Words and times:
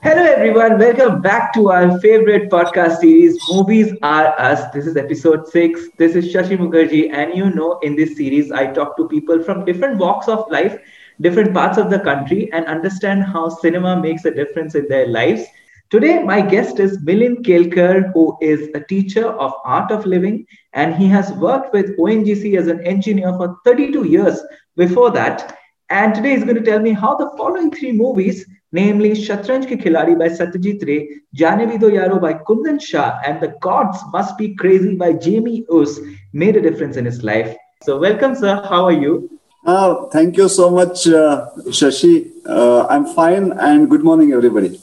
Hello, 0.00 0.22
everyone. 0.22 0.78
Welcome 0.78 1.20
back 1.20 1.52
to 1.54 1.70
our 1.72 1.98
favorite 1.98 2.50
podcast 2.50 2.98
series, 2.98 3.36
Movies 3.50 3.92
Are 4.02 4.28
Us. 4.38 4.70
This 4.72 4.86
is 4.86 4.96
episode 4.96 5.48
six. 5.48 5.88
This 5.98 6.14
is 6.14 6.32
Shashi 6.32 6.56
Mukherjee. 6.56 7.10
And 7.12 7.36
you 7.36 7.50
know, 7.50 7.80
in 7.80 7.96
this 7.96 8.16
series, 8.16 8.52
I 8.52 8.68
talk 8.68 8.96
to 8.96 9.08
people 9.08 9.42
from 9.42 9.64
different 9.64 9.98
walks 9.98 10.28
of 10.28 10.48
life, 10.50 10.78
different 11.20 11.52
parts 11.52 11.78
of 11.78 11.90
the 11.90 11.98
country, 11.98 12.48
and 12.52 12.64
understand 12.66 13.24
how 13.24 13.48
cinema 13.48 14.00
makes 14.00 14.24
a 14.24 14.30
difference 14.30 14.76
in 14.76 14.86
their 14.86 15.08
lives. 15.08 15.42
Today, 15.90 16.22
my 16.22 16.42
guest 16.42 16.78
is 16.78 16.98
Milind 16.98 17.44
Kelkar, 17.44 18.12
who 18.12 18.38
is 18.40 18.68
a 18.74 18.80
teacher 18.80 19.26
of 19.26 19.52
art 19.64 19.90
of 19.90 20.06
living, 20.06 20.46
and 20.74 20.94
he 20.94 21.08
has 21.08 21.32
worked 21.32 21.72
with 21.72 21.96
ONGC 21.98 22.56
as 22.56 22.68
an 22.68 22.86
engineer 22.86 23.32
for 23.32 23.56
32 23.64 24.04
years 24.04 24.40
before 24.76 25.10
that. 25.10 25.58
And 25.90 26.14
today 26.14 26.36
he's 26.36 26.44
going 26.44 26.62
to 26.62 26.62
tell 26.62 26.78
me 26.78 26.92
how 26.92 27.16
the 27.16 27.30
following 27.36 27.70
three 27.72 27.92
movies 27.92 28.46
namely 28.72 29.10
Shatranj 29.12 29.68
Ki 29.68 29.76
Khiladi 29.76 30.18
by 30.18 30.28
Satyajit 30.28 30.86
Ray, 30.86 31.08
Jaane 31.36 31.66
Bhi 31.70 31.80
Do 31.80 31.90
Yaro 31.90 32.20
by 32.20 32.34
Kundan 32.34 32.80
Shah, 32.80 33.20
and 33.24 33.40
The 33.40 33.54
Gods 33.60 33.98
Must 34.12 34.36
Be 34.36 34.54
Crazy 34.54 34.94
by 34.94 35.12
Jamie 35.12 35.64
Uys 35.70 35.98
made 36.32 36.56
a 36.56 36.60
difference 36.60 36.96
in 36.96 37.04
his 37.04 37.22
life. 37.22 37.56
So, 37.82 37.98
welcome, 37.98 38.34
sir. 38.34 38.62
How 38.68 38.84
are 38.84 38.92
you? 38.92 39.30
Uh, 39.64 40.06
thank 40.06 40.36
you 40.36 40.48
so 40.48 40.70
much, 40.70 41.06
uh, 41.08 41.48
Shashi. 41.68 42.32
Uh, 42.46 42.86
I'm 42.88 43.06
fine, 43.06 43.52
and 43.52 43.88
good 43.90 44.04
morning, 44.04 44.32
everybody. 44.32 44.80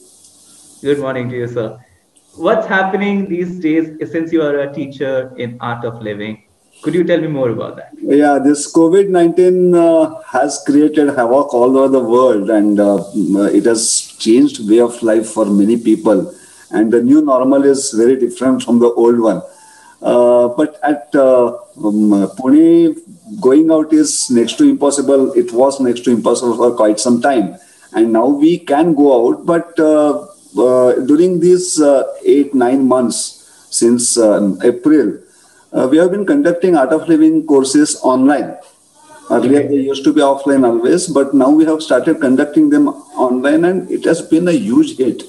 Good 0.82 1.00
morning 1.00 1.30
to 1.30 1.36
you, 1.36 1.48
sir. 1.48 1.80
What's 2.36 2.68
happening 2.68 3.30
these 3.30 3.60
days 3.60 3.90
since 4.12 4.32
you 4.32 4.42
are 4.42 4.60
a 4.60 4.74
teacher 4.74 5.34
in 5.38 5.58
Art 5.62 5.86
of 5.86 6.02
Living? 6.02 6.45
Could 6.86 6.94
you 6.94 7.04
tell 7.04 7.20
me 7.20 7.28
more 7.28 7.50
about 7.50 7.78
that? 7.78 7.94
Yeah, 8.00 8.38
this 8.38 8.72
COVID 8.72 9.10
19 9.10 9.74
uh, 9.74 10.22
has 10.34 10.62
created 10.68 11.08
havoc 11.08 11.52
all 11.52 11.76
over 11.76 11.88
the 11.88 12.00
world 12.00 12.52
and 12.52 12.80
uh, 12.80 13.04
it 13.60 13.66
has 13.66 14.16
changed 14.20 14.70
way 14.70 14.82
of 14.82 15.02
life 15.02 15.28
for 15.28 15.46
many 15.48 15.78
people. 15.78 16.32
And 16.70 16.94
the 16.94 17.02
new 17.02 17.24
normal 17.24 17.64
is 17.64 17.92
very 17.92 18.20
different 18.20 18.62
from 18.62 18.78
the 18.78 18.92
old 18.92 19.20
one. 19.20 19.42
Uh, 20.00 20.50
but 20.50 20.80
at 20.84 21.10
uh, 21.16 21.58
um, 21.84 22.30
Pune, 22.38 22.96
going 23.42 23.72
out 23.72 23.92
is 23.92 24.30
next 24.30 24.60
to 24.60 24.70
impossible. 24.70 25.34
It 25.34 25.52
was 25.54 25.80
next 25.80 26.02
to 26.02 26.12
impossible 26.12 26.56
for 26.56 26.76
quite 26.76 27.00
some 27.00 27.20
time. 27.20 27.58
And 27.94 28.14
now 28.14 28.28
we 28.28 28.60
can 28.60 28.94
go 28.94 29.10
out, 29.18 29.46
but 29.48 29.80
uh, 29.80 30.28
uh, 30.56 30.94
during 31.08 31.40
these 31.40 31.82
eight, 32.24 32.54
nine 32.54 32.88
months 32.88 33.68
since 33.72 34.20
April, 34.20 35.25
uh, 35.74 35.88
we 35.90 35.98
have 35.98 36.12
been 36.12 36.26
conducting 36.26 36.76
art 36.76 36.94
of 36.94 37.08
living 37.08 37.46
courses 37.46 38.00
online. 38.02 38.58
Earlier 39.30 39.60
okay. 39.60 39.68
they 39.68 39.82
used 39.82 40.04
to 40.04 40.14
be 40.14 40.22
offline 40.22 40.66
always, 40.66 41.08
but 41.08 41.34
now 41.34 41.50
we 41.50 41.66
have 41.66 41.82
started 41.82 42.22
conducting 42.22 42.70
them 42.70 42.90
online 42.90 43.66
and 43.66 43.90
it 43.90 44.04
has 44.06 44.22
been 44.22 44.48
a 44.48 44.52
huge 44.52 44.98
hit 44.98 45.24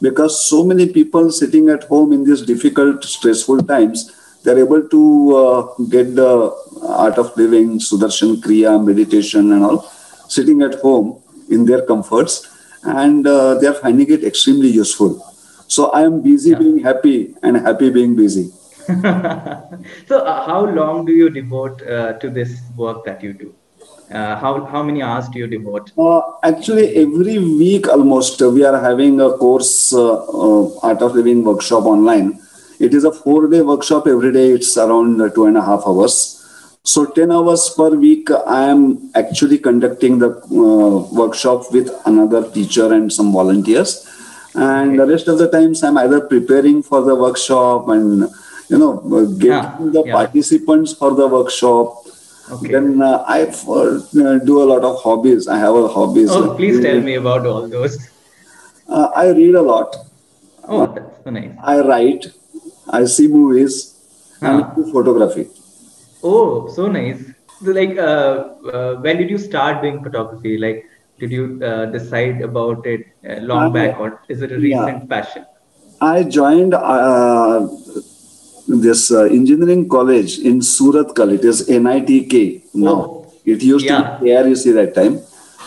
because 0.00 0.48
so 0.48 0.64
many 0.64 0.88
people 0.88 1.30
sitting 1.30 1.68
at 1.68 1.84
home 1.84 2.12
in 2.12 2.24
these 2.24 2.42
difficult, 2.42 3.04
stressful 3.04 3.62
times, 3.64 4.10
they're 4.42 4.58
able 4.58 4.88
to 4.88 5.36
uh, 5.36 5.84
get 5.90 6.16
the 6.16 6.50
art 6.82 7.18
of 7.18 7.36
living, 7.36 7.78
Sudarshan 7.78 8.36
Kriya, 8.36 8.82
meditation 8.82 9.52
and 9.52 9.62
all, 9.62 9.82
sitting 10.28 10.62
at 10.62 10.74
home 10.80 11.22
in 11.50 11.66
their 11.66 11.84
comforts 11.86 12.48
and 12.84 13.26
uh, 13.26 13.54
they 13.54 13.66
are 13.66 13.74
finding 13.74 14.10
it 14.10 14.24
extremely 14.24 14.68
useful. 14.68 15.24
So 15.68 15.90
I 15.90 16.02
am 16.02 16.22
busy 16.22 16.50
yeah. 16.50 16.58
being 16.58 16.78
happy 16.82 17.34
and 17.42 17.56
happy 17.56 17.90
being 17.90 18.16
busy. 18.16 18.50
so, 20.08 20.18
uh, 20.18 20.46
how 20.46 20.64
long 20.64 21.04
do 21.04 21.12
you 21.12 21.30
devote 21.30 21.82
uh, 21.82 22.14
to 22.14 22.30
this 22.30 22.60
work 22.76 23.04
that 23.04 23.22
you 23.22 23.32
do? 23.32 23.54
Uh, 24.10 24.36
how, 24.36 24.64
how 24.66 24.82
many 24.82 25.02
hours 25.02 25.28
do 25.28 25.38
you 25.38 25.46
devote? 25.46 25.90
Uh, 25.96 26.20
actually, 26.42 26.96
every 26.96 27.38
week 27.38 27.88
almost, 27.88 28.42
uh, 28.42 28.50
we 28.50 28.64
are 28.64 28.78
having 28.78 29.20
a 29.20 29.30
course, 29.30 29.92
uh, 29.92 30.78
Art 30.80 31.00
of 31.00 31.14
Living 31.14 31.44
workshop 31.44 31.84
online. 31.84 32.38
It 32.80 32.92
is 32.94 33.04
a 33.04 33.12
four 33.12 33.48
day 33.48 33.62
workshop 33.62 34.06
every 34.06 34.32
day, 34.32 34.50
it's 34.50 34.76
around 34.76 35.18
two 35.34 35.46
and 35.46 35.56
a 35.56 35.62
half 35.62 35.84
hours. 35.86 36.38
So, 36.84 37.06
10 37.06 37.30
hours 37.30 37.70
per 37.76 37.90
week, 37.90 38.28
I 38.32 38.64
am 38.64 39.12
actually 39.14 39.58
conducting 39.58 40.18
the 40.18 40.30
workshop 41.12 41.72
with 41.72 41.88
another 42.06 42.50
teacher 42.50 42.92
and 42.92 43.12
some 43.12 43.32
volunteers. 43.32 44.08
And 44.54 44.90
okay. 44.90 44.96
the 44.98 45.06
rest 45.06 45.28
of 45.28 45.38
the 45.38 45.48
times, 45.48 45.82
I'm 45.84 45.96
either 45.96 46.20
preparing 46.20 46.82
for 46.82 47.02
the 47.02 47.14
workshop 47.14 47.88
and 47.88 48.28
you 48.72 48.78
know, 48.82 48.92
uh, 49.16 49.24
getting 49.42 49.50
yeah, 49.50 49.92
the 49.96 50.02
yeah. 50.06 50.12
participants 50.18 50.94
for 51.00 51.10
the 51.20 51.28
workshop. 51.28 51.98
Okay. 52.50 52.72
Then 52.72 53.00
uh, 53.00 53.24
I 53.34 53.42
uh, 53.42 54.38
do 54.50 54.62
a 54.62 54.66
lot 54.72 54.82
of 54.90 55.00
hobbies. 55.02 55.48
I 55.56 55.58
have 55.58 55.74
a 55.74 55.88
hobbies. 55.88 56.30
Oh, 56.30 56.54
please 56.54 56.80
tell 56.86 57.00
me 57.00 57.14
about 57.14 57.46
all 57.46 57.68
those. 57.68 57.98
Uh, 58.88 59.08
I 59.14 59.28
read 59.30 59.54
a 59.54 59.62
lot. 59.62 59.96
Oh, 60.68 60.86
that's 60.86 61.24
so 61.24 61.30
nice. 61.30 61.52
I 61.62 61.80
write. 61.80 62.26
I 62.88 63.04
see 63.04 63.28
movies. 63.28 63.78
Huh. 64.40 64.46
And 64.46 64.64
I 64.64 64.74
do 64.74 64.92
photography. 64.92 65.48
Oh, 66.22 66.68
so 66.68 66.88
nice. 66.88 67.22
So, 67.64 67.70
like, 67.70 67.96
uh, 67.98 68.96
when 69.06 69.18
did 69.18 69.30
you 69.30 69.38
start 69.38 69.82
doing 69.82 70.02
photography? 70.02 70.58
Like, 70.58 70.84
did 71.20 71.30
you 71.30 71.58
decide 71.92 72.42
about 72.42 72.86
it 72.86 73.06
long 73.52 73.72
back, 73.72 74.00
or 74.00 74.20
is 74.28 74.42
it 74.42 74.52
a 74.52 74.56
recent 74.56 75.02
yeah. 75.02 75.06
passion? 75.14 75.46
I 76.00 76.24
joined 76.24 76.74
uh, 76.74 77.68
this 78.80 79.10
uh, 79.10 79.24
engineering 79.24 79.88
college 79.88 80.38
in 80.38 80.60
Surathkal. 80.60 81.34
It 81.34 81.44
is 81.44 81.68
NITK 81.68 82.74
now. 82.74 82.90
Oh, 82.90 83.32
it 83.44 83.62
used 83.62 83.86
yeah. 83.86 84.18
to 84.18 84.24
be 84.24 84.30
ARUC 84.30 84.74
that 84.74 84.94
time. 84.94 85.20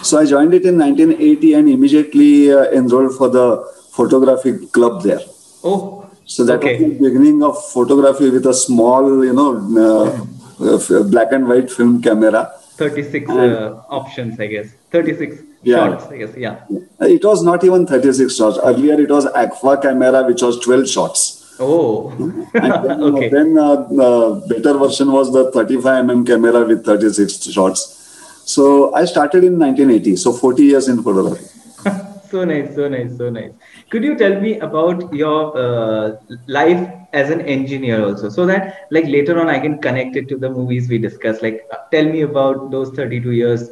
So 0.03 0.19
I 0.19 0.25
joined 0.25 0.53
it 0.53 0.65
in 0.65 0.77
1980 0.77 1.53
and 1.53 1.69
immediately 1.69 2.51
uh, 2.51 2.65
enrolled 2.71 3.15
for 3.17 3.29
the 3.29 3.65
photography 3.91 4.67
club 4.67 5.03
there. 5.03 5.21
Oh, 5.63 6.09
so 6.25 6.43
that 6.45 6.57
okay. 6.57 6.83
was 6.83 6.93
the 6.93 6.99
beginning 6.99 7.43
of 7.43 7.63
photography 7.71 8.29
with 8.29 8.45
a 8.47 8.53
small, 8.53 9.23
you 9.23 9.33
know, 9.33 10.17
uh, 10.59 11.03
black 11.03 11.31
and 11.31 11.47
white 11.47 11.71
film 11.71 12.01
camera. 12.01 12.51
36 12.77 13.29
and, 13.29 13.39
uh, 13.39 13.81
options, 13.89 14.39
I 14.39 14.47
guess. 14.47 14.71
36 14.91 15.37
yeah. 15.63 15.75
shots, 15.75 16.05
I 16.07 16.17
guess. 16.17 16.35
Yeah. 16.35 16.63
It 16.99 17.23
was 17.23 17.43
not 17.43 17.63
even 17.63 17.85
36 17.85 18.35
shots. 18.35 18.57
Earlier, 18.61 18.99
it 18.99 19.09
was 19.09 19.25
Agfa 19.27 19.81
camera, 19.81 20.23
which 20.25 20.41
was 20.41 20.59
12 20.59 20.89
shots. 20.89 21.44
Oh, 21.59 22.13
then, 22.17 22.47
okay. 22.55 23.29
Then 23.29 23.57
uh, 23.57 23.75
the 23.87 24.45
better 24.49 24.77
version 24.77 25.11
was 25.11 25.31
the 25.31 25.51
35 25.51 26.05
mm 26.05 26.27
camera 26.27 26.65
with 26.65 26.85
36 26.85 27.51
shots. 27.51 28.41
So 28.45 28.93
I 28.93 29.05
started 29.05 29.43
in 29.43 29.57
1980, 29.57 30.17
so 30.17 30.33
40 30.33 30.63
years 30.63 30.87
in 30.87 31.01
photography. 31.01 31.45
so 32.29 32.43
nice, 32.43 32.75
so 32.75 32.87
nice, 32.87 33.17
so 33.17 33.29
nice. 33.29 33.51
Could 33.89 34.03
you 34.03 34.17
tell 34.17 34.39
me 34.39 34.59
about 34.59 35.13
your 35.13 35.57
uh, 35.57 36.17
life 36.47 36.89
as 37.13 37.29
an 37.29 37.41
engineer 37.41 38.05
also, 38.05 38.29
so 38.29 38.45
that 38.45 38.87
like 38.91 39.05
later 39.05 39.39
on 39.39 39.49
I 39.49 39.59
can 39.59 39.81
connect 39.81 40.15
it 40.17 40.27
to 40.29 40.37
the 40.37 40.49
movies 40.49 40.89
we 40.89 40.97
discussed. 40.97 41.41
Like, 41.41 41.65
uh, 41.71 41.77
tell 41.91 42.05
me 42.05 42.21
about 42.21 42.71
those 42.71 42.89
32 42.91 43.31
years. 43.31 43.69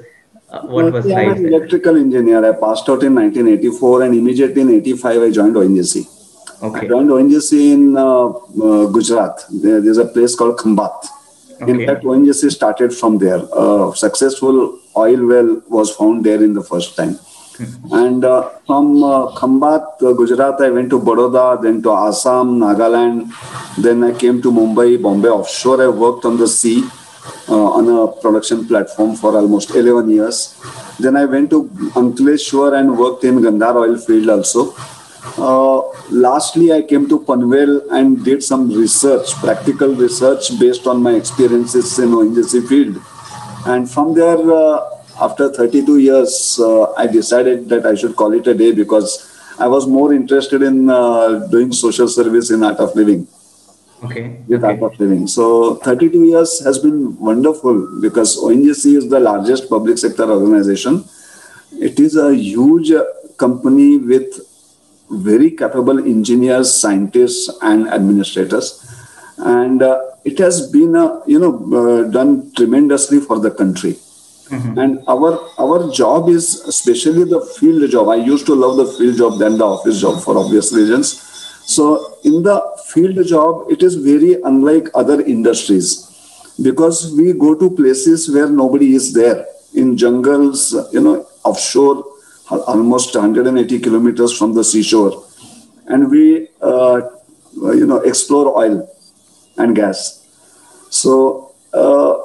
Uh, 0.49 0.61
what 0.67 0.91
was 0.93 1.05
life? 1.05 1.27
I'm 1.27 1.45
an 1.45 1.53
electrical 1.53 1.97
engineer. 1.97 2.45
I 2.49 2.53
passed 2.53 2.89
out 2.89 3.03
in 3.03 3.15
1984, 3.15 4.03
and 4.03 4.15
immediately 4.15 4.61
in 4.61 4.69
85 4.69 5.21
I 5.21 5.31
joined 5.31 5.55
ONGC. 5.55 6.12
Okay. 6.63 6.85
I 6.85 6.89
joined 6.89 7.09
ONGC 7.09 7.73
in 7.73 7.97
uh, 7.97 8.27
uh, 8.27 8.85
Gujarat. 8.87 9.43
There, 9.51 9.81
there's 9.81 9.97
a 9.97 10.05
place 10.05 10.33
called 10.33 10.57
Khambat. 10.57 11.07
Okay. 11.61 11.71
In 11.71 11.85
fact, 11.85 12.03
ONGC 12.05 12.51
started 12.51 12.93
from 12.95 13.17
there. 13.17 13.41
A 13.53 13.91
successful 13.95 14.79
oil 14.95 15.27
well 15.27 15.61
was 15.67 15.93
found 15.93 16.25
there 16.25 16.41
in 16.41 16.53
the 16.53 16.63
first 16.63 16.95
time. 16.95 17.15
Mm-hmm. 17.15 17.93
And 17.93 18.25
uh, 18.25 18.49
from 18.65 19.03
uh, 19.03 19.35
Khambat, 19.35 20.01
uh, 20.01 20.13
Gujarat, 20.13 20.61
I 20.61 20.69
went 20.69 20.89
to 20.91 20.99
Baroda, 20.99 21.61
then 21.61 21.83
to 21.83 21.91
Assam, 21.91 22.59
Nagaland. 22.59 23.29
Then 23.77 24.03
I 24.03 24.17
came 24.17 24.41
to 24.41 24.51
Mumbai, 24.51 25.01
Bombay 25.01 25.29
offshore. 25.29 25.83
I 25.83 25.89
worked 25.89 26.23
on 26.23 26.37
the 26.37 26.47
sea 26.47 26.83
uh, 27.49 27.71
on 27.77 27.89
a 27.89 28.21
production 28.21 28.65
platform 28.65 29.15
for 29.15 29.35
almost 29.35 29.75
11 29.75 30.09
years. 30.09 30.59
Then 30.97 31.17
I 31.17 31.25
went 31.25 31.49
to 31.49 31.65
Ankleshwar 31.93 32.79
and 32.79 32.97
worked 32.97 33.23
in 33.25 33.41
Gandhar 33.41 33.75
oil 33.75 33.97
field 33.97 34.29
also. 34.29 34.73
Uh, 35.37 35.81
lastly, 36.11 36.71
I 36.71 36.81
came 36.81 37.07
to 37.09 37.19
Panvel 37.19 37.89
and 37.91 38.23
did 38.23 38.43
some 38.43 38.69
research, 38.69 39.33
practical 39.35 39.95
research 39.95 40.59
based 40.59 40.85
on 40.85 41.01
my 41.01 41.13
experiences 41.13 41.97
in 41.97 42.09
ONGC 42.09 42.67
field. 42.67 43.01
And 43.65 43.89
from 43.89 44.13
there, 44.13 44.37
uh, 44.37 44.81
after 45.21 45.51
32 45.51 45.99
years, 45.99 46.59
uh, 46.59 46.91
I 46.93 47.07
decided 47.07 47.69
that 47.69 47.85
I 47.85 47.95
should 47.95 48.15
call 48.15 48.33
it 48.33 48.45
a 48.47 48.53
day 48.53 48.73
because 48.73 49.29
I 49.57 49.67
was 49.67 49.87
more 49.87 50.13
interested 50.13 50.61
in 50.61 50.89
uh, 50.89 51.47
doing 51.47 51.71
social 51.71 52.07
service 52.07 52.51
in 52.51 52.63
Art 52.63 52.77
of 52.77 52.95
Living. 52.95 53.27
Okay. 54.03 54.41
With 54.47 54.63
okay. 54.63 54.73
Art 54.73 54.83
of 54.83 54.99
Living. 54.99 55.27
So 55.27 55.75
32 55.75 56.23
years 56.25 56.63
has 56.65 56.79
been 56.79 57.17
wonderful 57.17 58.01
because 58.01 58.37
ONGC 58.37 58.97
is 58.97 59.09
the 59.09 59.19
largest 59.19 59.69
public 59.69 59.97
sector 59.97 60.29
organization. 60.29 61.05
It 61.79 61.99
is 61.99 62.17
a 62.17 62.35
huge 62.35 62.91
company 63.37 63.97
with 63.97 64.41
very 65.13 65.51
capable 65.51 65.99
engineers, 65.99 66.73
scientists, 66.73 67.49
and 67.61 67.87
administrators. 67.89 68.79
And 69.37 69.81
uh, 69.81 70.01
it 70.23 70.39
has 70.39 70.71
been, 70.71 70.95
uh, 70.95 71.21
you 71.25 71.39
know, 71.39 71.53
uh, 71.79 72.09
done 72.09 72.51
tremendously 72.55 73.19
for 73.19 73.39
the 73.39 73.51
country. 73.51 73.93
Mm-hmm. 74.49 74.77
And 74.77 75.03
our 75.07 75.39
our 75.57 75.91
job 75.91 76.29
is 76.29 76.61
especially 76.67 77.23
the 77.23 77.41
field 77.59 77.89
job. 77.89 78.09
I 78.09 78.15
used 78.15 78.45
to 78.47 78.55
love 78.55 78.77
the 78.77 78.85
field 78.85 79.17
job 79.17 79.39
than 79.39 79.57
the 79.57 79.65
office 79.65 80.01
job 80.01 80.21
for 80.21 80.37
obvious 80.37 80.73
reasons. 80.73 81.13
So 81.65 82.17
in 82.23 82.43
the 82.43 82.61
field 82.87 83.25
job, 83.25 83.71
it 83.71 83.81
is 83.81 83.95
very 83.95 84.41
unlike 84.43 84.89
other 84.93 85.21
industries 85.21 86.09
because 86.61 87.13
we 87.13 87.33
go 87.33 87.55
to 87.55 87.69
places 87.71 88.29
where 88.29 88.49
nobody 88.49 88.93
is 88.95 89.13
there 89.13 89.45
in 89.73 89.97
jungles, 89.97 90.75
you 90.91 91.01
know, 91.01 91.25
offshore, 91.43 92.03
almost 92.61 93.15
180 93.15 93.79
kilometers 93.79 94.37
from 94.37 94.53
the 94.53 94.63
seashore, 94.63 95.23
and 95.87 96.09
we, 96.09 96.47
uh, 96.61 97.01
you 97.53 97.85
know, 97.85 97.97
explore 97.97 98.57
oil 98.57 98.89
and 99.57 99.75
gas. 99.75 100.25
So, 100.89 101.53
uh, 101.73 102.15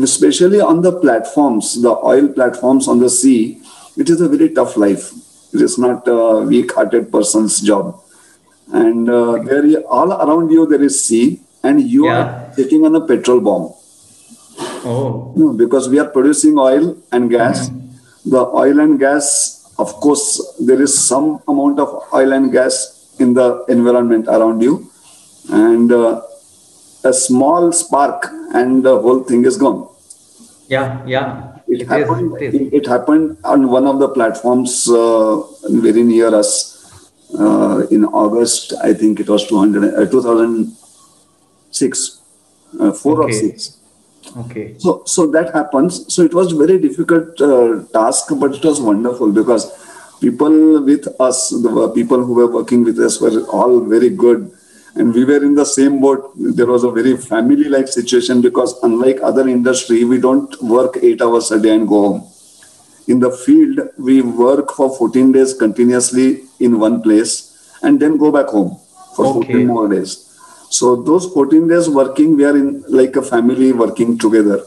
especially 0.00 0.60
on 0.60 0.82
the 0.82 0.92
platforms, 1.00 1.80
the 1.82 1.90
oil 1.90 2.28
platforms 2.28 2.88
on 2.88 3.00
the 3.00 3.10
sea, 3.10 3.60
it 3.96 4.08
is 4.08 4.20
a 4.20 4.28
very 4.28 4.50
tough 4.50 4.76
life. 4.76 5.12
It 5.52 5.60
is 5.60 5.78
not 5.78 6.08
a 6.08 6.40
weak-hearted 6.40 7.12
person's 7.12 7.60
job 7.60 8.02
and 8.72 9.08
uh, 9.08 9.38
there 9.42 9.80
all 9.84 10.12
around 10.12 10.50
you 10.50 10.66
there 10.66 10.82
is 10.82 11.04
sea 11.04 11.40
and 11.62 11.80
you 11.80 12.06
yeah. 12.06 12.18
are 12.18 12.54
sitting 12.54 12.84
on 12.84 12.94
a 12.96 13.06
petrol 13.06 13.40
bomb 13.40 13.72
oh 14.84 15.32
no, 15.36 15.52
because 15.52 15.88
we 15.88 15.98
are 15.98 16.08
producing 16.08 16.58
oil 16.58 16.96
and 17.12 17.30
gas 17.30 17.68
mm-hmm. 17.68 18.30
the 18.30 18.44
oil 18.62 18.80
and 18.80 18.98
gas 18.98 19.61
of 19.78 19.92
course 20.04 20.26
there 20.60 20.80
is 20.80 20.96
some 20.96 21.42
amount 21.48 21.78
of 21.78 21.88
oil 22.12 22.32
and 22.32 22.52
gas 22.52 23.14
in 23.18 23.34
the 23.34 23.64
environment 23.68 24.28
around 24.28 24.60
you 24.60 24.90
and 25.50 25.92
uh, 25.92 26.20
a 27.04 27.12
small 27.12 27.72
spark 27.72 28.28
and 28.54 28.84
the 28.84 28.98
whole 28.98 29.22
thing 29.24 29.44
is 29.44 29.56
gone 29.56 29.88
yeah 30.68 31.04
yeah 31.06 31.58
it, 31.68 31.82
it 31.82 31.88
happened 31.88 32.36
is, 32.40 32.54
it, 32.54 32.74
it, 32.74 32.86
happened 32.86 33.36
on 33.44 33.68
one 33.68 33.86
of 33.86 33.98
the 33.98 34.08
platforms 34.08 34.88
uh, 34.88 35.40
very 35.68 36.02
near 36.02 36.34
us 36.34 36.72
uh, 37.38 37.86
in 37.90 38.04
August, 38.04 38.74
I 38.82 38.94
think 38.94 39.20
it 39.20 39.28
was 39.28 39.46
200, 39.48 39.94
uh, 39.94 40.06
2006, 40.10 42.20
uh, 42.80 42.92
4 42.92 43.24
okay. 43.24 43.24
or 43.24 43.32
6. 43.32 43.78
Okay. 44.36 44.74
So, 44.78 45.02
so 45.04 45.30
that 45.30 45.52
happens. 45.52 46.12
So 46.12 46.22
it 46.22 46.34
was 46.34 46.52
very 46.52 46.78
difficult 46.78 47.40
uh, 47.40 47.84
task, 47.92 48.26
but 48.38 48.54
it 48.54 48.64
was 48.64 48.80
wonderful 48.80 49.32
because 49.32 49.70
people 50.20 50.82
with 50.82 51.08
us, 51.20 51.50
the 51.50 51.92
people 51.94 52.24
who 52.24 52.34
were 52.34 52.50
working 52.50 52.84
with 52.84 52.98
us 52.98 53.20
were 53.20 53.44
all 53.46 53.80
very 53.80 54.10
good. 54.10 54.52
And 54.94 55.14
we 55.14 55.24
were 55.24 55.42
in 55.42 55.54
the 55.54 55.64
same 55.64 56.00
boat. 56.00 56.32
There 56.36 56.66
was 56.66 56.84
a 56.84 56.90
very 56.90 57.16
family-like 57.16 57.88
situation 57.88 58.42
because 58.42 58.78
unlike 58.82 59.20
other 59.22 59.48
industry, 59.48 60.04
we 60.04 60.20
don't 60.20 60.62
work 60.62 60.98
eight 61.02 61.22
hours 61.22 61.50
a 61.50 61.60
day 61.60 61.74
and 61.74 61.88
go 61.88 62.02
home 62.08 62.32
in 63.08 63.20
the 63.20 63.30
field, 63.30 63.80
we 63.98 64.22
work 64.22 64.72
for 64.72 64.96
14 64.96 65.32
days 65.32 65.54
continuously 65.54 66.44
in 66.60 66.78
one 66.78 67.02
place 67.02 67.78
and 67.82 67.98
then 68.00 68.16
go 68.16 68.30
back 68.30 68.46
home 68.46 68.78
for 69.16 69.26
okay. 69.26 69.52
14 69.52 69.66
more 69.66 69.88
days. 69.88 70.31
So 70.72 70.96
those 70.96 71.26
14 71.32 71.68
days 71.68 71.88
working, 71.90 72.36
we 72.36 72.44
are 72.46 72.56
in 72.56 72.82
like 72.88 73.16
a 73.16 73.22
family 73.22 73.72
working 73.72 74.18
together. 74.18 74.58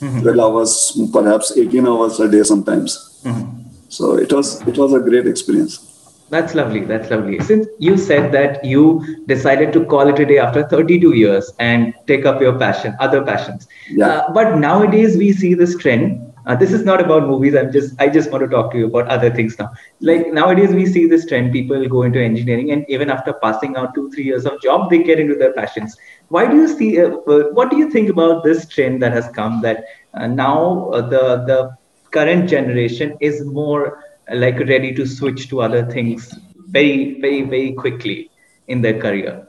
Mm-hmm. 0.00 0.20
12 0.22 0.38
hours, 0.38 0.98
perhaps 1.12 1.56
18 1.56 1.86
hours 1.86 2.18
a 2.18 2.30
day 2.30 2.42
sometimes. 2.42 3.20
Mm-hmm. 3.24 3.60
So 3.90 4.16
it 4.16 4.32
was 4.32 4.62
it 4.66 4.78
was 4.78 4.94
a 4.94 5.00
great 5.00 5.26
experience. 5.26 5.86
That's 6.30 6.54
lovely. 6.54 6.84
That's 6.84 7.10
lovely. 7.10 7.40
Since 7.40 7.66
you 7.78 7.96
said 7.98 8.30
that 8.32 8.64
you 8.64 8.82
decided 9.26 9.72
to 9.74 9.84
call 9.84 10.08
it 10.08 10.18
a 10.18 10.24
day 10.24 10.38
after 10.38 10.66
32 10.66 11.14
years 11.14 11.52
and 11.58 11.92
take 12.06 12.24
up 12.24 12.40
your 12.40 12.56
passion, 12.58 12.96
other 13.00 13.22
passions. 13.22 13.66
Yeah. 13.90 14.06
Uh, 14.06 14.32
but 14.32 14.56
nowadays 14.56 15.16
we 15.16 15.32
see 15.32 15.54
this 15.54 15.76
trend 15.76 16.29
uh, 16.46 16.56
this 16.56 16.72
is 16.72 16.84
not 16.84 17.00
about 17.00 17.26
movies. 17.26 17.54
I'm 17.54 17.70
just 17.72 18.00
i 18.00 18.08
just 18.08 18.30
want 18.30 18.42
to 18.42 18.48
talk 18.48 18.72
to 18.72 18.78
you 18.78 18.86
about 18.86 19.08
other 19.08 19.30
things 19.30 19.58
now. 19.58 19.70
Like 20.00 20.32
nowadays 20.32 20.72
we 20.72 20.86
see 20.86 21.06
this 21.06 21.26
trend 21.26 21.52
people 21.52 21.86
go 21.88 22.02
into 22.02 22.22
engineering 22.22 22.70
and 22.72 22.84
even 22.88 23.10
after 23.10 23.32
passing 23.32 23.76
out 23.76 23.94
two 23.94 24.10
three 24.10 24.24
years 24.24 24.46
of 24.46 24.60
job 24.62 24.90
they 24.90 25.02
get 25.02 25.20
into 25.20 25.34
their 25.34 25.52
passions. 25.52 25.96
Why 26.28 26.46
do 26.46 26.56
you 26.56 26.68
see 26.68 27.00
uh, 27.00 27.10
uh 27.10 27.44
what 27.58 27.70
do 27.70 27.76
you 27.76 27.90
think 27.90 28.08
about 28.08 28.44
this 28.44 28.66
trend 28.68 29.02
that 29.02 29.12
has 29.12 29.28
come 29.28 29.60
that 29.62 29.84
uh, 30.14 30.26
now 30.26 30.90
uh, 30.90 31.02
the 31.02 31.44
the 31.50 31.76
current 32.10 32.48
generation 32.48 33.16
is 33.20 33.44
more 33.44 34.04
uh, 34.30 34.36
like 34.36 34.58
ready 34.58 34.94
to 34.94 35.06
switch 35.06 35.48
to 35.50 35.60
other 35.60 35.84
things 35.90 36.34
very 36.68 37.20
very 37.20 37.42
very 37.42 37.72
quickly 37.72 38.30
in 38.68 38.80
their 38.80 38.98
career? 39.00 39.46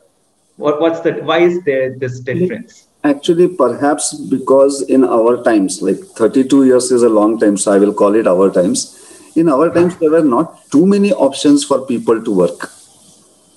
What, 0.57 0.81
what's 0.81 0.99
the 0.99 1.13
why 1.23 1.39
is 1.39 1.63
there 1.63 1.97
this 1.97 2.19
difference 2.19 2.88
Actually, 3.03 3.48
perhaps 3.48 4.13
because 4.13 4.83
in 4.83 5.03
our 5.03 5.44
times, 5.44 5.81
like 5.81 5.98
32 5.98 6.65
years 6.65 6.92
is 6.92 7.01
a 7.01 7.09
long 7.09 7.39
time, 7.39 7.57
so 7.57 7.71
I 7.71 7.80
will 7.80 7.94
call 7.94 8.13
it 8.13 8.27
our 8.27 8.51
times. 8.51 8.98
In 9.36 9.50
our 9.50 9.74
times, 9.74 9.98
there 9.98 10.12
were 10.12 10.24
not 10.24 10.69
too 10.69 10.86
many 10.86 11.12
options 11.12 11.63
for 11.63 11.86
people 11.88 12.21
to 12.24 12.31
work. 12.31 12.69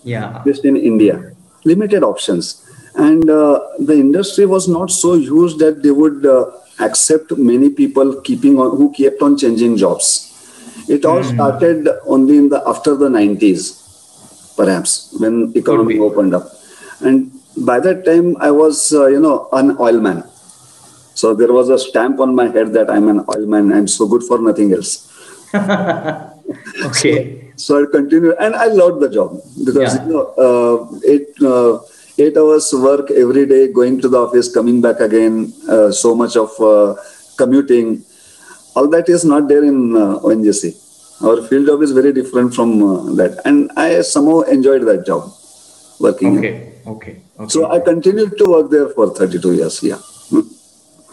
Yeah. 0.02 0.42
Just 0.46 0.64
in 0.64 0.76
India, 0.76 1.34
limited 1.64 2.02
options. 2.02 2.64
And 2.94 3.28
uh, 3.28 3.60
the 3.78 3.94
industry 3.94 4.46
was 4.46 4.66
not 4.68 4.90
so 4.90 5.14
huge 5.14 5.56
that 5.58 5.82
they 5.82 5.90
would 5.90 6.24
uh, 6.24 6.50
accept 6.80 7.36
many 7.36 7.68
people 7.68 8.20
keeping 8.22 8.58
on, 8.58 8.76
who 8.76 8.92
kept 8.92 9.20
on 9.20 9.36
changing 9.36 9.76
jobs. 9.76 10.30
It 10.88 11.04
all 11.04 11.20
mm. 11.20 11.34
started 11.34 11.88
only 12.06 12.38
in 12.38 12.48
the 12.48 12.62
after 12.66 12.96
the 12.96 13.08
90s, 13.08 14.56
perhaps, 14.56 15.14
when 15.18 15.52
economy 15.54 15.98
opened 15.98 16.34
up. 16.34 16.48
And 17.00 17.32
by 17.56 17.80
that 17.80 18.04
time 18.04 18.36
I 18.40 18.50
was, 18.50 18.92
uh, 18.92 19.06
you 19.06 19.20
know, 19.20 19.48
an 19.52 19.76
oilman. 19.76 20.28
So 21.14 21.34
there 21.34 21.52
was 21.52 21.68
a 21.70 21.78
stamp 21.78 22.18
on 22.20 22.34
my 22.34 22.48
head 22.48 22.72
that 22.72 22.90
I'm 22.90 23.08
an 23.08 23.20
oilman. 23.26 23.72
I'm 23.74 23.86
so 23.86 24.06
good 24.08 24.24
for 24.24 24.38
nothing 24.38 24.72
else. 24.72 25.10
okay. 25.54 27.52
So, 27.56 27.78
so, 27.78 27.82
I 27.82 27.90
continued, 27.90 28.36
and 28.40 28.54
I 28.56 28.66
loved 28.66 29.00
the 29.00 29.08
job 29.08 29.38
because 29.64 29.94
yeah. 29.94 30.04
you 30.04 30.12
know, 30.12 30.24
uh, 30.34 30.98
eight 31.06 31.28
uh, 31.40 31.78
eight 32.18 32.36
hours 32.36 32.72
work 32.74 33.12
every 33.12 33.46
day, 33.46 33.72
going 33.72 34.00
to 34.00 34.08
the 34.08 34.18
office, 34.18 34.52
coming 34.52 34.80
back 34.80 34.98
again, 34.98 35.52
uh, 35.68 35.92
so 35.92 36.14
much 36.16 36.36
of 36.36 36.50
uh, 36.60 36.96
commuting. 37.36 38.04
All 38.74 38.88
that 38.88 39.08
is 39.08 39.24
not 39.24 39.46
there 39.46 39.62
in 39.62 39.94
uh, 39.94 40.18
ONGC. 40.18 41.22
Our 41.22 41.46
field 41.46 41.66
job 41.68 41.82
is 41.82 41.92
very 41.92 42.12
different 42.12 42.52
from 42.52 43.14
that, 43.14 43.40
and 43.44 43.70
I 43.76 44.02
somehow 44.02 44.40
enjoyed 44.40 44.82
that 44.82 45.06
job, 45.06 45.30
working. 46.00 46.38
Okay. 46.38 46.73
Okay. 46.86 47.22
okay. 47.38 47.48
So 47.48 47.70
I 47.70 47.80
continued 47.80 48.36
to 48.38 48.44
work 48.44 48.70
there 48.70 48.88
for 48.88 49.14
32 49.14 49.54
years. 49.54 49.82
Yeah. 49.82 49.98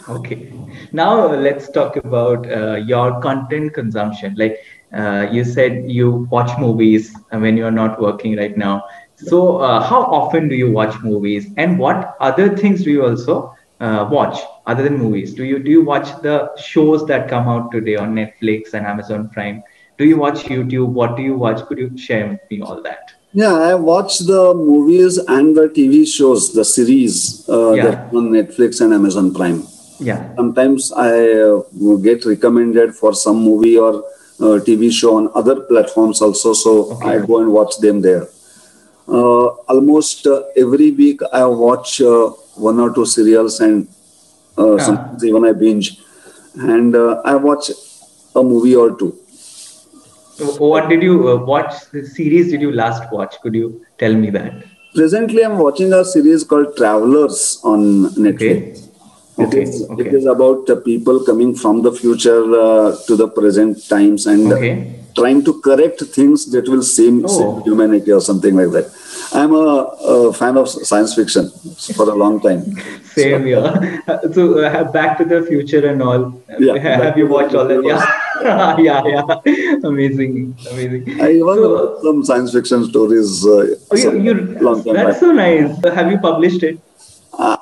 okay. 0.08 0.52
Now 0.92 1.32
let's 1.32 1.70
talk 1.70 1.96
about 1.96 2.50
uh, 2.50 2.74
your 2.74 3.20
content 3.20 3.72
consumption. 3.72 4.34
Like 4.36 4.58
uh, 4.92 5.28
you 5.30 5.44
said, 5.44 5.90
you 5.90 6.28
watch 6.30 6.58
movies 6.58 7.16
when 7.30 7.56
you're 7.56 7.70
not 7.70 8.00
working 8.00 8.36
right 8.36 8.56
now. 8.56 8.84
So 9.16 9.58
uh, 9.58 9.80
how 9.80 10.02
often 10.02 10.48
do 10.48 10.54
you 10.54 10.70
watch 10.70 11.00
movies, 11.02 11.46
and 11.56 11.78
what 11.78 12.16
other 12.18 12.56
things 12.56 12.82
do 12.82 12.90
you 12.90 13.06
also 13.06 13.54
uh, 13.80 14.08
watch 14.10 14.40
other 14.66 14.82
than 14.82 14.98
movies? 14.98 15.32
Do 15.32 15.44
you 15.44 15.58
do 15.60 15.70
you 15.70 15.84
watch 15.84 16.08
the 16.22 16.50
shows 16.56 17.06
that 17.06 17.28
come 17.28 17.48
out 17.48 17.70
today 17.70 17.96
on 17.96 18.14
Netflix 18.14 18.74
and 18.74 18.84
Amazon 18.84 19.28
Prime? 19.30 19.62
Do 19.96 20.04
you 20.04 20.16
watch 20.16 20.44
YouTube? 20.44 20.88
What 20.88 21.16
do 21.16 21.22
you 21.22 21.36
watch? 21.36 21.64
Could 21.66 21.78
you 21.78 21.96
share 21.96 22.28
with 22.28 22.40
me 22.50 22.62
all 22.62 22.82
that? 22.82 23.12
Yeah, 23.34 23.54
I 23.54 23.74
watch 23.74 24.18
the 24.18 24.52
movies 24.52 25.16
and 25.16 25.56
the 25.56 25.68
TV 25.68 26.06
shows, 26.06 26.52
the 26.52 26.64
series 26.64 27.48
uh, 27.48 27.72
yeah. 27.72 27.84
that 27.86 28.14
on 28.14 28.28
Netflix 28.28 28.82
and 28.82 28.92
Amazon 28.92 29.32
Prime. 29.32 29.64
Yeah. 29.98 30.34
Sometimes 30.36 30.92
I 30.92 31.40
uh, 31.40 31.96
get 32.02 32.26
recommended 32.26 32.94
for 32.94 33.14
some 33.14 33.42
movie 33.42 33.78
or 33.78 34.04
uh, 34.38 34.60
TV 34.60 34.92
show 34.92 35.16
on 35.16 35.30
other 35.34 35.60
platforms 35.60 36.20
also, 36.20 36.52
so 36.52 36.92
okay. 36.92 37.08
I 37.08 37.26
go 37.26 37.40
and 37.40 37.52
watch 37.52 37.78
them 37.78 38.02
there. 38.02 38.28
Uh, 39.08 39.46
almost 39.72 40.26
uh, 40.26 40.42
every 40.54 40.90
week 40.90 41.20
I 41.32 41.46
watch 41.46 42.02
uh, 42.02 42.28
one 42.56 42.78
or 42.80 42.94
two 42.94 43.06
serials 43.06 43.60
and 43.60 43.88
yeah. 44.58 44.76
sometimes 44.76 45.24
even 45.24 45.44
I 45.46 45.52
binge, 45.52 46.02
and 46.54 46.94
I 47.24 47.36
watch 47.36 47.70
a 48.34 48.42
movie 48.42 48.76
or 48.76 48.98
two 48.98 49.21
what 50.58 50.88
did 50.88 51.02
you 51.02 51.28
uh, 51.28 51.36
watch? 51.36 51.72
The 51.90 52.06
series 52.06 52.50
did 52.50 52.60
you 52.60 52.72
last 52.72 53.10
watch? 53.12 53.40
Could 53.42 53.54
you 53.54 53.84
tell 53.98 54.14
me 54.14 54.30
that? 54.30 54.64
Presently, 54.94 55.44
I'm 55.44 55.58
watching 55.58 55.92
a 55.92 56.04
series 56.04 56.44
called 56.44 56.76
Travelers 56.76 57.60
on 57.64 58.10
Netflix. 58.10 58.78
Okay. 58.78 58.92
Okay. 59.38 59.62
It, 59.62 59.68
is, 59.68 59.88
okay. 59.90 60.06
it 60.06 60.14
is 60.14 60.26
about 60.26 60.68
uh, 60.68 60.76
people 60.76 61.24
coming 61.24 61.54
from 61.54 61.82
the 61.82 61.90
future 61.90 62.42
uh, 62.60 62.96
to 63.06 63.16
the 63.16 63.28
present 63.28 63.88
times 63.88 64.26
and 64.26 64.52
okay. 64.52 64.94
trying 65.16 65.42
to 65.44 65.60
correct 65.62 66.02
things 66.02 66.50
that 66.50 66.68
will 66.68 66.82
seem 66.82 67.24
oh. 67.26 67.62
humanity 67.62 68.12
or 68.12 68.20
something 68.20 68.54
like 68.54 68.70
that. 68.72 68.92
I'm 69.34 69.54
a, 69.54 69.56
a, 69.56 70.32
fan 70.34 70.58
of 70.58 70.68
science 70.68 71.14
fiction 71.14 71.48
for 71.96 72.10
a 72.10 72.14
long 72.14 72.40
time. 72.40 72.64
Same 73.14 73.40
so, 73.40 73.44
here. 73.44 74.02
So, 74.34 74.58
uh, 74.58 74.92
Back 74.92 75.16
to 75.18 75.24
the 75.24 75.42
Future 75.42 75.86
and 75.88 76.02
all. 76.02 76.42
Yeah, 76.58 76.76
have 77.04 77.16
you 77.16 77.26
watched 77.26 77.54
all 77.54 77.66
that? 77.66 77.82
Yeah. 77.82 78.04
yeah, 78.78 79.02
yeah. 79.06 79.40
Amazing, 79.84 80.56
amazing. 80.70 81.20
I 81.20 81.38
so, 81.38 82.00
some 82.02 82.24
science 82.24 82.52
fiction 82.52 82.84
stories. 82.84 83.46
Uh, 83.46 83.76
oh, 83.90 83.96
you, 83.96 84.34
long 84.60 84.82
time 84.82 84.94
that's 84.94 85.10
back. 85.10 85.20
so 85.20 85.32
nice. 85.32 85.94
Have 85.94 86.10
you 86.10 86.18
published 86.18 86.62
it? 86.62 86.80
Uh, 87.32 87.56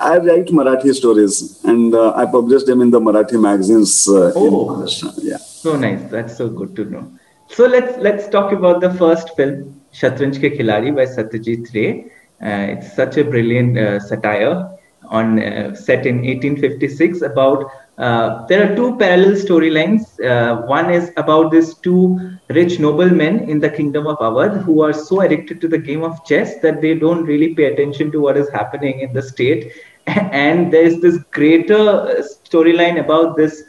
I 0.00 0.18
write 0.18 0.46
Marathi 0.46 0.92
stories, 0.94 1.62
and 1.64 1.94
uh, 1.94 2.12
I 2.14 2.26
publish 2.26 2.64
them 2.64 2.80
in 2.80 2.90
the 2.90 3.00
Marathi 3.00 3.40
magazines. 3.40 4.08
Uh, 4.08 4.32
Oh. 4.34 4.86
Yeah. 5.18 5.36
So 5.38 5.76
nice. 5.76 6.02
That's 6.10 6.36
so 6.36 6.48
good 6.48 6.74
to 6.76 6.84
know. 6.84 7.10
So 7.48 7.66
let's 7.66 7.96
let's 7.98 8.28
talk 8.28 8.52
about 8.52 8.80
the 8.80 8.92
first 8.94 9.34
film, 9.36 9.80
Shatranj 9.92 10.38
Ke 10.42 10.52
Khiladi 10.58 10.94
by 10.94 11.06
Satyajit 11.06 11.74
Ray. 11.74 12.06
Uh, 12.42 12.74
it's 12.74 12.94
such 12.94 13.16
a 13.16 13.24
brilliant 13.24 13.78
uh, 13.78 14.00
satire 14.00 14.70
on 15.08 15.38
uh, 15.40 15.74
set 15.74 16.06
in 16.06 16.16
1856 16.16 17.22
about. 17.22 17.70
Uh, 17.98 18.44
there 18.46 18.70
are 18.70 18.76
two 18.76 18.96
parallel 18.96 19.32
storylines. 19.32 20.02
Uh, 20.22 20.66
one 20.66 20.90
is 20.90 21.12
about 21.16 21.50
these 21.50 21.74
two 21.74 22.36
rich 22.48 22.78
noblemen 22.78 23.48
in 23.48 23.58
the 23.58 23.70
kingdom 23.70 24.06
of 24.06 24.18
Awadh 24.18 24.62
who 24.62 24.82
are 24.82 24.92
so 24.92 25.22
addicted 25.22 25.62
to 25.62 25.68
the 25.68 25.78
game 25.78 26.02
of 26.02 26.22
chess 26.26 26.60
that 26.60 26.82
they 26.82 26.94
don't 26.94 27.24
really 27.24 27.54
pay 27.54 27.72
attention 27.72 28.12
to 28.12 28.20
what 28.20 28.36
is 28.36 28.50
happening 28.50 29.00
in 29.00 29.12
the 29.12 29.22
state. 29.22 29.72
And 30.06 30.72
there's 30.72 31.00
this 31.00 31.18
greater 31.32 31.74
uh, 31.74 32.22
storyline 32.44 33.00
about 33.00 33.36
this 33.36 33.62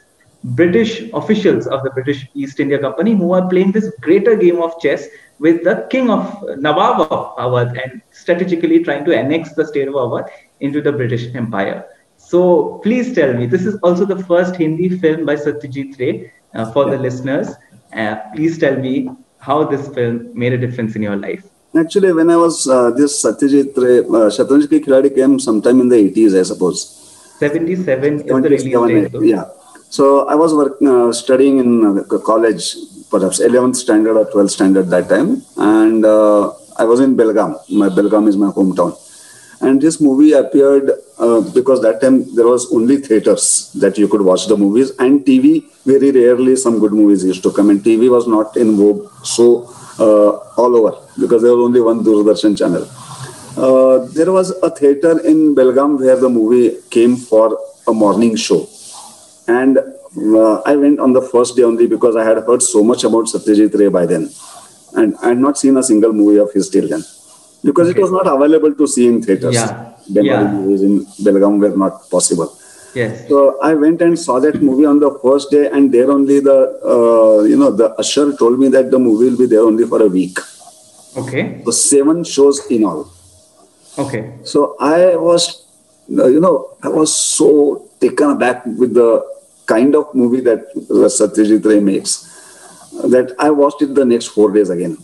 British 0.43 1.09
officials 1.13 1.65
of 1.65 1.83
the 1.83 1.89
British 1.91 2.27
East 2.33 2.59
India 2.59 2.77
Company 2.77 3.15
who 3.15 3.31
are 3.33 3.47
playing 3.47 3.71
this 3.71 3.91
greater 4.01 4.35
game 4.35 4.61
of 4.61 4.79
chess 4.79 5.07
with 5.39 5.63
the 5.63 5.87
king 5.89 6.09
of 6.09 6.43
Nawab 6.57 7.11
of 7.11 7.35
Awadh 7.37 7.81
and 7.81 8.01
strategically 8.11 8.83
trying 8.83 9.03
to 9.05 9.17
annex 9.17 9.53
the 9.53 9.65
state 9.65 9.87
of 9.87 9.95
Awadh 9.95 10.29
into 10.59 10.81
the 10.81 10.91
British 10.91 11.33
Empire. 11.33 11.85
So 12.31 12.79
please 12.83 13.13
tell 13.15 13.33
me, 13.33 13.45
this 13.45 13.65
is 13.65 13.75
also 13.83 14.05
the 14.05 14.21
first 14.29 14.57
Hindi 14.57 14.89
film 14.99 15.25
by 15.25 15.35
Satyajit 15.35 15.97
Ray 15.99 16.31
uh, 16.53 16.71
for 16.73 16.89
the 16.89 16.97
listeners. 16.97 17.53
Uh, 17.93 18.15
please 18.35 18.57
tell 18.57 18.75
me 18.75 19.09
how 19.39 19.63
this 19.63 19.87
film 19.95 20.31
made 20.33 20.51
a 20.51 20.57
difference 20.57 20.97
in 20.97 21.01
your 21.01 21.15
life. 21.15 21.43
Actually, 21.75 22.11
when 22.11 22.29
I 22.29 22.35
was 22.35 22.67
uh, 22.67 22.91
this 22.91 23.23
Satyajit 23.23 23.77
Ray, 23.77 23.99
uh, 23.99 24.27
Shatranj 24.37 24.69
Ki 24.69 24.81
Khiladi 24.81 25.15
came 25.15 25.39
sometime 25.39 25.79
in 25.79 25.87
the 25.87 25.95
80s, 25.95 26.37
I 26.37 26.43
suppose. 26.43 26.79
77 27.39 28.19
is 28.19 28.23
the 28.23 28.33
release 28.33 29.11
date. 29.11 29.21
yeah. 29.21 29.45
So 29.89 30.27
I 30.27 30.35
was 30.35 30.53
work, 30.53 30.81
uh, 30.81 31.13
studying 31.13 31.59
in 31.59 31.99
uh, 31.99 32.17
college, 32.17 32.75
perhaps 33.09 33.39
11th 33.39 33.77
standard 33.77 34.17
or 34.17 34.25
12th 34.25 34.49
standard 34.49 34.89
that 34.89 35.07
time, 35.07 35.43
and 35.55 36.03
uh, 36.03 36.51
I 36.75 36.83
was 36.83 36.99
in 36.99 37.15
Belgaum. 37.15 37.57
My 37.69 37.87
Belgaum 37.87 38.27
is 38.27 38.35
my 38.35 38.47
hometown, 38.47 38.97
and 39.61 39.81
this 39.81 39.99
movie 39.99 40.33
appeared 40.33 40.91
uh, 41.17 41.41
because 41.53 41.81
that 41.81 41.99
time 42.01 42.35
there 42.35 42.47
was 42.47 42.71
only 42.71 42.97
theaters 42.97 43.71
that 43.73 43.97
you 43.97 44.07
could 44.07 44.21
watch 44.21 44.47
the 44.47 44.57
movies, 44.57 44.91
and 44.99 45.25
TV. 45.25 45.65
Very 45.85 46.11
rarely 46.11 46.55
some 46.55 46.79
good 46.79 46.91
movies 46.91 47.23
used 47.23 47.43
to 47.43 47.51
come, 47.51 47.69
and 47.69 47.81
TV 47.81 48.09
was 48.09 48.27
not 48.27 48.57
in 48.57 48.75
vogue 48.75 49.09
so 49.23 49.73
uh, 49.99 50.31
all 50.61 50.75
over 50.75 50.97
because 51.19 51.41
there 51.41 51.55
was 51.55 51.65
only 51.65 51.81
one 51.81 52.03
Doordarshan 52.03 52.57
channel. 52.57 52.87
Uh, 53.57 54.05
there 54.13 54.31
was 54.31 54.51
a 54.61 54.69
theater 54.69 55.19
in 55.25 55.55
Belgaum 55.55 55.99
where 55.99 56.15
the 56.15 56.29
movie 56.29 56.77
came 56.91 57.15
for 57.15 57.57
a 57.87 57.93
morning 57.93 58.35
show. 58.35 58.67
And 59.47 59.79
uh, 59.79 60.61
I 60.61 60.75
went 60.75 60.99
on 60.99 61.13
the 61.13 61.21
first 61.21 61.55
day 61.55 61.63
only 61.63 61.87
because 61.87 62.15
I 62.15 62.23
had 62.23 62.37
heard 62.43 62.61
so 62.61 62.83
much 62.83 63.03
about 63.03 63.25
Satyajit 63.25 63.73
Ray 63.79 63.87
by 63.87 64.05
then. 64.05 64.29
And 64.95 65.15
I 65.23 65.29
had 65.29 65.39
not 65.39 65.57
seen 65.57 65.77
a 65.77 65.83
single 65.83 66.13
movie 66.13 66.37
of 66.37 66.51
his 66.53 66.69
till 66.69 66.87
then. 66.87 67.03
Because 67.63 67.89
it 67.89 67.97
was 67.99 68.11
not 68.11 68.27
available 68.27 68.73
to 68.73 68.87
see 68.87 69.07
in 69.07 69.21
theaters. 69.21 69.55
Yeah. 69.55 69.93
Bengali 70.09 70.45
Yeah. 70.45 70.51
movies 70.51 70.81
in 70.83 71.05
Belgaum 71.25 71.59
were 71.59 71.75
not 71.75 72.09
possible. 72.09 72.53
Yes. 72.93 73.27
So 73.27 73.59
I 73.61 73.73
went 73.73 74.01
and 74.01 74.17
saw 74.17 74.39
that 74.39 74.61
movie 74.61 74.85
on 74.85 74.99
the 74.99 75.11
first 75.23 75.51
day, 75.51 75.69
and 75.69 75.91
there 75.93 76.09
only 76.11 76.39
the 76.39 76.57
uh, 76.93 77.43
you 77.43 77.57
know 77.57 77.71
the 77.71 77.89
usher 78.03 78.35
told 78.37 78.59
me 78.59 78.69
that 78.69 78.89
the 78.91 78.99
movie 78.99 79.29
will 79.29 79.37
be 79.37 79.45
there 79.45 79.61
only 79.61 79.85
for 79.85 80.01
a 80.01 80.07
week. 80.07 80.39
Okay. 81.17 81.61
So 81.65 81.71
seven 81.71 82.23
shows 82.23 82.65
in 82.71 82.85
all. 82.85 83.09
Okay. 83.97 84.33
So 84.43 84.75
I 84.79 85.15
was, 85.15 85.65
uh, 86.17 86.27
you 86.27 86.39
know, 86.39 86.77
I 86.81 86.89
was 86.89 87.13
so 87.15 87.89
taken 87.99 88.31
aback 88.31 88.65
with 88.65 88.93
the 88.93 89.25
kind 89.65 89.95
of 89.95 90.13
movie 90.13 90.41
that 90.41 90.65
uh, 90.75 91.09
Satyajit 91.17 91.65
Ray 91.65 91.79
makes 91.79 92.23
that 93.15 93.35
I 93.37 93.49
watched 93.51 93.81
it 93.81 93.93
the 93.95 94.05
next 94.05 94.27
four 94.27 94.51
days 94.51 94.69
again. 94.69 94.97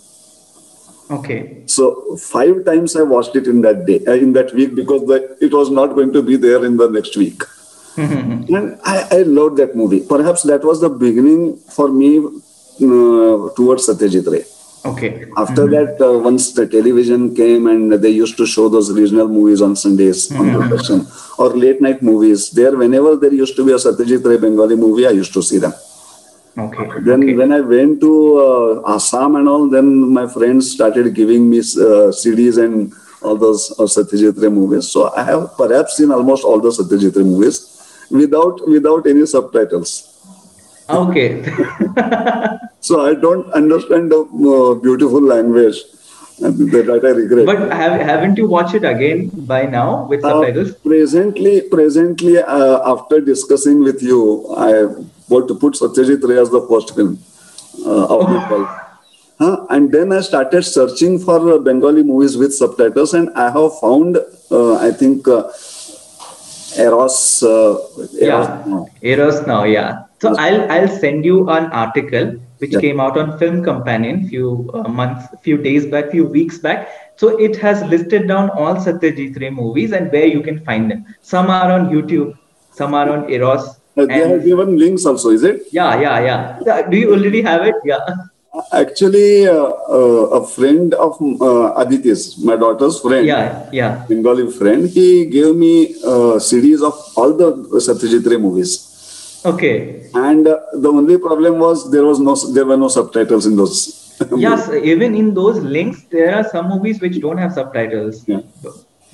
Okay. 1.12 1.63
So 1.65 2.15
five 2.17 2.65
times 2.65 2.95
I 2.95 3.03
watched 3.03 3.36
it 3.36 3.48
in 3.48 3.62
that 3.62 3.86
day, 3.86 4.03
uh, 4.05 4.13
in 4.13 4.33
that 4.33 4.53
week, 4.53 4.75
because 4.75 5.05
the, 5.05 5.38
it 5.41 5.53
was 5.53 5.69
not 5.69 5.95
going 5.95 6.13
to 6.13 6.22
be 6.22 6.36
there 6.38 6.65
in 6.65 6.77
the 6.77 6.89
next 6.89 7.17
week. 7.17 7.41
and 7.98 8.79
I, 8.83 9.07
I 9.12 9.17
loved 9.24 9.57
that 9.57 9.75
movie. 9.75 10.00
Perhaps 10.07 10.43
that 10.43 10.63
was 10.63 10.81
the 10.81 10.89
beginning 10.89 11.57
for 11.57 11.89
me 11.89 12.17
uh, 12.17 13.53
towards 13.55 13.88
Satyajit 13.88 14.31
Ray. 14.31 14.45
Okay. 14.86 15.25
After 15.38 15.67
that, 15.69 16.01
uh, 16.01 16.19
once 16.19 16.51
the 16.53 16.67
television 16.67 17.33
came 17.33 17.67
and 17.67 17.93
they 17.93 18.10
used 18.10 18.36
to 18.38 18.45
show 18.45 18.67
those 18.67 18.91
regional 18.91 19.29
movies 19.29 19.62
on 19.62 19.75
Sundays 19.77 20.29
on 20.31 20.48
Doordarshan 20.48 21.39
or 21.39 21.50
late 21.55 21.81
night 21.81 22.01
movies, 22.01 22.51
there 22.51 22.75
whenever 22.75 23.15
there 23.15 23.33
used 23.33 23.55
to 23.55 23.65
be 23.65 23.72
a 23.72 23.75
Satyajit 23.75 24.25
Ray 24.25 24.38
Bengali 24.38 24.75
movie, 24.75 25.07
I 25.07 25.12
used 25.12 25.33
to 25.33 25.41
see 25.41 25.57
them. 25.57 25.74
Okay. 26.57 26.86
Then 27.01 27.24
okay. 27.24 27.33
when 27.33 27.51
I 27.51 27.62
went 27.62 28.00
to 28.01 28.12
uh, 28.86 28.95
Assam 28.95 29.36
and 29.36 29.48
all, 29.48 29.67
then 29.69 30.13
my 30.13 30.27
friends 30.27 30.72
started 30.72 31.13
giving 31.15 31.50
me 31.50 31.60
uh, 31.60 32.13
CDs 32.22 32.63
and 32.63 32.93
all 33.24 33.36
those 33.36 33.72
uh, 33.79 33.83
Satyajit 33.83 34.41
Ray 34.41 34.50
movies. 34.50 34.89
So 34.89 35.12
I 35.15 35.24
have 35.24 35.57
perhaps 35.57 35.98
seen 35.98 36.12
almost 36.12 36.43
all 36.43 36.60
the 36.60 36.69
Satyajit 36.69 37.15
Ray 37.15 37.24
movies 37.24 37.57
without 38.12 38.67
without 38.67 39.07
any 39.07 39.25
subtitles. 39.25 40.10
Okay. 40.89 41.43
So 42.83 43.00
I 43.05 43.13
don't 43.13 43.50
understand 43.53 44.12
the 44.12 44.17
uh, 44.24 44.74
beautiful 44.75 45.22
language 45.22 45.77
and 46.41 46.69
that 46.72 46.89
I 46.89 47.10
regret. 47.12 47.45
but 47.45 47.72
have, 47.72 48.01
haven't 48.01 48.38
you 48.38 48.45
watched 48.45 48.74
it 48.75 48.83
again 48.83 49.29
by 49.51 49.63
now 49.65 50.05
with 50.10 50.25
Uh, 50.25 50.31
subtitles? 50.31 50.74
presently, 50.83 51.62
presently, 51.62 52.39
uh, 52.39 52.79
after 52.93 53.22
discussing 53.22 53.79
with 53.83 54.03
you, 54.03 54.53
I 54.57 54.88
to 55.41 55.55
put 55.55 55.73
Satyajit 55.73 56.23
Ray 56.27 56.37
as 56.37 56.49
the 56.49 56.61
first 56.67 56.95
film 56.95 57.19
uh, 57.85 58.05
of 58.05 58.29
life. 58.51 58.79
Huh? 59.39 59.65
And 59.69 59.91
then 59.91 60.11
I 60.13 60.21
started 60.21 60.63
searching 60.63 61.19
for 61.19 61.53
uh, 61.53 61.57
Bengali 61.57 62.03
movies 62.03 62.37
with 62.37 62.53
subtitles, 62.53 63.13
and 63.13 63.29
I 63.35 63.49
have 63.49 63.79
found, 63.79 64.17
uh, 64.51 64.75
I 64.75 64.91
think, 64.91 65.27
uh, 65.27 65.43
Eros. 66.77 67.43
Uh, 67.43 67.77
Eros 68.19 68.47
Yeah. 68.47 68.63
no. 68.67 68.89
Eros 69.01 69.45
now, 69.47 69.63
yeah. 69.63 70.03
So 70.21 70.35
I'll 70.37 70.71
I'll 70.71 70.87
send 70.87 71.25
you 71.25 71.49
an 71.49 71.65
article 71.65 72.35
which 72.59 72.71
Yeah. 72.73 72.79
came 72.79 72.99
out 72.99 73.17
on 73.17 73.37
Film 73.37 73.63
Companion 73.63 74.27
few 74.29 74.69
uh, 74.73 74.87
months, 74.87 75.25
few 75.43 75.57
days 75.57 75.85
back, 75.85 76.11
few 76.11 76.25
weeks 76.25 76.57
back. 76.57 76.87
So 77.17 77.37
it 77.37 77.57
has 77.57 77.83
listed 77.83 78.27
down 78.27 78.49
all 78.51 78.75
Satyajit 78.75 79.39
Ray 79.41 79.49
movies 79.49 79.91
and 79.91 80.11
where 80.11 80.25
you 80.25 80.41
can 80.41 80.59
find 80.69 80.89
them. 80.89 81.05
Some 81.21 81.49
are 81.49 81.71
on 81.71 81.89
YouTube, 81.89 82.33
some 82.71 82.93
are 82.93 83.09
on 83.09 83.29
Eros. 83.29 83.67
Uh, 83.95 84.05
they 84.05 84.27
have 84.27 84.43
given 84.43 84.77
links 84.77 85.05
also, 85.05 85.29
is 85.29 85.43
it? 85.43 85.63
yeah, 85.71 86.00
yeah, 86.00 86.19
yeah. 86.65 86.81
Do 86.89 86.97
you 86.97 87.13
already 87.13 87.41
have 87.41 87.65
it? 87.65 87.75
Yeah. 87.85 88.00
Actually, 88.71 89.47
uh, 89.47 89.53
uh, 89.89 90.39
a 90.39 90.47
friend 90.47 90.93
of 90.93 91.17
uh, 91.41 91.73
Aditya's, 91.75 92.38
my 92.38 92.55
daughter's 92.55 93.00
friend, 93.00 93.25
Yeah, 93.25 93.69
yeah. 93.71 94.05
Bengali 94.07 94.51
friend, 94.51 94.88
he 94.88 95.25
gave 95.25 95.55
me 95.55 95.93
CDs 96.38 96.83
of 96.83 96.93
all 97.15 97.33
the 97.33 97.53
Satyajit 97.81 98.25
Ray 98.29 98.38
movies. 98.38 99.41
Okay. 99.45 100.09
And 100.13 100.47
uh, 100.47 100.59
the 100.73 100.89
only 100.89 101.17
problem 101.17 101.59
was 101.59 101.91
there 101.91 102.05
was 102.05 102.19
no 102.19 102.35
there 102.53 102.65
were 102.65 102.77
no 102.77 102.88
subtitles 102.88 103.45
in 103.45 103.55
those. 103.55 104.00
Yes, 104.38 104.69
even 104.71 105.15
in 105.15 105.33
those 105.33 105.57
links, 105.59 106.03
there 106.12 106.35
are 106.35 106.43
some 106.47 106.69
movies 106.69 107.01
which 107.01 107.19
don't 107.19 107.38
have 107.39 107.51
subtitles. 107.53 108.27
Yeah. 108.27 108.41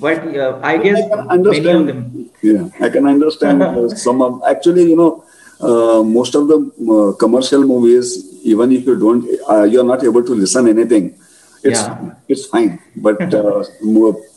But 0.00 0.36
uh, 0.36 0.58
I 0.62 0.78
guess 0.78 0.98
I 0.98 1.08
can 1.08 1.26
many 1.26 1.70
of 1.70 1.86
understand. 1.86 1.88
them. 1.88 2.30
Yeah, 2.42 2.68
I 2.86 2.88
can 2.88 3.06
understand 3.06 3.62
uh, 3.62 3.88
some 4.06 4.22
of 4.22 4.42
actually, 4.48 4.84
you 4.90 4.96
know, 4.96 5.24
uh, 5.60 6.02
most 6.02 6.34
of 6.34 6.48
the 6.48 6.58
uh, 6.94 7.16
commercial 7.16 7.62
movies, 7.64 8.08
even 8.44 8.72
if 8.72 8.86
you 8.86 8.98
don't, 8.98 9.24
uh, 9.48 9.64
you 9.64 9.80
are 9.80 9.84
not 9.92 10.02
able 10.04 10.24
to 10.24 10.34
listen 10.34 10.68
anything. 10.68 11.14
It's 11.62 11.80
Yeah. 11.80 12.14
it's 12.28 12.46
fine, 12.46 12.70
but 12.96 13.20
uh, 13.34 13.64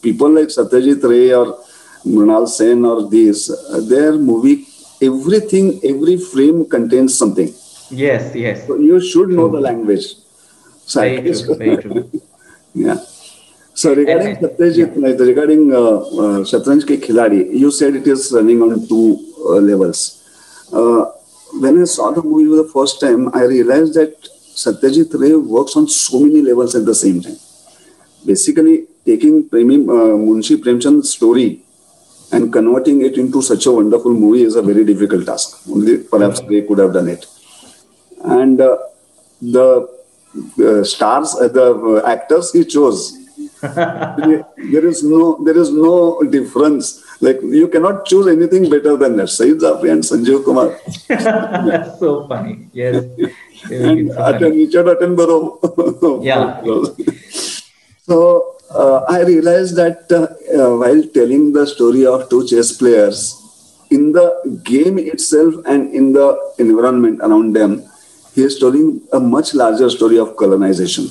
people 0.01 0.29
like 0.37 0.49
Satyajit 0.57 1.01
Ray 1.11 1.31
or 1.33 1.45
Mrinal 2.05 2.47
Sen 2.49 2.83
or 2.83 3.07
these, 3.09 3.49
uh, 3.49 3.79
their 3.91 4.13
movie, 4.13 4.67
everything, 5.01 5.79
every 5.91 6.17
frame 6.17 6.65
contains 6.75 7.17
something. 7.17 7.47
Yes, 7.89 8.35
yes. 8.35 8.67
So 8.67 8.75
you 8.75 8.99
should 8.99 9.29
know 9.29 9.47
the 9.49 9.61
language. 9.61 10.05
So 10.85 10.99
Very 10.99 11.21
true, 11.31 11.55
very 11.55 11.77
true. 11.77 12.21
yeah. 12.75 12.97
So 13.75 13.95
regarding 13.95 14.35
Satyajit, 14.35 14.95
like, 15.01 15.19
regarding 15.19 15.73
uh, 15.73 15.77
uh, 15.77 16.39
Shatranj 16.45 16.83
Ke 16.83 17.01
Khiladi, 17.01 17.51
you 17.51 17.71
said 17.71 17.95
it 17.95 18.07
is 18.07 18.31
running 18.31 18.61
on 18.61 18.87
two 18.87 19.33
uh, 19.39 19.59
levels. 19.69 20.21
Uh, 20.71 21.05
when 21.59 21.81
I 21.81 21.85
saw 21.85 22.11
the 22.11 22.21
movie 22.21 22.49
for 22.49 22.63
the 22.63 22.69
first 22.69 22.99
time, 23.01 23.33
I 23.33 23.43
realized 23.43 23.95
that 23.95 24.21
Satyajit 24.55 25.19
Ray 25.19 25.35
works 25.35 25.75
on 25.75 25.87
so 25.87 26.19
many 26.19 26.41
levels 26.41 26.75
at 26.75 26.85
the 26.85 26.93
same 26.93 27.21
time. 27.21 27.37
Basically, 28.25 28.85
taking 29.05 29.49
Premi, 29.49 29.77
uh, 29.77 30.15
Munshi 30.27 30.57
Premchand's 30.57 31.09
story 31.11 31.63
and 32.31 32.53
converting 32.53 33.03
it 33.03 33.17
into 33.17 33.41
such 33.41 33.65
a 33.65 33.71
wonderful 33.71 34.13
movie 34.13 34.43
is 34.43 34.55
a 34.55 34.61
very 34.61 34.85
difficult 34.85 35.25
task. 35.25 35.67
Only 35.69 35.97
perhaps 35.97 36.41
Ray 36.43 36.61
could 36.61 36.77
have 36.77 36.93
done 36.93 37.09
it. 37.09 37.25
And 38.23 38.61
uh, 38.61 38.77
the 39.41 39.89
uh, 40.59 40.83
stars, 40.83 41.35
uh, 41.35 41.47
the 41.47 41.73
uh, 41.73 42.07
actors 42.07 42.53
he 42.53 42.63
chose, 42.65 43.22
there 43.63 44.85
is 44.85 45.03
no 45.03 45.43
there 45.43 45.57
is 45.57 45.71
no 45.71 46.21
difference 46.35 47.03
like 47.21 47.39
you 47.41 47.67
cannot 47.67 48.05
choose 48.05 48.27
anything 48.27 48.69
better 48.69 48.97
than 48.97 49.15
that. 49.17 49.29
Saeed 49.29 49.59
Jaffrey 49.59 49.89
and 49.91 50.03
Sanjeev 50.03 50.43
Kumar. 50.43 50.75
That's 51.07 51.99
so 52.03 52.27
funny. 52.27 52.67
Yes. 52.73 53.05
and 53.71 54.11
so 54.11 54.25
Atten, 54.27 54.51
Richard 54.51 54.87
Attenborough. 54.87 56.23
yeah. 56.23 56.59
so 58.07 58.57
uh, 58.71 59.05
I 59.07 59.21
realized 59.23 59.75
that 59.77 60.11
uh, 60.11 60.27
uh, 60.51 60.77
while 60.77 61.01
telling 61.13 61.53
the 61.53 61.65
story 61.65 62.05
of 62.05 62.29
two 62.29 62.45
chess 62.45 62.75
players, 62.75 63.39
in 63.89 64.11
the 64.11 64.59
game 64.63 64.97
itself 64.99 65.53
and 65.65 65.93
in 65.93 66.11
the 66.11 66.27
environment 66.59 67.19
around 67.21 67.53
them, 67.55 67.83
he 68.35 68.43
is 68.43 68.57
telling 68.59 69.01
a 69.13 69.19
much 69.19 69.53
larger 69.53 69.89
story 69.89 70.17
of 70.17 70.35
colonization. 70.35 71.07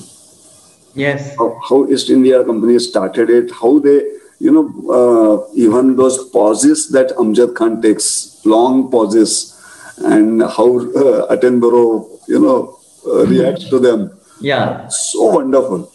Yes. 0.93 1.35
How, 1.37 1.59
how 1.67 1.87
East 1.89 2.09
India 2.09 2.43
Company 2.43 2.79
started 2.79 3.29
it, 3.29 3.51
how 3.51 3.79
they 3.79 4.13
you 4.43 4.51
know, 4.51 4.65
uh, 4.99 5.53
even 5.55 5.95
those 5.95 6.29
pauses 6.29 6.89
that 6.89 7.09
Amjad 7.11 7.55
Khan 7.55 7.81
takes, 7.81 8.45
long 8.45 8.91
pauses, 8.91 9.55
and 9.99 10.41
how 10.41 10.79
uh, 10.79 11.33
Attenborough, 11.33 12.19
you 12.27 12.39
know, 12.39 12.77
uh, 13.07 13.25
reacts 13.25 13.69
to 13.69 13.79
them. 13.79 14.11
Yeah. 14.41 14.87
So 14.89 15.35
wonderful. 15.39 15.89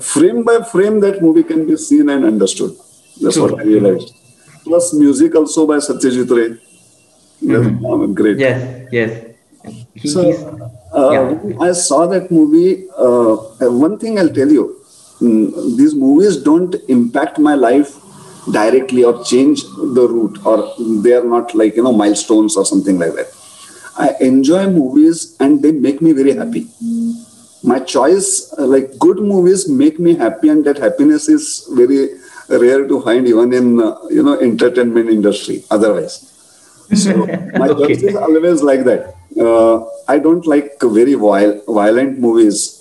Frame 0.00 0.42
by 0.42 0.62
frame, 0.62 1.00
that 1.00 1.20
movie 1.20 1.42
can 1.42 1.66
be 1.66 1.76
seen 1.76 2.08
and 2.08 2.24
understood. 2.24 2.74
That's 3.20 3.34
True. 3.34 3.52
what 3.52 3.60
I 3.60 3.64
realized. 3.64 4.14
Plus, 4.64 4.94
music 4.94 5.34
also 5.34 5.66
by 5.66 5.76
Satyajit 5.76 6.30
Ray. 6.30 6.58
Mm-hmm. 7.44 8.14
great. 8.14 8.38
Yes, 8.38 8.88
yes. 8.90 9.34
He, 9.94 10.08
so, 10.08 10.22
uh, 10.92 11.10
yeah. 11.12 11.56
I 11.60 11.72
saw 11.72 12.06
that 12.06 12.30
movie. 12.30 12.86
Uh, 12.96 13.36
one 13.70 13.98
thing 13.98 14.18
I'll 14.18 14.34
tell 14.40 14.50
you 14.50 14.78
Mm, 15.20 15.76
these 15.76 15.96
movies 15.96 16.36
don't 16.36 16.76
impact 16.86 17.40
my 17.40 17.54
life 17.54 17.96
directly 18.52 19.02
or 19.02 19.24
change 19.24 19.64
the 19.64 20.06
route 20.08 20.38
or 20.46 20.72
they 21.02 21.12
are 21.12 21.24
not 21.24 21.56
like 21.56 21.74
you 21.74 21.82
know 21.82 21.92
milestones 21.92 22.56
or 22.56 22.64
something 22.64 23.00
like 23.00 23.12
that 23.14 23.26
i 23.96 24.14
enjoy 24.20 24.70
movies 24.70 25.36
and 25.40 25.60
they 25.60 25.72
make 25.72 26.00
me 26.00 26.12
very 26.12 26.34
happy 26.36 26.68
my 27.64 27.80
choice 27.80 28.54
uh, 28.58 28.64
like 28.64 28.96
good 29.00 29.18
movies 29.18 29.68
make 29.68 29.98
me 29.98 30.14
happy 30.14 30.48
and 30.48 30.64
that 30.64 30.78
happiness 30.78 31.28
is 31.28 31.68
very 31.74 32.10
rare 32.48 32.86
to 32.86 33.02
find 33.02 33.26
even 33.26 33.52
in 33.52 33.80
uh, 33.80 33.98
you 34.08 34.22
know 34.22 34.38
entertainment 34.38 35.10
industry 35.10 35.64
otherwise 35.68 36.14
so 36.94 37.26
my 37.56 37.68
okay. 37.74 37.94
choice 37.94 38.02
is 38.04 38.14
always 38.14 38.62
like 38.62 38.84
that 38.84 39.17
uh, 39.46 39.76
i 40.08 40.18
don't 40.18 40.46
like 40.46 40.72
very 40.98 41.14
violent 41.14 42.18
movies 42.18 42.78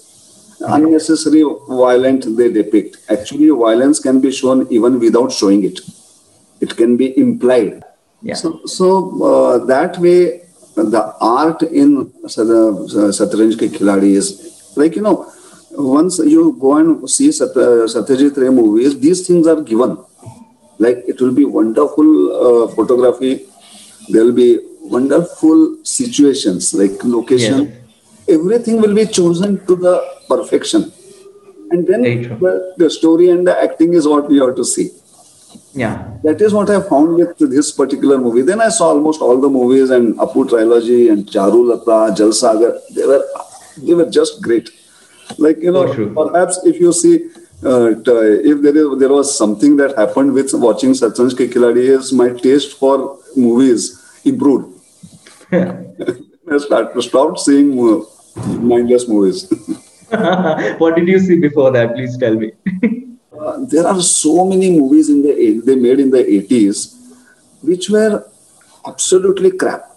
unnecessary 0.61 1.43
violent 1.67 2.25
they 2.37 2.51
depict. 2.51 2.97
Actually, 3.09 3.49
violence 3.49 3.99
can 3.99 4.19
be 4.21 4.31
shown 4.31 4.67
even 4.69 4.99
without 4.99 5.31
showing 5.31 5.63
it. 5.63 5.79
It 6.61 6.75
can 6.75 6.97
be 6.97 7.17
implied. 7.17 7.83
Yeah. 8.21 8.33
So, 8.35 8.65
so 8.65 9.23
uh, 9.23 9.65
that 9.65 9.97
way, 9.99 10.41
the 10.75 11.15
art 11.21 11.61
in 11.63 12.07
Shatranj 12.25 13.55
Ke 13.57 13.71
Khiladi 13.71 14.15
is 14.15 14.73
like, 14.75 14.95
you 14.95 15.01
know, 15.01 15.31
once 15.71 16.19
you 16.19 16.57
go 16.59 16.77
and 16.77 17.09
see 17.09 17.31
Sat- 17.31 17.53
Satyajit 17.53 18.37
Ray 18.37 18.49
movies, 18.49 18.99
these 18.99 19.27
things 19.27 19.47
are 19.47 19.61
given. 19.61 19.97
Like 20.79 21.03
it 21.07 21.19
will 21.21 21.33
be 21.33 21.45
wonderful 21.45 22.65
uh, 22.65 22.67
photography, 22.69 23.47
there 24.09 24.23
will 24.23 24.33
be 24.33 24.59
wonderful 24.89 25.77
situations 25.83 26.73
like 26.73 27.03
location. 27.03 27.65
Yeah 27.65 27.77
everything 28.27 28.81
will 28.81 28.93
be 28.93 29.05
chosen 29.05 29.65
to 29.65 29.75
the 29.75 29.95
perfection. 30.27 30.91
And 31.71 31.85
then 31.85 32.01
the, 32.03 32.73
the 32.77 32.89
story 32.89 33.29
and 33.29 33.45
the 33.45 33.61
acting 33.61 33.93
is 33.93 34.07
what 34.07 34.29
we 34.29 34.39
have 34.39 34.55
to 34.55 34.63
see. 34.63 34.91
Yeah. 35.73 36.11
That 36.23 36.41
is 36.41 36.53
what 36.53 36.69
I 36.69 36.81
found 36.81 37.15
with 37.15 37.37
this 37.37 37.71
particular 37.71 38.17
movie. 38.17 38.41
Then 38.41 38.61
I 38.61 38.69
saw 38.69 38.89
almost 38.89 39.21
all 39.21 39.39
the 39.39 39.49
movies 39.49 39.89
and 39.89 40.17
Apu 40.17 40.47
trilogy 40.47 41.09
and 41.09 41.25
Charulata, 41.25 42.15
Jalsaghar. 42.15 42.79
They 42.95 43.05
were 43.05 43.23
they 43.77 43.93
were 43.93 44.09
just 44.09 44.41
great. 44.41 44.69
Like 45.37 45.57
you 45.57 45.71
know, 45.71 45.85
perhaps 46.13 46.59
if 46.63 46.79
you 46.79 46.93
see 46.93 47.29
uh, 47.63 47.91
if 47.91 48.61
there 48.61 48.77
is 48.77 48.99
there 48.99 49.09
was 49.09 49.37
something 49.37 49.75
that 49.77 49.95
happened 49.97 50.33
with 50.33 50.53
watching 50.53 50.91
Shatranj 50.91 51.35
Ke 51.35 51.51
Khiladi 51.53 51.89
is 51.97 52.11
my 52.13 52.29
taste 52.29 52.77
for 52.77 53.19
movies 53.35 54.21
improved. 54.25 54.76
I 55.51 56.57
start, 56.57 57.01
stopped 57.03 57.39
seeing 57.39 57.75
mindless 58.35 59.07
movies. 59.07 59.51
what 60.77 60.95
did 60.95 61.07
you 61.07 61.19
see 61.19 61.39
before 61.39 61.71
that? 61.71 61.93
Please 61.95 62.17
tell 62.17 62.35
me. 62.35 62.51
uh, 63.39 63.65
there 63.65 63.85
are 63.85 64.01
so 64.01 64.45
many 64.45 64.79
movies 64.79 65.09
in 65.09 65.21
the 65.21 65.61
they 65.65 65.75
made 65.75 65.99
in 65.99 66.11
the 66.11 66.23
80s 66.23 66.95
which 67.61 67.89
were 67.89 68.25
absolutely 68.85 69.51
crap. 69.51 69.91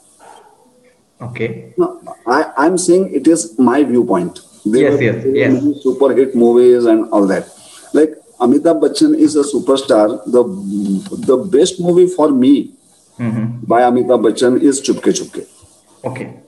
Okay. 1.20 1.74
No, 1.76 2.00
I, 2.26 2.52
I'm 2.56 2.78
saying 2.78 3.12
it 3.12 3.26
is 3.28 3.58
my 3.58 3.82
viewpoint. 3.82 4.40
They 4.64 4.82
yes, 4.82 5.00
yes, 5.00 5.24
yes. 5.26 5.82
Super 5.82 6.14
hit 6.14 6.34
movies 6.34 6.86
and 6.86 7.08
all 7.10 7.26
that. 7.26 7.48
Like 7.92 8.14
Amitabh 8.40 8.80
Bachchan 8.80 9.16
is 9.18 9.36
a 9.36 9.42
superstar. 9.42 10.24
The 10.24 10.42
the 11.26 11.36
best 11.36 11.80
movie 11.80 12.06
for 12.06 12.30
me 12.30 12.72
mm-hmm. 13.18 13.64
by 13.64 13.82
Amitabh 13.82 14.22
Bachchan 14.24 14.60
is 14.60 14.80
Chupke 14.80 15.12
Chupke. 15.12 15.46
Okay 16.04 16.40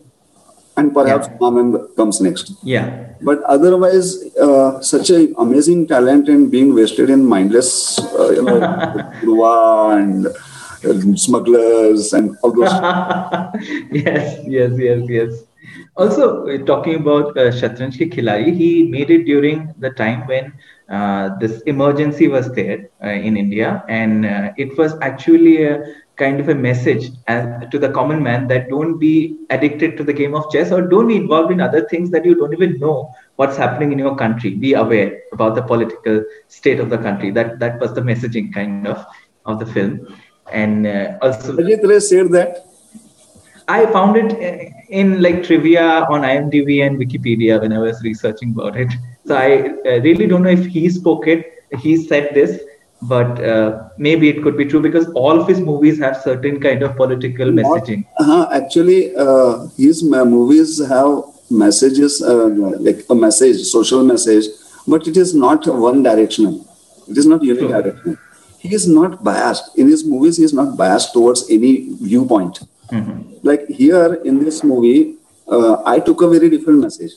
and 0.77 0.94
perhaps 0.94 1.29
yeah. 1.29 1.38
Anand 1.38 1.96
comes 1.96 2.20
next. 2.20 2.53
Yeah. 2.62 3.09
But 3.20 3.42
otherwise, 3.42 4.35
uh, 4.37 4.81
such 4.81 5.11
an 5.11 5.35
amazing 5.38 5.87
talent 5.87 6.29
and 6.29 6.51
being 6.51 6.75
wasted 6.75 7.11
in 7.11 7.25
mindless, 7.25 7.98
uh, 7.98 8.31
you 8.31 8.42
know, 8.42 9.90
and 9.90 10.27
uh, 10.27 11.16
smugglers 11.16 12.12
and 12.12 12.37
all 12.42 12.53
those. 12.53 12.72
yes, 13.92 14.40
yes, 14.46 14.72
yes, 14.77 15.01
yes. 15.09 15.44
Also, 15.96 16.46
uh, 16.48 16.59
talking 16.64 16.96
about 16.96 17.37
uh, 17.37 17.51
Shatranj 17.53 17.98
Ki 17.98 18.09
Khiladi, 18.09 18.55
he 18.57 18.85
made 18.85 19.11
it 19.11 19.25
during 19.25 19.75
the 19.79 19.90
time 19.90 20.27
when 20.27 20.53
uh, 20.88 21.37
this 21.38 21.61
emergency 21.62 22.29
was 22.29 22.53
there 22.55 22.88
uh, 23.05 23.09
in 23.09 23.37
India, 23.37 23.85
and 23.88 24.27
uh, 24.27 24.53
it 24.57 24.77
was 24.79 24.94
actually 25.03 25.64
a 25.64 25.94
kind 26.22 26.40
of 26.42 26.48
a 26.48 26.54
message 26.54 27.04
as, 27.35 27.44
to 27.72 27.78
the 27.85 27.90
common 27.98 28.22
man 28.28 28.48
that 28.48 28.68
don't 28.74 28.98
be 28.98 29.14
addicted 29.50 29.96
to 29.98 30.04
the 30.08 30.16
game 30.20 30.35
of 30.38 30.50
chess 30.52 30.72
or 30.72 30.80
don't 30.94 31.08
be 31.12 31.16
involved 31.16 31.52
in 31.56 31.61
other 31.68 31.82
things 31.92 32.11
that 32.14 32.24
you 32.24 32.35
don't 32.40 32.54
even 32.58 32.78
know 32.85 32.96
what's 33.37 33.56
happening 33.56 33.92
in 33.92 33.98
your 33.98 34.16
country. 34.24 34.50
Be 34.66 34.74
aware 34.74 35.11
about 35.32 35.54
the 35.54 35.62
political 35.62 36.24
state 36.48 36.80
of 36.80 36.90
the 36.90 36.98
country. 37.06 37.30
That 37.38 37.58
that 37.62 37.80
was 37.80 37.94
the 37.94 38.04
messaging 38.11 38.52
kind 38.58 38.87
of 38.87 39.04
of 39.44 39.58
the 39.62 39.66
film. 39.66 39.94
And 40.50 40.87
uh, 40.87 41.18
also, 41.22 41.56
Ajit 41.56 41.88
Ray 41.88 42.00
said 42.00 42.30
that. 42.38 42.68
I 43.68 43.87
found 43.87 44.16
it 44.16 44.30
uh, 44.32 44.70
in 45.00 45.22
like 45.22 45.44
trivia 45.44 45.85
on 46.14 46.22
IMDb 46.22 46.85
and 46.87 46.98
Wikipedia 46.98 47.61
when 47.61 47.72
I 47.72 47.78
was 47.78 48.02
researching 48.02 48.50
about 48.52 48.76
it. 48.76 48.92
So 49.24 49.37
I 49.37 49.50
uh, 49.90 50.00
really 50.06 50.26
don't 50.26 50.42
know 50.42 50.50
if 50.50 50.66
he 50.66 50.88
spoke 50.90 51.26
it. 51.26 51.64
He 51.78 51.96
said 51.96 52.35
this, 52.35 52.61
but 53.02 53.42
uh, 53.44 53.88
maybe 53.98 54.28
it 54.28 54.42
could 54.42 54.56
be 54.56 54.64
true 54.64 54.80
because 54.80 55.08
all 55.14 55.40
of 55.40 55.48
his 55.48 55.60
movies 55.60 55.98
have 55.98 56.16
certain 56.16 56.60
kind 56.60 56.82
of 56.82 56.96
political 56.96 57.50
Not, 57.50 57.64
messaging. 57.64 58.06
Uh, 58.18 58.48
actually, 58.52 59.14
uh, 59.16 59.66
his 59.76 60.02
movies 60.04 60.78
have 60.86 61.24
messages 61.50 62.22
uh, 62.22 62.46
like 62.46 63.04
a 63.10 63.14
message, 63.14 63.62
social 63.62 64.04
message, 64.04 64.44
but 64.86 65.06
it 65.06 65.16
is 65.16 65.34
not 65.34 65.66
one 65.66 66.02
directional. 66.02 66.66
It 67.08 67.18
is 67.18 67.26
not 67.26 67.40
unidirectional. 67.40 68.18
He 68.60 68.72
is 68.72 68.86
not 68.86 69.24
biased 69.24 69.76
in 69.76 69.88
his 69.88 70.04
movies. 70.04 70.36
He 70.36 70.44
is 70.44 70.52
not 70.52 70.76
biased 70.76 71.12
towards 71.12 71.50
any 71.50 71.88
viewpoint. 72.00 72.60
Mm-hmm. 72.92 73.38
Like 73.42 73.66
here 73.66 74.14
in 74.24 74.44
this 74.44 74.62
movie, 74.62 75.16
uh, 75.48 75.82
I 75.84 75.98
took 75.98 76.22
a 76.22 76.28
very 76.28 76.48
different 76.48 76.78
message. 76.78 77.12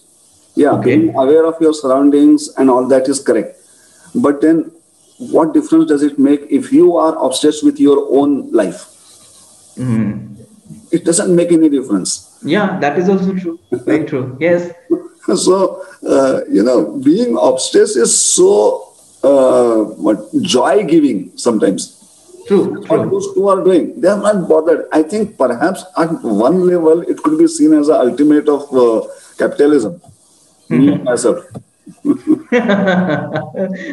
Yeah, 0.56 0.72
okay. 0.72 0.98
being 0.98 1.16
aware 1.16 1.46
of 1.46 1.62
your 1.62 1.74
surroundings 1.74 2.50
and 2.58 2.70
all 2.70 2.88
that 2.88 3.08
is 3.08 3.20
correct. 3.20 3.60
But 4.16 4.42
then 4.42 4.72
what 5.18 5.54
difference 5.54 5.88
does 5.88 6.04
it 6.04 6.20
make 6.20 6.42
if 6.50 6.72
you 6.72 6.98
are 6.98 7.16
obsessed 7.26 7.64
with 7.64 7.80
your 7.80 8.08
own 8.10 8.52
life? 8.52 8.86
Mm. 9.76 10.36
It 10.92 11.06
doesn't 11.06 11.34
make 11.36 11.52
any 11.52 11.70
difference. 11.70 12.38
Yeah, 12.44 12.80
that 12.80 12.98
is 12.98 13.10
also 13.10 13.34
true. 13.36 13.60
Very 13.72 14.06
true. 14.06 14.38
Yes. 14.40 14.72
so, 15.36 15.86
uh, 16.08 16.42
you 16.50 16.64
know, 16.64 17.00
being 17.04 17.38
obsessed 17.40 17.98
is 17.98 18.16
so 18.16 18.94
uh, 19.24 19.84
what 20.06 20.20
joy 20.42 20.86
giving 20.86 21.36
sometimes. 21.38 21.94
True. 22.48 22.82
What 22.86 23.10
those 23.10 23.34
two 23.34 23.48
are 23.48 23.64
doing, 23.64 24.00
they 24.00 24.08
are 24.08 24.22
not 24.22 24.48
bothered. 24.48 24.88
I 24.92 25.02
think 25.02 25.38
perhaps 25.38 25.84
at 25.98 26.12
one 26.22 26.68
level 26.68 27.02
it 27.02 27.18
could 27.18 27.40
be 27.40 27.48
seen 27.48 27.74
as 27.74 27.88
the 27.88 28.00
ultimate 28.00 28.48
of 28.48 28.72
uh, 28.72 29.08
capitalism. 29.38 30.00
Mm-hmm. 30.70 30.78
Me 30.78 30.98
myself. 30.98 31.46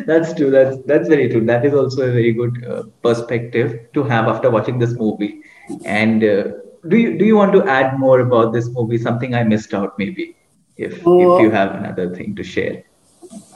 that's 0.07 0.33
true. 0.35 0.51
That's 0.51 0.77
that's 0.87 1.09
very 1.09 1.29
true. 1.31 1.45
That 1.45 1.65
is 1.65 1.75
also 1.75 2.03
a 2.03 2.13
very 2.13 2.33
good 2.33 2.65
uh, 2.65 2.83
perspective 3.03 3.93
to 3.95 4.03
have 4.05 4.29
after 4.29 4.51
watching 4.51 4.79
this 4.79 4.93
movie. 4.93 5.43
And 5.85 6.25
uh, 6.25 6.45
do 6.89 6.97
you 6.97 7.19
do 7.19 7.25
you 7.25 7.37
want 7.37 7.53
to 7.53 7.65
add 7.69 7.99
more 7.99 8.21
about 8.21 8.53
this 8.53 8.69
movie? 8.69 8.99
Something 8.99 9.35
I 9.35 9.45
missed 9.45 9.75
out, 9.75 9.99
maybe, 9.99 10.37
if 10.77 11.07
uh, 11.07 11.19
if 11.19 11.43
you 11.43 11.51
have 11.51 11.75
another 11.75 12.15
thing 12.15 12.35
to 12.37 12.43
share. 12.43 12.83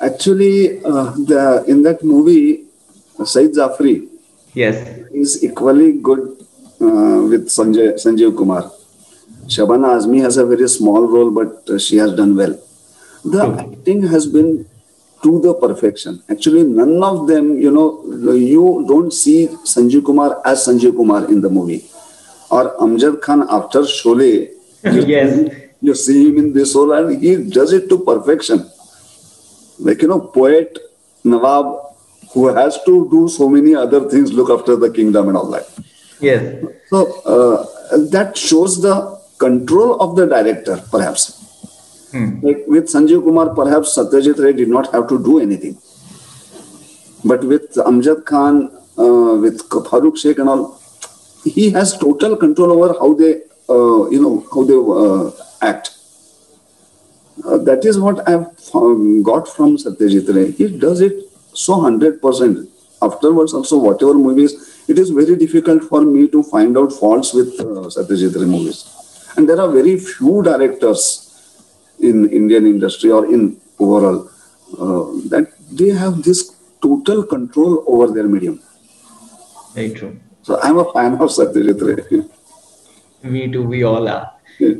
Actually, 0.00 0.82
uh, 0.84 1.10
the 1.32 1.64
in 1.66 1.82
that 1.82 2.04
movie, 2.04 2.64
Saeed 3.24 3.54
Jaffrey, 3.54 4.08
Yes. 4.54 4.76
is 5.12 5.42
equally 5.44 5.92
good 5.98 6.20
uh, 6.80 7.20
with 7.30 7.48
Sanjay 7.48 7.94
Sanjeev 7.94 8.36
Kumar. 8.36 8.70
Shabana 9.46 9.96
Azmi 9.96 10.20
has 10.22 10.36
a 10.36 10.44
very 10.46 10.68
small 10.68 11.06
role, 11.06 11.30
but 11.30 11.68
uh, 11.70 11.78
she 11.78 11.96
has 11.98 12.12
done 12.14 12.36
well. 12.36 12.58
The 13.32 13.42
acting 13.58 14.02
has 14.08 14.26
been 14.26 14.66
to 15.22 15.40
the 15.40 15.54
perfection. 15.54 16.22
Actually, 16.30 16.62
none 16.64 17.02
of 17.02 17.26
them, 17.26 17.58
you 17.58 17.70
know, 17.70 18.32
you 18.34 18.84
don't 18.88 19.12
see 19.12 19.48
Sanjay 19.64 20.04
Kumar 20.04 20.40
as 20.44 20.66
Sanjay 20.66 20.94
Kumar 20.94 21.28
in 21.30 21.40
the 21.40 21.50
movie. 21.50 21.84
Or 22.50 22.76
Amjad 22.78 23.20
Khan 23.22 23.46
after 23.50 23.80
Sholay, 23.80 24.50
you, 24.84 25.04
Yes. 25.06 25.50
you 25.80 25.94
see 25.94 26.28
him 26.28 26.38
in 26.38 26.52
this 26.52 26.74
role 26.76 26.92
and 26.92 27.20
he 27.22 27.36
does 27.50 27.72
it 27.72 27.88
to 27.88 27.98
perfection. 27.98 28.70
Like, 29.80 30.02
you 30.02 30.08
know, 30.08 30.20
poet, 30.20 30.78
Nawab, 31.24 31.66
who 32.32 32.46
has 32.54 32.78
to 32.84 33.08
do 33.10 33.28
so 33.28 33.48
many 33.48 33.74
other 33.74 34.08
things, 34.08 34.32
look 34.32 34.50
after 34.50 34.76
the 34.76 34.90
kingdom 34.90 35.28
and 35.28 35.36
all 35.36 35.50
that. 35.50 35.66
Yes. 36.20 36.64
So 36.88 37.20
uh, 37.22 37.66
that 38.10 38.36
shows 38.36 38.80
the 38.80 39.18
control 39.38 40.00
of 40.00 40.16
the 40.16 40.26
director, 40.26 40.80
perhaps. 40.90 41.42
Hmm. 42.16 42.40
Like 42.46 42.64
with 42.66 42.86
Sanjeev 42.86 43.22
Kumar, 43.24 43.54
perhaps 43.54 43.96
Satyajit 43.96 44.38
Ray 44.42 44.52
did 44.52 44.68
not 44.68 44.92
have 44.92 45.06
to 45.08 45.22
do 45.22 45.40
anything. 45.40 45.76
But 47.24 47.44
with 47.44 47.74
Amjad 47.74 48.24
Khan, 48.24 48.70
uh, 48.98 49.34
with 49.44 49.68
Farooq 49.68 50.16
Sheikh 50.16 50.38
and 50.38 50.48
all, 50.48 50.80
he 51.44 51.70
has 51.70 51.96
total 51.98 52.36
control 52.36 52.72
over 52.72 52.94
how 52.98 53.12
they, 53.14 53.32
uh, 53.68 54.08
you 54.10 54.20
know, 54.22 54.46
how 54.52 54.64
they 54.70 54.78
uh, 55.00 55.30
act. 55.60 55.90
Uh, 57.44 57.58
that 57.58 57.84
is 57.84 57.98
what 57.98 58.26
I've 58.26 58.46
um, 58.74 59.22
got 59.22 59.46
from 59.48 59.76
Satyajit 59.76 60.34
Ray. 60.34 60.52
He 60.52 60.78
does 60.78 61.00
it 61.00 61.12
so 61.52 61.74
100%. 61.74 62.68
Afterwards, 63.02 63.52
also, 63.52 63.76
whatever 63.76 64.14
movies, 64.14 64.54
it 64.88 64.98
is 64.98 65.10
very 65.10 65.36
difficult 65.36 65.82
for 65.84 66.00
me 66.00 66.28
to 66.28 66.42
find 66.42 66.78
out 66.78 66.92
faults 66.92 67.34
with 67.34 67.60
uh, 67.60 67.90
Satyajit 67.96 68.34
Ray 68.36 68.46
movies. 68.46 68.90
And 69.36 69.46
there 69.46 69.60
are 69.60 69.70
very 69.70 69.98
few 69.98 70.42
directors 70.42 71.25
in 72.00 72.28
Indian 72.30 72.66
industry 72.66 73.10
or 73.10 73.26
in 73.26 73.60
overall 73.78 74.30
uh, 74.78 75.04
that 75.28 75.52
they 75.70 75.88
have 75.88 76.22
this 76.22 76.56
total 76.82 77.22
control 77.22 77.84
over 77.86 78.12
their 78.12 78.28
medium. 78.28 78.60
Very 79.74 79.90
true. 79.90 80.18
So 80.42 80.60
I'm 80.62 80.78
a 80.78 80.92
fan 80.92 81.14
of 81.14 81.30
Satyajit 81.30 81.80
Ray. 81.82 82.24
Me 83.22 83.50
too. 83.50 83.64
We 83.64 83.82
all 83.82 84.08
are. 84.08 84.32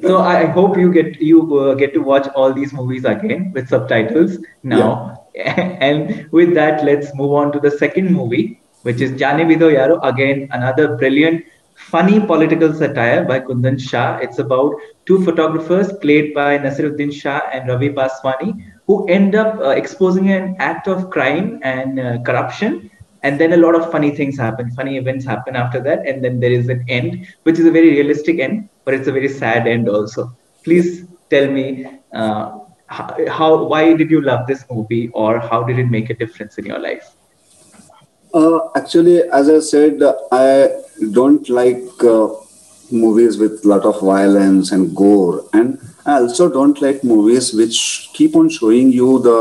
So 0.03 0.19
I 0.19 0.47
hope 0.47 0.77
you 0.79 0.93
get 0.93 1.21
you 1.21 1.59
uh, 1.59 1.75
get 1.75 1.93
to 1.95 2.01
watch 2.01 2.29
all 2.35 2.53
these 2.53 2.73
movies 2.73 3.05
again 3.05 3.53
with 3.53 3.69
subtitles 3.69 4.39
now. 4.63 5.23
and 5.37 6.31
with 6.33 6.55
that, 6.55 6.83
let's 6.85 7.15
move 7.15 7.33
on 7.33 7.53
to 7.53 7.61
the 7.61 7.71
second 7.71 8.11
movie, 8.13 8.61
which 8.83 9.01
is 9.01 9.13
Jaane 9.13 9.45
Bhi 9.51 9.59
Do 9.59 9.71
Yaro. 9.71 9.99
Again, 10.03 10.49
another 10.51 10.97
brilliant, 10.97 11.45
funny 11.77 12.19
political 12.19 12.73
satire 12.75 13.25
by 13.25 13.41
Kundan 13.41 13.81
Shah. 13.81 14.19
It's 14.19 14.39
about 14.39 14.75
two 15.05 15.25
photographers 15.25 15.93
played 16.01 16.35
by 16.35 16.59
Naseeruddin 16.59 17.13
Shah 17.13 17.43
and 17.53 17.69
Ravi 17.69 17.91
Baswani 17.91 18.73
who 18.87 19.07
end 19.07 19.35
up 19.35 19.59
uh, 19.59 19.71
exposing 19.71 20.31
an 20.31 20.57
act 20.59 20.89
of 20.89 21.11
crime 21.11 21.61
and 21.63 22.01
uh, 22.01 22.19
corruption. 22.23 22.91
And 23.23 23.41
then 23.41 23.53
a 23.53 23.57
lot 23.57 23.75
of 23.75 23.91
funny 23.91 24.15
things 24.15 24.39
happen. 24.39 24.71
Funny 24.71 24.97
events 24.97 25.25
happen 25.25 25.57
after 25.57 25.81
that. 25.81 26.07
And 26.07 26.23
then 26.25 26.39
there 26.39 26.53
is 26.53 26.69
an 26.69 26.85
end 26.89 27.27
which 27.43 27.59
is 27.59 27.67
a 27.67 27.71
very 27.71 27.91
realistic 27.91 28.39
end 28.39 28.69
but 28.85 28.95
it's 28.95 29.09
a 29.09 29.13
very 29.13 29.29
sad 29.29 29.67
end 29.67 29.89
also. 29.89 30.33
Please 30.65 31.05
tell 31.29 31.51
me 31.51 31.87
uh, 32.13 32.59
how, 32.87 33.17
how 33.29 33.65
why 33.65 33.95
did 33.95 34.11
you 34.11 34.21
love 34.21 34.47
this 34.47 34.65
movie 34.71 35.09
or 35.09 35.41
how 35.41 35.63
did 35.65 35.79
it 35.79 35.87
make 35.87 36.09
a 36.09 36.15
difference 36.15 36.57
in 36.57 36.65
your 36.65 36.79
life 36.79 37.16
Uh, 38.39 38.59
actually, 38.77 39.23
as 39.41 39.49
I 39.49 39.61
said, 39.61 40.03
I 40.33 40.69
don't 41.19 41.49
like 41.49 41.83
uh, 42.05 42.29
movies 42.91 43.39
with 43.39 43.65
a 43.65 43.69
lot 43.69 43.85
of 43.91 44.01
violence 44.01 44.73
and 44.73 44.95
gore, 44.95 45.45
and 45.53 45.79
I 46.05 46.15
also 46.21 46.49
don't 46.49 46.81
like 46.87 47.03
movies 47.05 47.53
which 47.55 48.11
keep 48.15 48.37
on 48.37 48.49
showing 48.59 48.91
you 48.93 49.19
the 49.29 49.39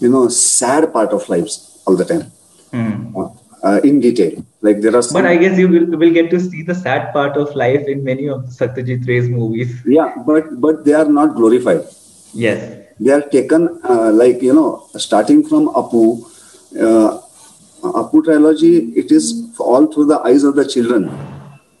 you 0.00 0.08
know 0.14 0.28
sad 0.28 0.92
part 0.92 1.12
of 1.18 1.28
lives 1.28 1.54
all 1.86 1.96
the 1.96 2.04
time 2.12 2.24
Hmm. 2.72 3.16
uh, 3.62 3.80
in 3.84 4.00
detail. 4.00 4.44
Like 4.66 4.80
there 4.80 4.94
are 4.96 5.02
some, 5.02 5.16
but 5.22 5.26
i 5.30 5.36
guess 5.36 5.58
you 5.58 5.68
will, 5.68 5.86
will 6.02 6.12
get 6.18 6.30
to 6.34 6.38
see 6.40 6.62
the 6.62 6.74
sad 6.74 7.12
part 7.12 7.36
of 7.36 7.54
life 7.62 7.88
in 7.94 8.04
many 8.10 8.28
of 8.34 8.44
satyajit 8.58 9.08
ray's 9.08 9.28
movies 9.28 9.72
yeah, 9.96 10.12
but 10.26 10.60
but 10.66 10.84
they 10.84 10.94
are 11.02 11.08
not 11.20 11.34
glorified. 11.40 11.82
yes 12.46 12.62
They 13.04 13.12
are 13.14 13.24
taken 13.34 13.62
uh, 13.92 14.10
like 14.22 14.42
you 14.46 14.54
know 14.58 14.68
starting 15.04 15.40
from 15.50 15.64
Apu. 15.80 16.02
Uh, 16.86 17.10
Apu 17.82 18.22
trilogy, 18.24 18.90
it 18.96 19.10
is 19.10 19.50
all 19.58 19.86
through 19.86 20.06
the 20.06 20.20
eyes 20.20 20.44
of 20.44 20.54
the 20.54 20.64
children. 20.64 21.10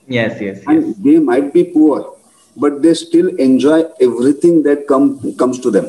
yes 0.08 0.40
yes 0.40 0.56
yes 0.56 0.64
and 0.70 0.94
they 1.04 1.18
might 1.26 1.52
be 1.52 1.62
poor 1.74 1.98
but 2.62 2.82
they 2.84 2.92
still 3.00 3.28
enjoy 3.44 3.76
everything 4.06 4.62
that 4.64 4.80
come 4.88 5.04
comes 5.42 5.60
to 5.66 5.70
them 5.76 5.86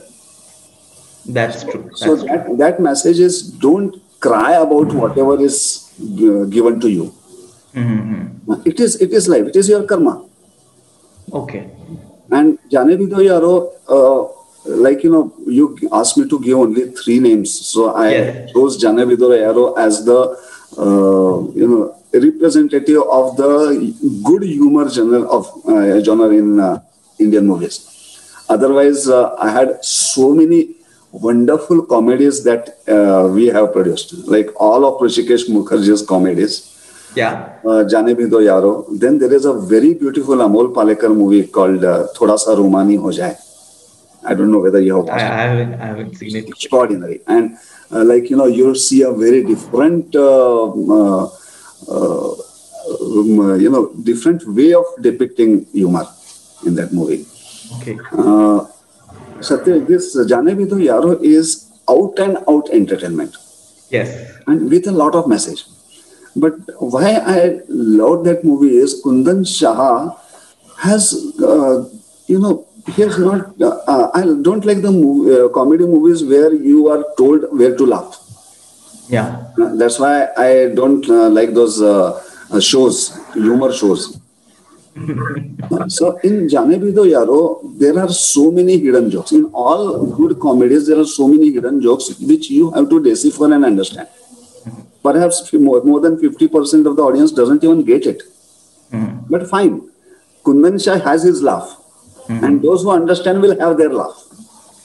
that's 1.38 1.64
true 1.64 1.82
that's 1.84 2.04
so 2.04 2.16
true. 2.18 2.28
that, 2.28 2.58
that 2.58 2.80
message 2.80 3.20
is 3.20 3.42
don't 3.66 3.96
cry 4.20 4.52
about 4.54 4.94
whatever 4.94 5.40
is 5.42 5.58
uh, 6.02 6.44
given 6.58 6.80
to 6.80 6.90
you 6.98 7.12
Mhm. 7.76 8.68
it 8.72 8.80
is 8.80 8.96
it 9.08 9.12
is 9.12 9.28
life 9.28 9.48
it 9.52 9.56
is 9.56 9.68
your 9.74 9.84
karma 9.92 10.14
okay 11.42 11.64
and 12.32 12.60
yaro 12.78 13.54
uh, 13.96 14.22
like 14.66 15.04
you 15.04 15.12
know 15.12 15.34
you 15.46 15.78
asked 15.92 16.18
me 16.18 16.28
to 16.28 16.40
give 16.40 16.58
only 16.58 16.84
three 16.92 17.20
names 17.20 17.52
so 17.70 17.90
i 17.96 18.10
Yes. 18.12 18.52
chose 18.54 18.78
Jaane 18.84 19.04
Bhi 19.10 19.18
Do 19.18 19.30
Yaro 19.30 19.78
as 19.78 20.04
the 20.06 20.20
uh, 20.78 21.36
you 21.62 21.68
know 21.68 21.96
representative 22.14 23.02
of 23.20 23.36
the 23.38 23.50
good 24.24 24.44
humor 24.44 24.90
genre 24.90 25.22
of 25.38 25.48
uh, 25.68 26.00
genre 26.02 26.30
in 26.30 26.60
uh, 26.60 26.80
indian 27.20 27.46
movies 27.48 27.76
otherwise 28.50 29.08
uh, 29.10 29.36
i 29.40 29.50
had 29.58 29.84
so 29.84 30.34
many 30.34 30.62
wonderful 31.12 31.82
comedies 31.86 32.44
that 32.44 32.70
uh, 32.88 33.28
we 33.38 33.48
have 33.48 33.72
produced 33.74 34.14
like 34.36 34.50
all 34.68 34.86
of 34.86 35.00
Hrishikesh 35.02 35.44
Mukherjee's 35.56 36.02
comedies 36.14 36.56
yeah 37.16 37.34
uh, 37.70 37.84
Jane 37.84 38.16
Bhi 38.20 38.28
Do 38.30 38.40
Yaro. 38.50 38.72
Then 39.00 39.20
there 39.20 39.32
is 39.32 39.46
a 39.46 39.54
very 39.54 39.94
beautiful 39.94 40.38
Amol 40.38 40.74
Palekar 40.74 41.16
movie 41.16 41.46
called 41.48 41.84
uh, 41.84 42.08
Thoda 42.16 42.38
Sa 42.40 42.56
Romani 42.56 42.96
Ho 42.96 43.12
Jaye. 43.18 43.38
I 44.26 44.34
don't 44.34 44.52
know 44.52 44.60
whether 44.60 44.80
you 44.80 44.96
have 44.98 45.10
I, 45.10 45.18
I 45.18 45.44
haven't 45.48 45.74
i 45.82 45.86
haven't 45.86 46.16
seen 46.16 46.36
it. 46.36 46.48
Extraordinary. 46.48 47.22
And 47.28 47.58
uh, 47.92 48.04
like, 48.04 48.30
you 48.30 48.38
know, 48.38 48.46
you'll 48.46 48.76
see 48.76 49.02
a 49.02 49.12
very 49.12 49.44
different, 49.44 50.16
uh, 50.16 50.66
uh, 50.72 51.30
uh, 51.90 52.32
um, 52.32 53.40
uh, 53.40 53.56
you 53.56 53.70
know, 53.70 53.94
different 54.04 54.48
way 54.48 54.74
of 54.74 54.86
depicting 55.02 55.66
humor 55.66 56.06
in 56.66 56.76
that 56.76 56.94
movie. 56.94 57.26
okay 57.78 57.98
Uh, 58.12 58.66
Satya, 59.42 59.80
this 59.80 60.14
Jane 60.30 60.52
Bhi 60.58 60.70
Do 60.70 60.78
Yaro 60.78 61.22
is 61.22 61.70
out 61.90 62.18
and 62.26 62.38
out 62.48 62.70
entertainment 62.72 63.36
yes 63.90 64.10
and 64.48 64.70
with 64.70 64.88
a 64.88 64.92
lot 64.92 65.16
of 65.16 65.28
message. 65.28 65.66
But 66.36 66.54
why 66.80 67.10
I 67.18 67.60
love 67.68 68.24
that 68.26 68.44
movie 68.44 68.76
is 68.78 69.02
Kundan 69.04 69.46
Shah 69.46 70.16
has, 70.78 71.14
uh, 71.40 71.90
you 72.28 72.40
know, 72.40 72.68
he 72.88 73.02
has 73.02 73.18
not. 73.18 73.62
Uh, 73.62 74.10
I 74.14 74.22
don't 74.42 74.66
like 74.66 74.82
the 74.82 74.92
movie, 74.92 75.36
uh, 75.40 75.50
comedy 75.50 75.86
movies 75.86 76.24
where 76.24 76.54
you 76.54 76.88
are 76.90 77.04
told 77.18 77.46
where 77.58 77.76
to 77.76 77.86
laugh. 77.86 78.20
yeah 79.14 79.28
Uh, 79.64 79.76
That's 79.80 79.98
why 80.00 80.28
I 80.44 80.50
don't 80.80 81.08
uh, 81.10 81.30
like 81.30 81.54
those 81.54 81.82
uh, 81.82 82.22
uh, 82.52 82.60
shows, 82.60 83.00
humor 83.34 83.72
shows. 83.80 84.20
so 85.98 86.18
in 86.30 86.48
Jane 86.50 86.74
Bhi 86.84 86.94
Do 86.96 87.04
Yaro, 87.12 87.40
there 87.80 87.98
are 88.00 88.10
so 88.10 88.52
many 88.52 88.78
hidden 88.78 89.10
jokes. 89.10 89.32
In 89.32 89.46
all 89.54 90.06
good 90.20 90.40
comedies, 90.40 90.88
there 90.88 91.00
are 91.00 91.06
so 91.06 91.28
many 91.28 91.52
hidden 91.52 91.82
jokes 91.82 92.10
which 92.20 92.50
you 92.50 92.72
have 92.72 92.90
to 92.90 93.02
decipher 93.04 93.52
and 93.54 93.66
understand. 93.66 94.08
Perhaps 95.02 95.52
more, 95.54 95.84
more 95.84 96.00
than 96.00 96.18
50% 96.18 96.86
of 96.86 96.96
the 96.96 97.02
audience 97.04 97.32
doesn't 97.32 97.64
even 97.64 97.84
get 97.84 98.06
it. 98.06 98.22
Mhm. 98.92 99.10
But 99.30 99.48
fine, 99.54 99.82
Kundan 100.46 100.78
Shah 100.84 101.00
has 101.10 101.24
his 101.24 101.42
laugh. 101.42 101.78
And 102.30 102.62
those 102.62 102.84
who 102.84 102.92
understand 102.92 103.42
will 103.42 103.60
have 103.60 103.78
their 103.78 103.94
laugh. 103.94 104.18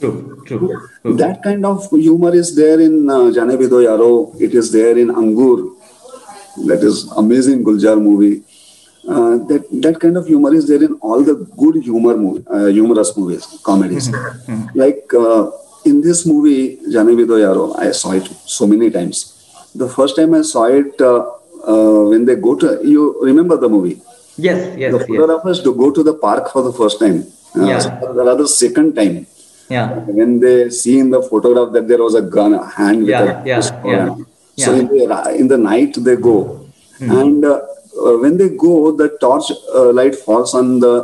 true 0.00 0.42
true, 0.46 0.58
true. 1.02 1.16
That 1.20 1.42
kind 1.42 1.64
of 1.66 1.88
humor 1.90 2.34
is 2.34 2.54
there 2.56 2.80
in 2.80 3.08
uh, 3.10 3.30
Jane 3.36 3.54
Bhi 3.62 3.68
Yaro. 3.86 4.40
It 4.40 4.54
is 4.54 4.72
there 4.72 4.96
in 4.96 5.08
Angur. 5.08 5.74
That 6.66 6.82
is 6.82 7.10
amazing 7.22 7.64
Gulzar 7.64 7.96
movie. 8.00 8.42
Uh, 9.08 9.38
that 9.50 9.64
that 9.86 10.00
kind 10.00 10.16
of 10.16 10.26
humor 10.26 10.52
is 10.54 10.68
there 10.68 10.82
in 10.82 10.94
all 11.00 11.22
the 11.22 11.34
good 11.62 11.76
humor 11.82 12.16
movie, 12.16 12.44
uh, 12.48 12.66
humorous 12.66 13.16
movies, 13.16 13.46
comedies. 13.64 14.10
Like 14.74 15.14
uh, 15.14 15.50
in 15.84 16.00
this 16.00 16.26
movie, 16.26 16.76
Jane 16.90 17.16
Bhi 17.22 17.26
Yaro, 17.46 17.78
I 17.78 17.90
saw 17.92 18.12
it 18.12 18.26
so 18.58 18.66
many 18.66 18.90
times. 18.90 19.24
The 19.74 19.88
first 19.88 20.16
time 20.16 20.34
I 20.34 20.42
saw 20.42 20.64
it, 20.64 21.00
uh, 21.00 21.30
uh, 21.64 22.08
when 22.10 22.24
they 22.24 22.36
go 22.36 22.54
to, 22.56 22.80
you 22.84 23.18
remember 23.22 23.56
the 23.56 23.68
movie? 23.68 24.00
Yes 24.46 24.58
yes 24.82 24.92
the 24.94 24.98
yes 25.00 25.06
photographers 25.10 25.58
to 25.66 25.70
go 25.82 25.90
to 25.98 26.02
the 26.08 26.14
park 26.26 26.44
for 26.54 26.62
the 26.68 26.72
first 26.80 26.98
time. 27.04 27.18
Uh, 27.58 27.66
Yeah. 27.68 27.78
so 27.84 27.90
rather 28.28 28.46
second 28.46 28.94
time 29.00 29.14
yeah 29.74 29.88
when 30.18 30.30
they 30.44 30.56
see 30.80 30.98
in 31.02 31.08
the 31.14 31.20
photograph 31.30 31.68
that 31.76 31.86
there 31.90 32.02
was 32.06 32.14
a 32.22 32.24
gun 32.36 32.52
a 32.60 32.64
hand 32.78 32.98
with 33.06 33.10
Yeah, 33.14 33.24
a 33.24 33.48
yeah, 33.50 33.60
yeah, 34.60 34.66
so 34.66 34.74
in 34.80 34.86
the, 34.92 35.34
in 35.40 35.46
the 35.52 35.58
night 35.70 35.94
they 36.08 36.16
go 36.30 36.38
Hmm. 37.00 37.10
And 37.12 37.44
uh, 37.44 37.60
uh, 38.04 38.14
when 38.18 38.36
they 38.38 38.48
go, 38.48 38.90
the 39.00 39.08
torch 39.20 39.44
uh, 39.72 39.92
light 39.92 40.14
falls 40.16 40.52
on 40.60 40.80
the 40.80 40.94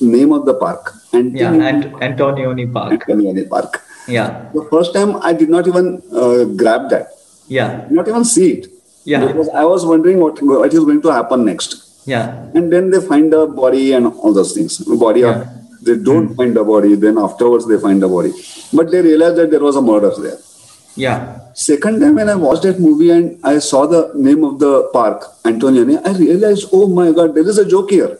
name 0.00 0.32
of 0.32 0.44
the 0.46 0.54
park. 0.54 0.92
And 1.12 1.36
yeah, 1.36 1.52
and 1.52 1.84
Antonioni 2.08 2.72
Park. 2.72 2.92
Antonioni 2.92 3.48
Park. 3.48 3.80
Yeah. 4.06 4.28
The 4.54 4.64
first 4.70 4.94
time 4.94 5.16
I 5.16 5.32
did 5.32 5.50
not 5.50 5.66
even 5.66 6.00
uh, 6.12 6.44
grab 6.60 6.90
that. 6.90 7.08
Yeah. 7.48 7.86
Not 7.90 8.06
even 8.06 8.24
see 8.24 8.52
it. 8.52 8.68
Yeah. 9.04 9.26
Because 9.26 9.48
I 9.48 9.64
was 9.64 9.84
wondering 9.84 10.20
what 10.20 10.40
what 10.42 10.72
is 10.72 10.84
going 10.90 11.02
to 11.02 11.12
happen 11.18 11.44
next. 11.44 11.74
Yeah. 12.04 12.50
And 12.54 12.72
then 12.72 12.90
they 12.90 13.00
find 13.00 13.32
the 13.32 13.46
body 13.46 13.92
and 13.92 14.06
all 14.06 14.32
those 14.32 14.54
things. 14.54 14.78
Body 14.78 15.20
yeah. 15.20 15.42
of, 15.42 15.84
they 15.84 15.96
don't 15.96 16.30
mm. 16.30 16.36
find 16.36 16.56
the 16.56 16.64
body. 16.64 16.94
Then 16.94 17.18
afterwards 17.18 17.66
they 17.66 17.78
find 17.78 18.02
the 18.02 18.08
body. 18.08 18.32
But 18.72 18.90
they 18.90 19.02
realize 19.02 19.36
that 19.36 19.50
there 19.50 19.60
was 19.60 19.76
a 19.76 19.82
murder 19.82 20.12
there. 20.18 20.38
Yeah. 20.94 21.40
Second 21.54 22.00
time 22.00 22.16
when 22.16 22.28
I 22.28 22.34
watched 22.34 22.62
that 22.62 22.80
movie 22.80 23.10
and 23.10 23.38
I 23.44 23.58
saw 23.58 23.86
the 23.86 24.12
name 24.14 24.44
of 24.44 24.58
the 24.58 24.88
park, 24.92 25.24
Antonioni, 25.44 26.00
I 26.06 26.12
realized, 26.12 26.68
oh 26.72 26.86
my 26.86 27.12
God, 27.12 27.34
there 27.34 27.48
is 27.48 27.58
a 27.58 27.64
joke 27.68 27.90
here. 27.90 28.18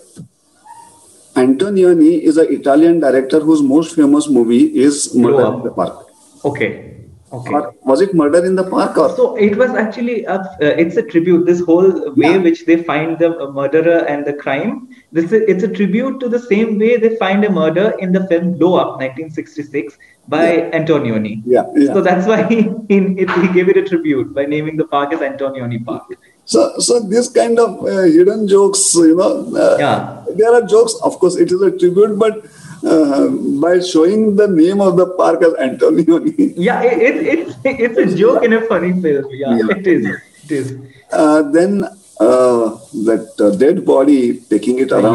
Antonioni 1.35 2.21
is 2.21 2.37
an 2.37 2.47
Italian 2.51 3.01
director 3.01 3.41
whose 3.41 3.63
most 3.63 3.97
famous 3.97 4.29
movie 4.29 4.65
is 4.79 5.15
Murder 5.15 5.55
in 5.55 5.63
the 5.65 5.71
Park. 5.71 6.07
Okay. 6.45 6.92
Okay. 7.33 7.55
Or 7.55 7.75
was 7.85 8.03
it 8.03 8.15
Murder 8.15 8.45
in 8.45 8.55
the 8.57 8.69
Park? 8.69 8.99
Or? 8.99 9.09
So 9.17 9.37
it 9.37 9.57
was 9.57 9.71
actually 9.71 10.25
a, 10.25 10.35
uh, 10.35 10.57
it's 10.61 10.97
a 10.97 11.03
tribute. 11.03 11.47
This 11.47 11.61
whole 11.61 12.13
way 12.15 12.33
yeah. 12.33 12.37
which 12.37 12.67
they 12.67 12.83
find 12.83 13.19
the 13.19 13.51
murderer 13.53 14.05
and 14.07 14.27
the 14.27 14.35
crime. 14.35 14.89
This 15.13 15.33
is, 15.33 15.43
it's 15.49 15.65
a 15.65 15.69
tribute 15.69 16.21
to 16.21 16.29
the 16.29 16.39
same 16.39 16.79
way 16.79 16.99
they 16.99 17.17
find 17.17 17.45
a 17.45 17.51
murder 17.51 17.95
in 18.01 18.13
the 18.13 18.27
film 18.27 18.59
Blow 18.59 18.75
Up, 18.75 19.01
1966 19.01 19.97
by 20.29 20.57
yeah. 20.57 20.71
Antonioni. 20.79 21.43
Yeah, 21.47 21.65
yeah, 21.75 21.95
So 21.95 22.03
that's 22.03 22.27
why 22.27 22.43
he, 22.49 22.69
he, 22.89 23.01
he 23.17 23.49
gave 23.53 23.69
it 23.71 23.79
a 23.79 23.85
tribute 23.85 24.35
by 24.35 24.45
naming 24.45 24.77
the 24.77 24.87
park 24.87 25.15
as 25.15 25.21
Antonioni 25.21 25.85
Park. 25.85 26.05
So, 26.45 26.79
so 26.79 27.01
this 27.01 27.29
kind 27.29 27.59
of 27.59 27.85
uh, 27.87 28.03
hidden 28.03 28.49
jokes, 28.49 28.95
you 28.95 29.17
know, 29.17 29.55
uh, 29.57 29.77
yeah. 29.79 30.25
there 30.35 30.53
are 30.53 30.63
jokes. 30.63 30.95
Of 31.03 31.19
course, 31.19 31.37
it 31.37 31.53
is 31.53 31.63
a 31.63 31.71
tribute, 31.71 32.19
but 32.19 32.45
uh, 32.85 33.29
by 33.61 33.81
showing 33.81 34.37
the 34.37 34.49
name 34.49 34.81
of 34.81 34.97
the 34.97 35.07
park 35.07 35.43
as 35.43 35.53
Antonioni. 35.55 36.55
Yeah, 36.57 36.83
it, 36.83 37.17
it, 37.17 37.49
it, 37.65 37.81
it's 37.81 37.99
a 37.99 38.17
joke 38.17 38.45
in 38.45 38.53
a 38.53 38.63
funny 38.63 38.93
film. 39.01 39.27
Yeah, 39.31 39.57
yeah. 39.57 39.77
it 39.77 39.87
is. 39.87 40.07
It 40.45 40.51
is. 40.51 40.79
Uh, 41.11 41.43
then 41.51 41.85
uh, 42.21 42.79
that 43.07 43.35
uh, 43.41 43.51
dead 43.57 43.85
body 43.85 44.41
taking 44.41 44.79
it 44.79 44.93
around, 44.93 45.15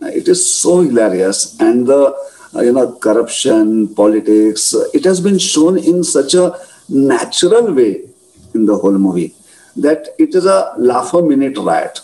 yeah. 0.00 0.08
it 0.08 0.28
is 0.28 0.40
so 0.48 0.80
hilarious, 0.80 1.58
and 1.60 1.86
the 1.86 2.14
uh, 2.54 2.62
you 2.62 2.72
know, 2.72 2.92
corruption, 2.96 3.94
politics. 3.94 4.74
It 4.94 5.04
has 5.04 5.20
been 5.20 5.38
shown 5.38 5.78
in 5.78 6.02
such 6.04 6.34
a 6.34 6.58
natural 6.88 7.72
way 7.74 8.02
in 8.54 8.66
the 8.66 8.76
whole 8.78 8.96
movie 8.96 9.34
that 9.76 10.08
it 10.18 10.34
is 10.34 10.46
a 10.46 10.72
laugh 10.78 11.12
a 11.12 11.22
minute 11.22 11.58
riot. 11.58 12.00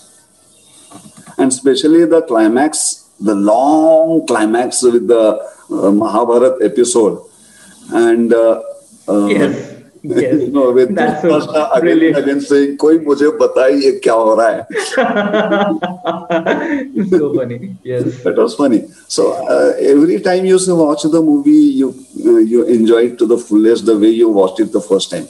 And 1.38 1.50
especially 1.50 2.04
the 2.04 2.22
climax, 2.22 3.01
the 3.21 3.35
long 3.35 4.25
climax 4.27 4.83
with 4.83 5.07
the 5.07 5.39
uh, 5.71 5.91
Mahabharat 5.91 6.61
episode. 6.61 7.23
And 7.91 8.33
uh, 8.33 8.61
uh, 9.07 9.27
yes 9.27 9.77
yes. 10.03 10.49
no, 10.49 10.71
with 10.71 10.95
That's 10.95 11.21
so 11.21 11.71
again, 11.73 12.15
again 12.15 12.41
saying, 12.41 12.77
कोई 12.77 12.99
मुझे 13.05 13.29
बताइए 13.37 13.91
क्या 14.03 14.13
हो 14.13 14.35
रहा 14.39 14.49
है. 14.49 14.67
so 17.09 17.33
funny. 17.33 17.75
Yes. 17.83 18.23
That 18.23 18.37
was 18.37 18.55
funny. 18.55 18.83
So 19.07 19.33
uh, 19.33 19.73
every 19.79 20.19
time 20.21 20.45
you 20.45 20.59
watch 20.75 21.03
the 21.03 21.21
movie, 21.21 21.51
you 21.51 21.93
uh, 22.25 22.37
you 22.37 22.63
enjoy 22.65 23.05
it 23.07 23.17
to 23.19 23.25
the 23.25 23.37
fullest 23.37 23.85
the 23.85 23.97
way 23.97 24.09
you 24.09 24.29
watched 24.29 24.59
it 24.59 24.71
the 24.71 24.81
first 24.81 25.11
time. 25.11 25.27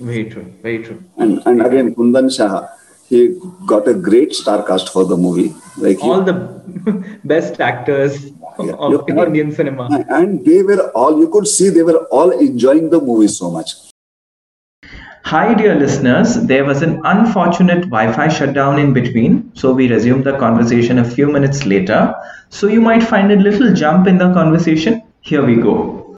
Very 0.00 0.24
true. 0.30 0.46
Very 0.62 0.82
true. 0.82 1.02
And 1.16 1.42
and 1.46 1.62
again, 1.62 1.94
Kundan 1.94 2.34
Shah 2.34 2.68
he 3.09 3.39
got 3.65 3.87
a 3.87 3.93
great 3.93 4.33
star 4.33 4.65
cast 4.65 4.91
for 4.91 5.05
the 5.05 5.15
movie. 5.15 5.53
Like 5.77 6.03
all 6.03 6.19
he, 6.19 6.31
the 6.31 7.19
best 7.23 7.61
actors 7.61 8.31
yeah, 8.59 8.73
of 8.73 9.09
Indian 9.09 9.51
cinema. 9.51 10.05
And 10.09 10.43
they 10.45 10.63
were 10.63 10.89
all, 10.91 11.19
you 11.19 11.29
could 11.29 11.47
see 11.47 11.69
they 11.69 11.83
were 11.83 12.05
all 12.05 12.31
enjoying 12.31 12.89
the 12.89 12.99
movie 12.99 13.27
so 13.27 13.51
much. 13.51 13.73
Hi, 15.25 15.55
dear 15.55 15.75
listeners. 15.75 16.35
There 16.35 16.63
was 16.65 16.83
an 16.83 17.01
unfortunate 17.03 17.85
Wi 17.89 18.13
Fi 18.13 18.27
shutdown 18.27 18.77
in 18.77 18.93
between, 18.93 19.51
so 19.55 19.73
we 19.73 19.89
resumed 19.89 20.23
the 20.23 20.37
conversation 20.37 20.99
a 20.99 21.03
few 21.03 21.31
minutes 21.31 21.65
later. 21.65 22.13
So 22.49 22.67
you 22.67 22.79
might 22.79 23.01
find 23.01 23.31
a 23.31 23.35
little 23.35 23.73
jump 23.73 24.07
in 24.07 24.19
the 24.19 24.31
conversation. 24.33 25.01
Here 25.21 25.43
we 25.43 25.55
go. 25.55 26.15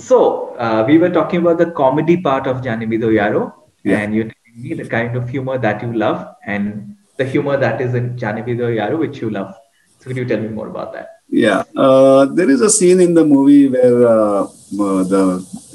So, 0.00 0.56
uh, 0.56 0.84
we 0.86 0.98
were 0.98 1.10
talking 1.10 1.40
about 1.40 1.58
the 1.58 1.70
comedy 1.70 2.20
part 2.20 2.48
of 2.48 2.62
Jaane 2.62 2.88
Bhi 2.88 3.00
Do 3.00 3.10
Yaro, 3.10 3.52
yeah. 3.84 3.98
and 3.98 4.12
you 4.12 4.28
me 4.56 4.74
the 4.74 4.86
kind 4.86 5.16
of 5.16 5.28
humor 5.28 5.58
that 5.58 5.82
you 5.82 5.92
love 5.92 6.34
and 6.46 6.96
the 7.16 7.24
humor 7.24 7.56
that 7.56 7.80
is 7.80 7.94
in 7.94 8.16
Jaane 8.16 8.44
Bhi 8.44 8.56
Do 8.56 8.64
Yaro, 8.64 8.98
which 8.98 9.20
you 9.20 9.30
love. 9.30 9.54
So 10.00 10.08
could 10.08 10.16
you 10.16 10.24
tell 10.24 10.40
me 10.40 10.48
more 10.48 10.68
about 10.68 10.92
that? 10.92 11.20
Yeah, 11.28 11.64
uh, 11.76 12.26
there 12.26 12.50
is 12.50 12.60
a 12.60 12.70
scene 12.70 13.00
in 13.00 13.14
the 13.14 13.24
movie 13.24 13.68
where 13.68 14.06
uh, 14.06 14.42
uh 14.42 15.02
the 15.14 15.24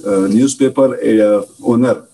uh, 0.06 0.28
newspaper 0.28 0.96
uh, 0.96 1.46
owner, 1.64 2.06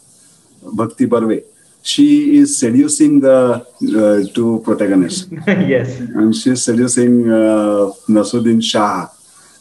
Bhakti 0.73 1.05
Barve, 1.05 1.43
she 1.83 2.37
is 2.37 2.57
seducing 2.57 3.19
the 3.19 3.37
uh, 3.37 4.33
two 4.33 4.61
protagonists. 4.63 5.29
yes. 5.47 5.99
And 5.99 6.35
she's 6.35 6.63
seducing 6.63 7.25
Naseeruddin 7.25 8.63
Shah. 8.63 9.09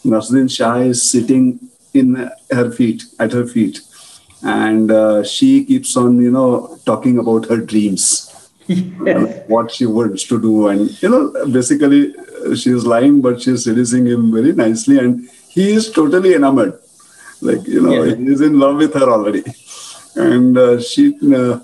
Naseeruddin 0.04 0.50
Shah 0.50 0.76
is 0.76 1.02
sitting 1.10 1.60
in 1.92 2.30
her 2.50 2.70
feet, 2.70 3.04
at 3.18 3.32
her 3.32 3.46
feet 3.46 3.80
and 4.44 4.90
uh, 4.90 5.24
she 5.24 5.64
keeps 5.64 5.96
on 5.96 6.20
you 6.20 6.30
know 6.30 6.78
talking 6.84 7.18
about 7.18 7.46
her 7.48 7.56
dreams. 7.56 8.30
Yes. 8.66 9.44
what 9.46 9.70
she 9.70 9.84
wants 9.84 10.24
to 10.24 10.40
do. 10.40 10.68
And 10.68 11.02
you 11.02 11.08
know 11.08 11.46
basically 11.46 12.14
uh, 12.16 12.54
she's 12.54 12.86
lying 12.86 13.20
but 13.20 13.42
she's 13.42 13.64
seducing 13.64 14.06
him 14.06 14.32
very 14.32 14.52
nicely. 14.52 14.98
And 14.98 15.28
he 15.48 15.72
is 15.72 15.90
totally 15.90 16.34
enamored. 16.34 16.78
Like 17.42 17.66
you 17.66 17.82
know 17.82 18.04
yeah. 18.04 18.14
he's 18.14 18.40
in 18.40 18.58
love 18.58 18.76
with 18.76 18.94
her 18.94 19.10
already. 19.10 19.44
And 20.16 20.56
uh, 20.56 20.80
she 20.80 21.14
uh, 21.34 21.58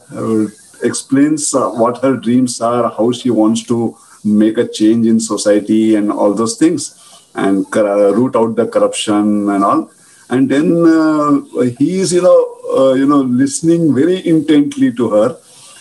explains 0.82 1.54
uh, 1.54 1.70
what 1.70 2.02
her 2.02 2.16
dreams 2.16 2.60
are 2.60 2.90
how 2.90 3.12
she 3.12 3.30
wants 3.30 3.62
to 3.64 3.96
make 4.24 4.58
a 4.58 4.68
change 4.68 5.06
in 5.06 5.20
society 5.20 5.94
and 5.94 6.12
all 6.12 6.34
those 6.34 6.58
things. 6.58 6.96
And 7.34 7.64
root 7.74 8.36
out 8.36 8.56
the 8.56 8.66
corruption 8.66 9.48
and 9.48 9.64
all 9.64 9.90
and 10.30 10.48
then 10.48 10.66
uh, 10.86 11.40
he's 11.78 12.12
you 12.12 12.22
know 12.22 12.40
uh, 12.78 12.94
you 12.94 13.06
know 13.06 13.22
listening 13.42 13.94
very 13.94 14.26
intently 14.26 14.92
to 14.92 15.10
her 15.10 15.36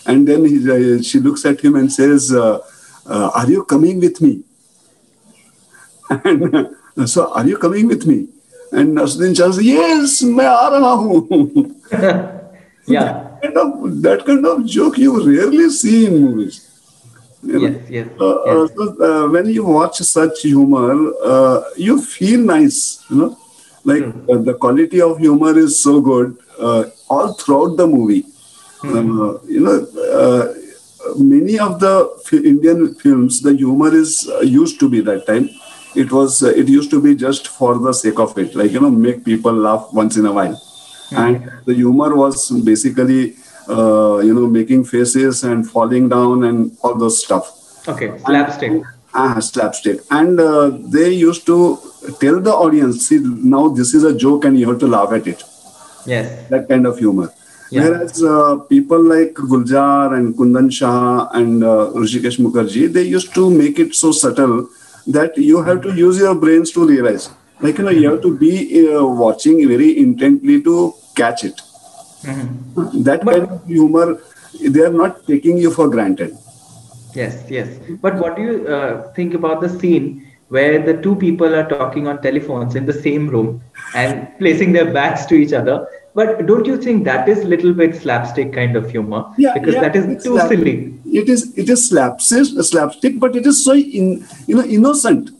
and 0.06 0.26
then 0.26 0.44
he, 0.44 0.56
uh, 0.70 1.00
she 1.02 1.20
looks 1.20 1.44
at 1.44 1.60
him 1.60 1.76
and 1.76 1.92
says 1.92 2.32
uh, 2.32 2.58
uh, 3.06 3.30
are 3.34 3.48
you 3.48 3.64
coming 3.64 4.00
with 4.00 4.20
me 4.20 4.42
and 6.24 6.54
uh, 6.56 7.06
so 7.06 7.32
are 7.32 7.46
you 7.46 7.56
coming 7.56 7.86
with 7.86 8.06
me 8.06 8.26
and 8.72 8.96
Naseeruddin 8.96 9.36
says 9.36 9.62
yes 9.62 10.22
I 10.22 10.76
am 10.78 11.28
coming." 11.28 11.76
yeah 12.86 13.26
that 13.42 13.42
kind, 13.42 13.56
of, 13.56 14.02
that 14.02 14.26
kind 14.26 14.46
of 14.46 14.66
joke 14.66 14.98
you 14.98 15.12
rarely 15.26 15.70
see 15.70 16.06
in 16.06 16.20
movies 16.24 16.66
you 17.42 17.58
know? 17.58 17.68
yes, 17.68 17.88
yes, 17.88 18.06
yes. 18.10 18.18
So, 18.76 19.30
when 19.30 19.46
you 19.46 19.64
watch 19.64 19.96
such 19.98 20.42
humor, 20.42 20.92
you 21.74 22.02
feel 22.02 22.40
nice, 22.40 23.02
you 23.08 23.16
know 23.16 23.39
like 23.84 24.02
mm. 24.02 24.30
uh, 24.30 24.42
the 24.42 24.54
quality 24.54 25.00
of 25.00 25.18
humor 25.18 25.56
is 25.58 25.82
so 25.82 26.00
good 26.00 26.36
uh, 26.58 26.84
all 27.08 27.32
throughout 27.32 27.76
the 27.76 27.86
movie. 27.86 28.24
Mm. 28.80 29.48
you 29.48 29.60
know, 29.60 29.76
uh, 30.18 30.54
many 31.18 31.58
of 31.58 31.80
the 31.80 32.08
Indian 32.32 32.94
films, 32.94 33.42
the 33.42 33.54
humor 33.54 33.94
is 33.94 34.28
uh, 34.28 34.40
used 34.40 34.80
to 34.80 34.88
be 34.88 35.00
that 35.00 35.26
time. 35.26 35.50
It 35.94 36.12
was 36.12 36.42
it 36.42 36.68
used 36.68 36.90
to 36.90 37.02
be 37.02 37.14
just 37.14 37.48
for 37.48 37.78
the 37.78 37.92
sake 37.92 38.18
of 38.18 38.38
it, 38.38 38.54
like 38.54 38.70
you 38.70 38.80
know, 38.80 38.90
make 38.90 39.24
people 39.24 39.52
laugh 39.52 39.88
once 39.92 40.16
in 40.16 40.24
a 40.26 40.32
while, 40.32 40.54
mm. 41.10 41.18
and 41.18 41.52
the 41.66 41.74
humor 41.74 42.14
was 42.14 42.50
basically 42.64 43.34
you 43.68 44.34
know 44.34 44.46
making 44.46 44.84
faces 44.84 45.42
and 45.44 45.68
falling 45.68 46.08
down 46.08 46.44
and 46.44 46.76
all 46.82 46.94
those 46.94 47.22
stuff. 47.24 47.88
Okay, 47.88 48.18
slapstick. 48.18 48.82
Ah, 49.12 49.40
slapstick, 49.40 50.00
and 50.12 50.38
they 50.92 51.10
used 51.10 51.44
to 51.46 51.78
tell 52.20 52.40
the 52.40 52.52
audience, 52.52 53.08
see, 53.08 53.18
now 53.18 53.68
this 53.68 53.94
is 53.94 54.04
a 54.04 54.14
joke 54.14 54.44
and 54.44 54.58
you 54.58 54.68
have 54.68 54.78
to 54.80 54.86
laugh 54.86 55.12
at 55.12 55.26
it. 55.26 55.42
Yes. 56.06 56.48
That 56.48 56.68
kind 56.68 56.86
of 56.86 56.98
humor. 56.98 57.32
Yeah. 57.70 57.82
Whereas 57.82 58.22
uh, 58.22 58.56
people 58.68 59.02
like 59.02 59.34
Gulzar 59.34 60.16
and 60.16 60.34
Kundan 60.34 60.72
Shah 60.72 61.28
and 61.32 61.62
uh, 61.62 61.92
Hrishikesh 61.94 62.38
Mukherjee, 62.38 62.92
they 62.92 63.02
used 63.02 63.32
to 63.34 63.50
make 63.50 63.78
it 63.78 63.94
so 63.94 64.10
subtle 64.10 64.68
that 65.06 65.36
you 65.36 65.62
have 65.62 65.82
to 65.82 65.94
use 65.94 66.18
your 66.18 66.34
brains 66.34 66.72
to 66.72 66.86
realize. 66.86 67.30
Like, 67.60 67.78
you 67.78 67.84
know, 67.84 67.90
you 67.90 68.10
have 68.10 68.22
to 68.22 68.36
be 68.36 68.88
uh, 68.88 69.04
watching 69.04 69.68
very 69.68 69.98
intently 69.98 70.62
to 70.62 70.94
catch 71.14 71.44
it. 71.44 71.60
Mm-hmm. 72.22 73.02
That 73.02 73.24
but, 73.24 73.34
kind 73.34 73.50
of 73.50 73.66
humor, 73.66 74.20
they 74.60 74.80
are 74.80 74.92
not 74.92 75.26
taking 75.26 75.58
you 75.58 75.70
for 75.70 75.88
granted. 75.88 76.36
Yes, 77.14 77.44
yes. 77.48 77.68
But 78.00 78.16
what 78.16 78.36
do 78.36 78.42
you 78.42 78.68
uh, 78.68 79.12
think 79.12 79.34
about 79.34 79.60
the 79.60 79.68
scene 79.68 80.29
where 80.50 80.84
the 80.84 80.94
two 81.02 81.16
people 81.16 81.54
are 81.54 81.68
talking 81.68 82.06
on 82.06 82.20
telephones 82.22 82.74
in 82.74 82.86
the 82.86 82.92
same 82.92 83.28
room 83.28 83.62
and 83.94 84.28
placing 84.38 84.72
their 84.72 84.92
backs 84.92 85.26
to 85.26 85.34
each 85.34 85.52
other 85.52 85.86
but 86.14 86.46
don't 86.46 86.66
you 86.66 86.76
think 86.76 87.04
that 87.04 87.28
is 87.28 87.44
little 87.44 87.72
bit 87.72 87.94
slapstick 87.94 88.52
kind 88.52 88.76
of 88.76 88.90
humor? 88.90 89.32
Yeah, 89.38 89.54
because 89.54 89.74
yeah, 89.74 89.80
that 89.82 89.96
is 89.96 90.24
too 90.24 90.38
silly. 90.40 90.94
It 91.06 91.28
is 91.28 91.56
it 91.56 91.68
is 91.68 91.88
slapstick, 91.88 92.46
slapstick, 92.64 93.20
but 93.20 93.36
it 93.36 93.46
is 93.46 93.64
so 93.64 93.74
in 93.74 94.26
you 94.46 94.56
know 94.56 94.64
innocent. 94.64 95.30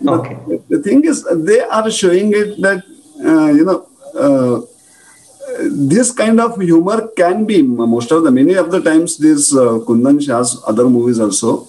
But 0.00 0.20
Okay. 0.20 0.36
The 0.68 0.82
thing 0.82 1.04
is, 1.04 1.26
they 1.44 1.60
are 1.60 1.90
showing 1.90 2.32
it 2.34 2.60
that 2.62 2.84
uh, 3.24 3.50
you 3.50 3.64
know 3.64 3.88
uh, 4.14 4.60
this 5.70 6.12
kind 6.12 6.40
of 6.40 6.60
humor 6.60 7.08
can 7.16 7.44
be 7.44 7.62
most 7.62 8.12
of 8.12 8.22
the 8.22 8.30
many 8.30 8.54
of 8.54 8.70
the 8.70 8.80
times. 8.80 9.18
This 9.18 9.52
uh, 9.52 9.80
Kundan 9.88 10.24
Shah's 10.24 10.62
other 10.68 10.88
movies 10.88 11.18
also, 11.18 11.66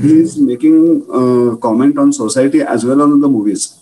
he 0.00 0.20
is 0.20 0.38
making 0.38 1.04
uh, 1.10 1.56
comment 1.56 1.98
on 1.98 2.12
society 2.12 2.62
as 2.62 2.84
well 2.84 3.00
as 3.02 3.10
on 3.10 3.20
the 3.20 3.28
movies. 3.28 3.76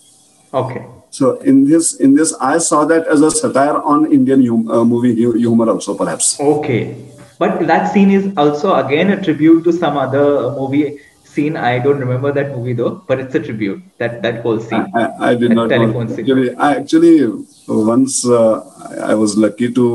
Okay. 0.53 0.85
So 1.11 1.37
in 1.41 1.65
this 1.65 1.95
in 1.95 2.13
this, 2.13 2.33
I 2.39 2.57
saw 2.59 2.85
that 2.85 3.07
as 3.07 3.21
a 3.21 3.31
satire 3.31 3.77
on 3.81 4.11
Indian 4.11 4.45
hum- 4.45 4.69
uh, 4.69 4.83
movie 4.85 5.13
humor 5.15 5.69
also 5.69 5.95
perhaps. 5.95 6.39
Okay. 6.39 6.95
But 7.37 7.65
that 7.67 7.91
scene 7.93 8.11
is 8.11 8.31
also 8.37 8.75
again 8.75 9.11
a 9.11 9.21
tribute 9.21 9.63
to 9.63 9.71
some 9.73 9.97
other 9.97 10.51
movie 10.51 10.99
scene. 11.23 11.55
I 11.57 11.79
don't 11.79 11.97
remember 11.99 12.31
that 12.33 12.55
movie 12.55 12.73
though, 12.73 13.01
but 13.07 13.19
it's 13.19 13.33
a 13.33 13.39
tribute. 13.39 13.81
That 13.97 14.21
that 14.21 14.41
whole 14.41 14.59
scene. 14.59 14.85
I, 14.95 15.31
I 15.31 15.35
did 15.35 15.51
not 15.51 15.69
telephone 15.69 16.09
scene. 16.09 16.25
Actually, 16.25 16.55
I 16.55 16.75
actually 16.75 17.15
once 17.67 18.25
uh, 18.27 18.61
I 18.99 19.11
I 19.11 19.15
was 19.15 19.37
lucky 19.37 19.71
to 19.73 19.85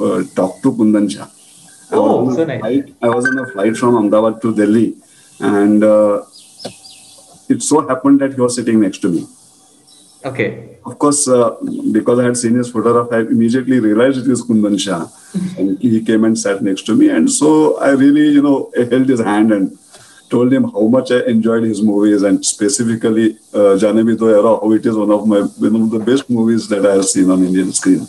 uh, 0.00 0.22
talk 0.34 0.62
to 0.62 0.72
Kundan 0.72 1.10
Shah. 1.10 1.28
I 1.92 1.96
Oh, 1.96 2.26
on 2.26 2.34
so 2.34 2.42
a 2.42 2.46
nice. 2.46 2.60
Flight, 2.60 2.94
I 3.02 3.08
was 3.14 3.24
on 3.30 3.38
a 3.38 3.46
flight 3.52 3.76
from 3.76 3.96
Ahmedabad 3.96 4.40
to 4.42 4.54
Delhi, 4.54 4.96
and 5.40 5.84
uh, 5.84 6.22
it 7.48 7.62
so 7.62 7.86
happened 7.86 8.20
that 8.20 8.34
he 8.34 8.40
was 8.40 8.56
sitting 8.56 8.80
next 8.80 8.98
to 8.98 9.08
me. 9.08 9.26
Okay. 10.24 10.78
Of 10.86 10.98
course, 10.98 11.28
uh, 11.28 11.56
because 11.92 12.18
I 12.18 12.24
had 12.24 12.36
seen 12.36 12.54
his 12.54 12.70
photograph, 12.70 13.12
I 13.12 13.20
immediately 13.20 13.80
realized 13.80 14.18
it 14.18 14.28
was 14.28 14.42
Kundan 14.46 14.78
Shah, 14.78 15.08
and 15.58 15.78
he 15.78 16.02
came 16.02 16.24
and 16.24 16.38
sat 16.38 16.62
next 16.62 16.82
to 16.86 16.94
me. 16.94 17.08
And 17.08 17.30
so 17.30 17.78
I 17.78 17.90
really, 17.90 18.28
you 18.28 18.42
know, 18.42 18.70
held 18.74 19.08
his 19.08 19.20
hand 19.20 19.52
and 19.52 19.78
told 20.30 20.52
him 20.52 20.64
how 20.64 20.86
much 20.88 21.10
I 21.10 21.20
enjoyed 21.24 21.64
his 21.64 21.82
movies, 21.82 22.22
and 22.22 22.44
specifically 22.44 23.38
uh, 23.52 23.76
Jaane 23.80 24.02
Bhi 24.04 24.18
Do 24.18 24.26
Yaro, 24.26 24.60
how 24.62 24.72
it 24.72 24.84
is 24.84 24.96
one 24.96 25.10
of 25.10 25.26
my 25.26 25.40
one 25.40 25.82
of 25.82 25.90
the 25.90 26.00
best 26.00 26.28
movies 26.28 26.68
that 26.68 26.86
I 26.86 26.94
have 26.96 27.06
seen 27.06 27.30
on 27.30 27.44
Indian 27.44 27.72
screen. 27.72 28.06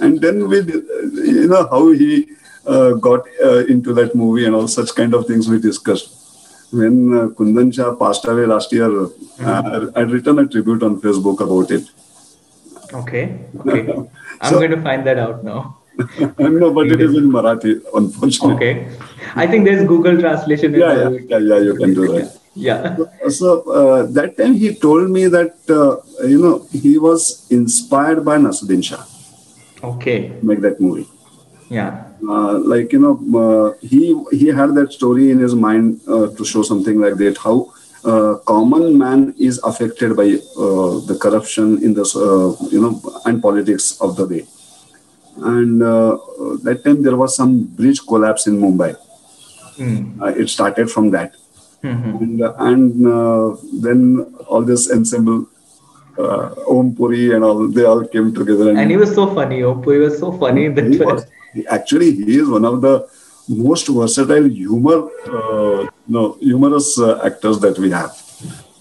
And 0.00 0.20
then 0.20 0.48
we, 0.48 0.62
you 0.62 1.48
know, 1.48 1.68
how 1.68 1.90
he 1.92 2.26
uh, 2.66 2.92
got 2.92 3.26
uh, 3.44 3.66
into 3.66 3.92
that 3.94 4.14
movie 4.14 4.46
and 4.46 4.54
all 4.54 4.68
such 4.68 4.94
kind 4.94 5.14
of 5.14 5.26
things 5.26 5.48
we 5.48 5.60
discussed. 5.60 6.19
When 6.72 7.14
uh, 7.18 7.28
Kundan 7.28 7.74
Shah 7.74 7.94
passed 7.96 8.24
away 8.26 8.46
last 8.46 8.72
year, 8.72 8.90
uh, 9.40 9.90
I'd 9.96 10.10
written 10.10 10.38
a 10.38 10.46
tribute 10.46 10.82
on 10.82 11.00
Facebook 11.00 11.40
about 11.40 11.70
it. 11.70 11.84
Okay. 12.94 13.38
Okay. 13.60 13.92
I'm 14.40 14.50
So- 14.52 14.58
going 14.58 14.70
to 14.70 14.80
find 14.82 15.06
that 15.06 15.18
out 15.18 15.44
now. 15.44 15.76
no, 16.38 16.72
but 16.72 16.86
it 16.86 17.00
is 17.00 17.14
in 17.14 17.24
Marathi, 17.30 17.80
unfortunately. 17.94 18.54
Okay. 18.54 18.88
I 19.34 19.46
think 19.46 19.64
there's 19.66 19.86
Google 19.86 20.18
translation. 20.18 20.72
Yeah, 20.72 21.10
yeah, 21.10 21.18
yeah, 21.28 21.38
yeah, 21.38 21.58
you 21.58 21.74
can 21.76 21.92
do 21.92 22.06
that. 22.12 22.38
Yeah. 22.54 22.96
So 23.28 23.62
uh, 23.70 24.06
that 24.12 24.38
time 24.38 24.54
he 24.54 24.74
told 24.74 25.10
me 25.10 25.26
that 25.28 25.56
uh, 25.68 26.00
you 26.26 26.40
know 26.40 26.66
he 26.72 26.98
was 26.98 27.46
inspired 27.50 28.24
by 28.24 28.38
Naseeruddin 28.38 28.82
Shah 28.82 29.04
Okay. 29.84 30.32
make 30.42 30.60
that 30.62 30.80
movie. 30.80 31.06
Yeah. 31.68 32.09
Uh, 32.28 32.58
like 32.58 32.92
you 32.92 32.98
know, 32.98 33.14
uh, 33.42 33.72
he 33.80 34.14
he 34.30 34.48
had 34.48 34.74
that 34.74 34.92
story 34.92 35.30
in 35.30 35.38
his 35.38 35.54
mind 35.54 36.00
uh, 36.06 36.28
to 36.36 36.44
show 36.44 36.62
something 36.62 37.00
like 37.00 37.14
that. 37.16 37.38
How 37.38 37.72
uh, 38.04 38.34
common 38.46 38.98
man 38.98 39.34
is 39.38 39.58
affected 39.64 40.16
by 40.16 40.28
uh, 40.56 41.00
the 41.08 41.16
corruption 41.20 41.82
in 41.82 41.94
the 41.94 42.04
uh, 42.04 42.68
you 42.70 42.80
know 42.80 43.00
and 43.24 43.40
politics 43.42 43.98
of 44.00 44.16
the 44.16 44.26
day. 44.26 44.46
And 45.40 45.82
uh, 45.82 46.18
that 46.64 46.82
time 46.84 47.02
there 47.02 47.16
was 47.16 47.34
some 47.36 47.64
bridge 47.64 48.00
collapse 48.06 48.46
in 48.46 48.60
Mumbai. 48.60 48.96
Uh, 50.20 50.26
it 50.26 50.48
started 50.48 50.90
from 50.90 51.10
that. 51.10 51.36
Mhm. 51.82 52.20
and, 52.22 52.42
uh, 52.42 52.52
and 52.70 53.06
uh, 53.10 53.56
then 53.84 54.00
all 54.46 54.62
this 54.70 54.82
ensemble 54.92 55.38
uh, 56.18 56.50
Om 56.68 56.94
Puri 56.94 57.32
and 57.34 57.42
all 57.42 57.68
they 57.76 57.84
all 57.84 58.02
came 58.06 58.34
together 58.34 58.68
and, 58.68 58.78
And 58.78 58.90
he 58.90 58.98
was 59.02 59.14
so 59.14 59.24
funny. 59.34 59.60
Oppo, 59.62 59.84
Puri 59.84 60.00
was 60.00 60.18
so 60.18 60.32
funny 60.32 60.68
that 60.68 61.06
was-. 61.06 61.24
actually 61.68 62.12
he 62.12 62.36
is 62.38 62.48
one 62.48 62.64
of 62.64 62.80
the 62.80 62.94
most 63.48 63.88
versatile 63.88 64.48
humor 64.48 64.98
uh, 65.36 65.86
no 66.06 66.22
humorous 66.40 66.98
uh, 66.98 67.20
actors 67.24 67.58
that 67.60 67.76
we 67.78 67.90
have 67.90 68.12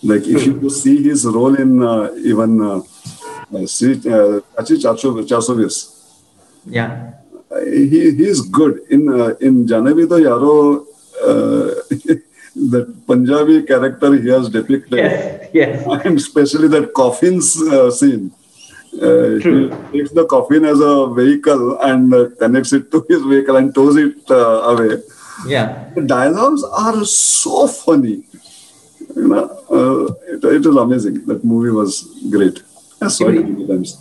like 0.04 0.24
if 0.36 0.46
you 0.46 0.70
see 0.70 1.04
his 1.04 1.26
role 1.26 1.56
in 1.56 1.84
uh, 1.84 2.12
even 2.32 2.62
uh, 2.62 2.76
uh, 3.56 3.66
Sri 3.66 3.94
uh, 3.94 4.40
Chachi 4.62 5.26
Chasovis, 5.32 5.78
Yeah. 6.66 7.14
uh, 7.52 7.60
he, 7.66 8.12
he 8.18 8.24
is 8.34 8.42
good 8.42 8.80
in 8.90 9.10
uh, 9.10 9.34
in 9.48 9.66
Jaane 9.66 9.92
Bhi 9.98 10.06
Do 10.12 10.18
Yaro 10.28 10.86
uh, 11.30 11.70
that 12.72 12.86
Punjabi 13.08 13.64
character 13.64 14.14
he 14.22 14.30
has 14.30 14.50
depicted 14.50 15.00
Yes. 15.00 15.50
Yes. 15.54 15.86
and 16.06 16.18
especially 16.18 16.68
that 16.70 16.94
coffins 16.94 17.62
uh, 17.62 17.90
scene. 17.92 18.32
Uh, 18.94 19.40
True. 19.40 19.70
He 19.92 20.00
takes 20.00 20.12
the 20.12 20.26
coffin 20.26 20.66
as 20.66 20.80
a 20.80 21.14
vehicle 21.14 21.80
and 21.80 22.14
uh, 22.14 22.30
connects 22.40 22.74
it 22.74 22.92
to 22.92 23.06
his 23.08 23.22
vehicle 23.24 23.56
and 23.56 23.74
tows 23.74 23.96
it 23.96 24.18
uh, 24.30 24.74
away. 24.74 24.98
Yeah. 25.48 25.90
The 25.96 26.02
dialogues 26.02 26.64
are 26.64 27.06
so 27.06 27.68
funny. 27.68 28.24
You 29.16 29.28
know, 29.28 29.44
uh, 29.72 30.14
it, 30.34 30.44
it 30.44 30.66
is 30.66 30.76
amazing. 30.76 31.26
That 31.28 31.44
movie 31.44 31.72
was 31.72 32.02
great. 32.30 32.62
I 33.02 33.08
saw 33.08 33.30
it 33.30 33.48
many 33.48 33.68
times. 33.68 33.98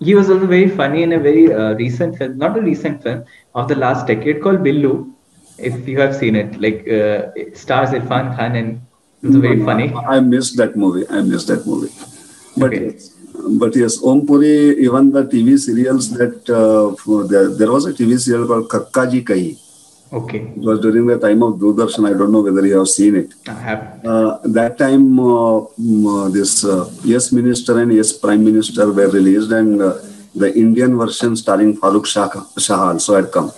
He 0.00 0.14
was 0.14 0.30
also 0.30 0.46
very 0.46 0.68
funny 0.68 1.02
in 1.02 1.12
a 1.12 1.18
very 1.18 1.52
uh, 1.52 1.74
recent 1.74 2.16
film, 2.16 2.38
not 2.38 2.56
a 2.56 2.62
recent 2.62 3.02
film 3.02 3.24
of 3.54 3.68
the 3.68 3.76
last 3.76 4.06
decade 4.06 4.42
called 4.42 4.60
Billu. 4.60 5.12
If 5.58 5.86
you 5.86 6.00
have 6.00 6.16
seen 6.16 6.36
it, 6.36 6.58
like 6.58 6.80
uh, 6.88 7.30
it 7.36 7.58
stars 7.58 7.90
Irfan 7.90 8.34
Khan 8.36 8.56
and 8.56 8.80
it's 9.22 9.36
very 9.36 9.62
funny. 9.62 9.92
I 9.94 10.20
missed 10.20 10.56
that 10.56 10.74
movie. 10.74 11.06
I 11.10 11.20
missed 11.20 11.48
that 11.48 11.66
movie. 11.66 11.92
But 12.56 12.72
Okay. 12.72 12.98
But 13.34 13.74
yes, 13.76 14.02
Om 14.02 14.26
Puri, 14.26 14.78
even 14.84 15.10
the 15.12 15.24
TV 15.24 15.58
serials 15.58 16.10
that 16.12 16.48
uh, 16.50 16.94
there, 17.28 17.48
there 17.48 17.72
was 17.72 17.86
a 17.86 17.92
TV 17.92 18.18
serial 18.18 18.46
called 18.46 18.68
Kakkaji 18.68 19.24
Kahi. 19.24 19.58
Okay, 20.12 20.38
It 20.56 20.62
was 20.62 20.80
during 20.80 21.06
the 21.06 21.18
time 21.18 21.40
of 21.42 21.54
Doordarshan. 21.54 22.08
I 22.12 22.18
don't 22.18 22.32
know 22.32 22.40
whether 22.42 22.66
you 22.66 22.78
have 22.78 22.88
seen 22.88 23.14
it. 23.14 23.32
I 23.46 23.52
have. 23.52 24.04
Uh, 24.04 24.38
that 24.44 24.76
time, 24.76 25.20
uh, 25.20 25.66
mm, 25.78 26.26
uh, 26.26 26.28
this 26.30 26.64
uh, 26.64 26.90
Yes 27.04 27.30
Minister 27.30 27.78
and 27.80 27.92
Yes 27.92 28.12
Prime 28.12 28.44
Minister 28.44 28.86
were 28.92 29.08
released, 29.08 29.52
and 29.52 29.80
uh, 29.80 29.94
the 30.34 30.52
Indian 30.56 30.98
version 30.98 31.36
starring 31.36 31.76
Farooq 31.76 32.06
Shah, 32.06 32.28
Shah 32.58 32.88
also 32.90 33.14
had 33.14 33.30
come. 33.30 33.52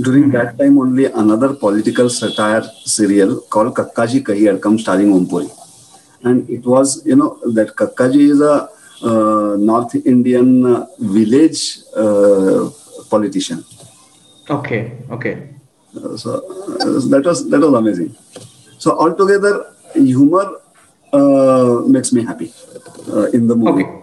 During 0.00 0.30
that 0.30 0.56
time, 0.56 0.78
only 0.78 1.06
another 1.06 1.54
political 1.54 2.08
satire 2.08 2.62
serial 2.84 3.40
called 3.50 3.74
Kakkaji 3.74 4.22
Kahi 4.22 4.46
had 4.52 4.62
come, 4.62 4.78
starring 4.78 5.12
Om 5.12 5.26
Puri. 5.26 5.48
And 6.22 6.48
it 6.48 6.64
was, 6.64 7.02
you 7.04 7.16
know, 7.16 7.38
that 7.54 7.74
Kakkaji 7.74 8.30
is 8.30 8.40
a 8.40 8.68
North 9.02 9.94
Indian 10.06 10.66
uh, 10.66 10.86
village 10.98 11.78
uh, 11.96 12.70
politician. 13.10 13.64
Okay, 14.50 14.92
okay. 15.10 15.50
Uh, 15.96 16.16
so 16.16 16.30
uh, 16.80 17.00
that 17.08 17.22
was 17.24 17.48
that 17.50 17.60
was 17.60 17.74
amazing. 17.74 18.14
So 18.78 18.98
altogether, 18.98 19.74
humor 19.94 20.60
uh, 21.12 21.82
makes 21.86 22.12
me 22.12 22.24
happy 22.24 22.52
uh, 23.12 23.26
in 23.32 23.46
the 23.46 23.56
movie. 23.56 23.84
Okay. 23.84 23.94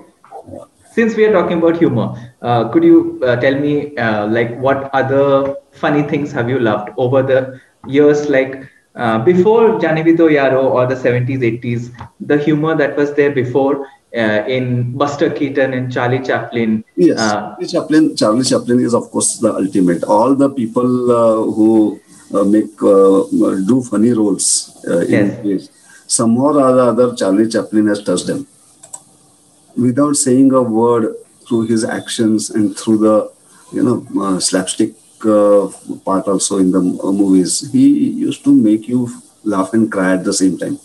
Since 0.94 1.16
we 1.16 1.26
are 1.26 1.34
talking 1.34 1.58
about 1.58 1.78
humor, 1.78 2.16
uh, 2.42 2.70
could 2.70 2.84
you 2.84 3.20
uh, 3.24 3.36
tell 3.36 3.56
me 3.60 3.96
uh, 3.98 4.28
like 4.28 4.58
what 4.60 4.90
other 4.94 5.56
funny 5.72 6.04
things 6.04 6.32
have 6.32 6.50
you 6.50 6.60
loved 6.60 6.90
over 6.98 7.22
the 7.22 7.60
years, 7.86 8.30
like 8.30 8.64
uh, 8.96 9.20
before 9.20 9.78
Jaane 9.80 10.06
Bhi 10.06 10.16
Do 10.16 10.30
Yaro 10.30 10.64
or 10.64 10.86
the 10.88 10.96
70s, 10.96 11.42
80s, 11.42 11.92
the 12.22 12.38
humor 12.38 12.76
that 12.76 12.96
was 12.96 13.14
there 13.14 13.32
before 13.32 13.88
uh, 14.16 14.44
in 14.48 14.94
Buster 14.98 15.30
Keaton 15.30 15.74
and 15.74 15.92
Charlie 15.92 16.20
Chaplin. 16.30 16.84
Yes, 16.96 17.20
Uh, 17.20 17.32
Charlie 17.56 17.68
Chaplin. 17.68 18.16
Charlie 18.16 18.44
Chaplin 18.52 18.80
is 18.80 18.94
of 18.94 19.12
course 19.12 19.38
the 19.40 19.54
ultimate. 19.54 20.04
All 20.04 20.36
the 20.36 20.50
people 20.50 21.12
uh, 21.12 21.42
who 21.58 22.00
uh, 22.34 22.44
make 22.44 22.82
uh, 22.82 23.24
do 23.72 23.84
funny 23.92 24.12
roles 24.14 24.48
uh, 24.88 25.00
in 25.00 25.12
Yes. 25.12 25.38
movies, 25.38 25.70
somehow 26.08 26.48
or 26.48 26.74
the 26.80 26.84
other, 26.94 27.16
Charlie 27.16 27.50
Chaplin 27.50 27.88
has 27.88 28.04
touched 28.04 28.28
them 28.28 28.48
without 29.76 30.16
saying 30.16 30.52
a 30.54 30.62
word 30.62 31.16
through 31.48 31.64
his 31.68 31.84
actions 31.84 32.50
and 32.50 32.76
through 32.78 32.98
the 32.98 33.32
you 33.74 33.84
know 33.84 33.98
uh, 34.24 34.40
slapstick 34.40 34.94
uh, 35.26 35.68
part 36.06 36.28
also 36.28 36.58
in 36.58 36.72
the 36.72 36.80
uh, 37.04 37.12
movies. 37.12 37.72
He 37.72 37.86
used 38.28 38.44
to 38.46 38.54
make 38.54 38.88
you 38.88 39.10
laugh 39.44 39.74
and 39.74 39.92
cry 39.92 40.14
at 40.14 40.24
the 40.24 40.34
same 40.34 40.58
time. 40.58 40.80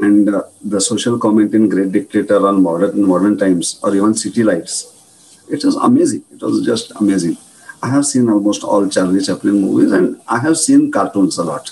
And 0.00 0.34
uh, 0.34 0.44
the 0.64 0.80
social 0.80 1.18
comment 1.18 1.54
in 1.54 1.68
Great 1.68 1.92
Dictator 1.92 2.46
on 2.46 2.62
modern 2.62 3.04
modern 3.04 3.36
times 3.36 3.80
or 3.82 3.94
even 3.94 4.14
City 4.14 4.44
Lights, 4.44 5.44
it 5.50 5.64
was 5.64 5.76
amazing. 5.76 6.24
It 6.32 6.42
was 6.42 6.64
just 6.64 6.92
amazing. 7.00 7.36
I 7.82 7.88
have 7.88 8.06
seen 8.06 8.28
almost 8.28 8.64
all 8.64 8.88
Charlie 8.88 9.22
Chaplin 9.22 9.60
movies, 9.60 9.92
and 9.92 10.20
I 10.28 10.38
have 10.38 10.56
seen 10.56 10.90
cartoons 10.90 11.38
a 11.38 11.44
lot, 11.44 11.70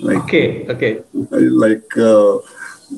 like 0.00 0.18
okay, 0.24 0.66
okay. 0.68 1.02
like 1.12 1.96
uh, 1.96 2.38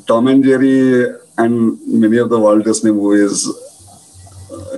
Tom 0.06 0.28
and 0.28 0.42
Jerry 0.42 1.14
and 1.38 1.78
many 1.86 2.18
of 2.18 2.30
the 2.30 2.38
Walt 2.38 2.64
Disney 2.64 2.92
movies. 2.92 3.46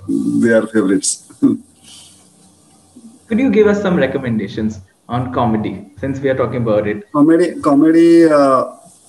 they 0.09 0.53
are 0.53 0.67
favorites. 0.67 1.33
Could 3.29 3.39
you 3.39 3.51
give 3.51 3.67
us 3.67 3.83
some 3.83 3.97
recommendations 3.97 4.81
on 5.09 5.33
comedy 5.33 5.91
since 5.99 6.21
we 6.21 6.29
are 6.29 6.37
talking 6.37 6.62
about 6.62 6.87
it? 6.87 7.11
comedy, 7.12 7.61
comedy. 7.61 8.25
Uh, 8.25 8.67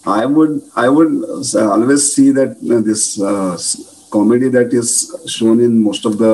I 0.08 0.26
would, 0.26 0.62
I 0.76 0.88
would 0.88 1.12
always 1.56 2.14
see 2.14 2.32
that 2.32 2.58
this 2.62 3.22
uh, 3.22 3.58
comedy 4.10 4.48
that 4.50 4.74
is 4.74 4.90
shown 5.28 5.60
in 5.60 5.84
most 5.84 6.06
of 6.06 6.18
the 6.18 6.34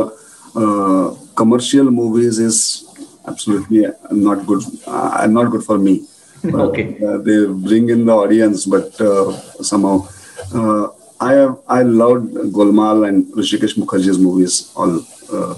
uh, 0.56 1.16
commercial 1.36 1.90
movies 1.90 2.38
is 2.38 2.86
absolutely 3.28 3.88
not 4.12 4.46
good. 4.46 4.62
Uh, 4.86 5.26
not 5.28 5.50
good 5.52 5.64
for 5.64 5.78
me. 5.78 6.06
Okay. 6.54 6.98
Uh, 7.02 7.20
they 7.20 7.46
bring 7.46 7.88
in 7.90 8.06
the 8.06 8.12
audience, 8.12 8.66
but 8.66 9.00
uh, 9.00 9.32
somehow. 9.64 10.06
Uh, 10.54 10.90
I 11.22 11.32
have 11.34 11.60
I 11.70 11.84
loved 11.84 12.34
Golmaal 12.52 13.08
and 13.08 13.26
Hrishikesh 13.34 13.78
Mukherjee's 13.78 14.20
movies. 14.20 14.74
All 14.76 14.98
uh, 15.32 15.56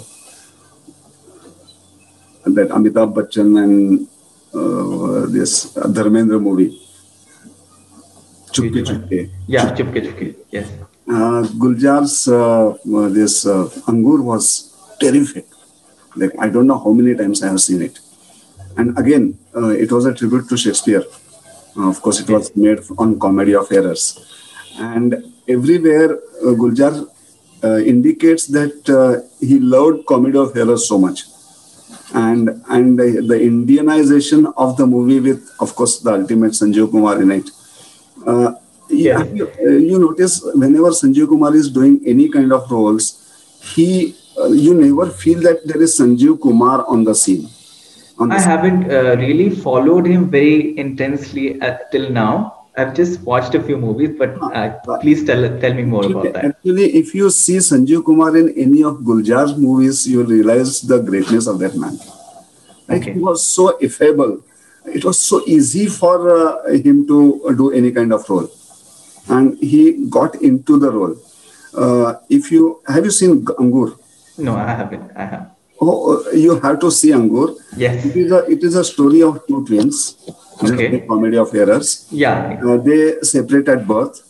that 2.46 2.70
Amitabh 2.70 3.16
Bachchan 3.16 3.58
and 3.64 4.08
uh, 4.54 5.26
this 5.26 5.74
Dharmendra 5.74 6.40
movie. 6.40 6.85
Chupke 8.56 8.82
Chupke. 8.90 9.30
Yeah, 9.48 9.76
Chupke 9.76 10.00
Chupke. 10.06 10.36
Yes. 10.52 10.72
Uh, 11.08 11.44
Gulzar's 11.62 12.28
uh, 12.28 12.74
this 13.10 13.46
uh, 13.46 13.70
Angur 13.92 14.24
was 14.24 14.74
terrific. 15.00 15.46
Like 16.16 16.32
I 16.40 16.48
don't 16.50 16.68
know 16.68 16.80
how 16.80 16.92
many 16.92 17.16
times 17.16 17.44
I 17.44 17.48
have 17.50 17.62
seen 17.62 17.82
it. 17.82 18.00
And 18.78 18.98
again, 18.98 19.38
uh, 19.56 19.70
it 19.70 19.92
was 19.92 20.06
a 20.06 20.14
tribute 20.14 20.48
to 20.50 20.58
Shakespeare. 20.58 21.04
Uh, 21.78 21.90
of 21.90 22.02
course, 22.02 22.22
it 22.22 22.30
was 22.30 22.56
made 22.56 22.80
on 22.98 23.20
Comedy 23.20 23.56
of 23.56 23.72
Errors. 23.72 24.04
And 24.78 25.34
everywhere, 25.48 26.14
uh, 26.14 26.56
Guljar 26.62 27.08
uh, 27.64 27.78
indicates 27.78 28.48
that 28.48 28.90
uh, 28.90 29.28
he 29.46 29.60
loved 29.60 30.06
Comedy 30.06 30.38
of 30.38 30.56
Errors 30.56 30.88
so 30.88 30.98
much. 30.98 31.24
And 32.14 32.64
and 32.70 32.98
the, 33.00 33.10
the 33.32 33.38
Indianization 33.52 34.54
of 34.56 34.78
the 34.78 34.88
movie 34.88 35.20
with, 35.20 35.50
of 35.60 35.76
course, 35.76 36.00
the 36.00 36.14
ultimate 36.14 36.54
Sanjeev 36.54 36.92
Kumar 36.92 37.22
in 37.22 37.32
it. 37.32 37.50
Uh, 38.26 38.54
yeah, 38.90 39.24
you, 39.24 39.52
uh, 39.60 39.70
you 39.70 40.00
notice 40.00 40.42
whenever 40.54 40.90
Sanjeev 40.90 41.28
Kumar 41.28 41.56
is 41.56 41.70
doing 41.70 42.02
any 42.06 42.30
kind 42.30 42.52
of 42.54 42.70
roles, 42.72 43.22
he 43.62 44.16
uh, 44.40 44.48
you 44.48 44.74
never 44.74 45.10
feel 45.10 45.42
that 45.42 45.66
there 45.66 45.82
is 45.82 45.98
Sanjeev 46.00 46.42
Kumar 46.42 46.86
on 46.88 47.04
the 47.04 47.16
scene. 47.16 47.48
On 48.18 48.30
the 48.30 48.36
I 48.36 48.40
haven't 48.40 48.92
uh, 48.92 49.16
really 49.18 49.50
followed 49.50 50.06
him 50.06 50.30
very 50.30 50.78
intensely 50.78 51.60
at, 51.62 51.92
till 51.92 52.10
now. 52.10 52.66
I've 52.78 52.94
just 52.94 53.22
watched 53.22 53.56
a 53.56 53.64
few 53.64 53.78
movies, 53.78 54.16
but 54.18 54.36
uh, 54.42 54.70
please 55.00 55.24
tell 55.26 55.44
tell 55.60 55.74
me 55.74 55.84
more 55.84 56.06
about 56.06 56.34
that. 56.34 56.46
Actually, 56.46 56.88
if 56.96 57.16
you 57.16 57.30
see 57.30 57.58
Sanjeev 57.58 58.04
Kumar 58.06 58.36
in 58.36 58.50
any 58.58 58.84
of 58.84 59.04
Gulzar's 59.06 59.56
movies, 59.58 60.06
you 60.08 60.24
realize 60.24 60.82
the 60.82 61.00
greatness 61.00 61.48
of 61.48 61.60
that 61.60 61.76
man. 61.76 61.98
Like 62.88 63.02
Okay. 63.02 63.14
he 63.14 63.20
was 63.20 63.46
so 63.46 63.78
affable. 63.82 64.44
It 64.88 65.04
was 65.04 65.20
so 65.22 65.42
easy 65.46 65.88
for 65.88 66.16
uh, 66.30 66.72
him 66.74 67.08
to 67.08 67.54
do 67.58 67.72
any 67.72 67.92
kind 67.92 68.14
of 68.14 68.30
role, 68.30 68.50
and 69.30 69.58
he 69.60 70.08
got 70.10 70.36
into 70.42 70.78
the 70.80 70.92
role. 70.92 71.16
Uh, 71.76 72.14
if 72.30 72.52
you 72.52 72.82
have 72.88 73.04
you 73.04 73.12
seen 73.12 73.44
Angur? 73.46 73.98
No, 74.38 74.56
I 74.56 74.68
haven't. 74.72 75.12
I 75.16 75.26
have. 75.26 75.52
Oh, 75.82 76.24
uh, 76.26 76.32
you 76.32 76.60
have 76.60 76.80
to 76.80 76.92
see 76.92 77.12
Angur. 77.12 77.56
Yes. 77.76 78.06
It 78.06 78.16
is 78.16 78.32
a 78.32 78.46
it 78.50 78.64
is 78.64 78.76
a 78.76 78.84
story 78.84 79.22
of 79.24 79.46
two 79.48 79.66
twins. 79.66 80.16
Okay. 80.64 80.96
a 80.96 81.08
comedy 81.08 81.38
of 81.38 81.54
errors. 81.54 82.08
Yeah. 82.12 82.62
Uh, 82.66 82.78
they 82.78 83.20
separate 83.22 83.68
at 83.68 83.86
birth. 83.86 84.22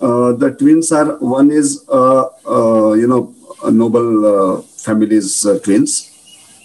Uh, 0.00 0.32
the 0.32 0.50
twins 0.50 0.92
are 0.92 1.16
one 1.18 1.50
is 1.50 1.84
uh, 1.88 2.24
uh, 2.46 2.92
you 2.92 3.06
know 3.06 3.34
a 3.64 3.70
noble 3.70 4.26
uh, 4.26 4.62
family's 4.62 5.46
uh, 5.46 5.58
twins. 5.64 6.10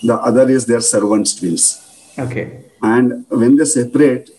The 0.04 0.16
other 0.16 0.50
is 0.50 0.66
their 0.66 0.82
servants' 0.82 1.36
twins. 1.36 1.86
Okay. 2.20 2.46
And 2.82 3.26
when 3.30 3.56
they 3.58 3.66
separate, 3.66 4.30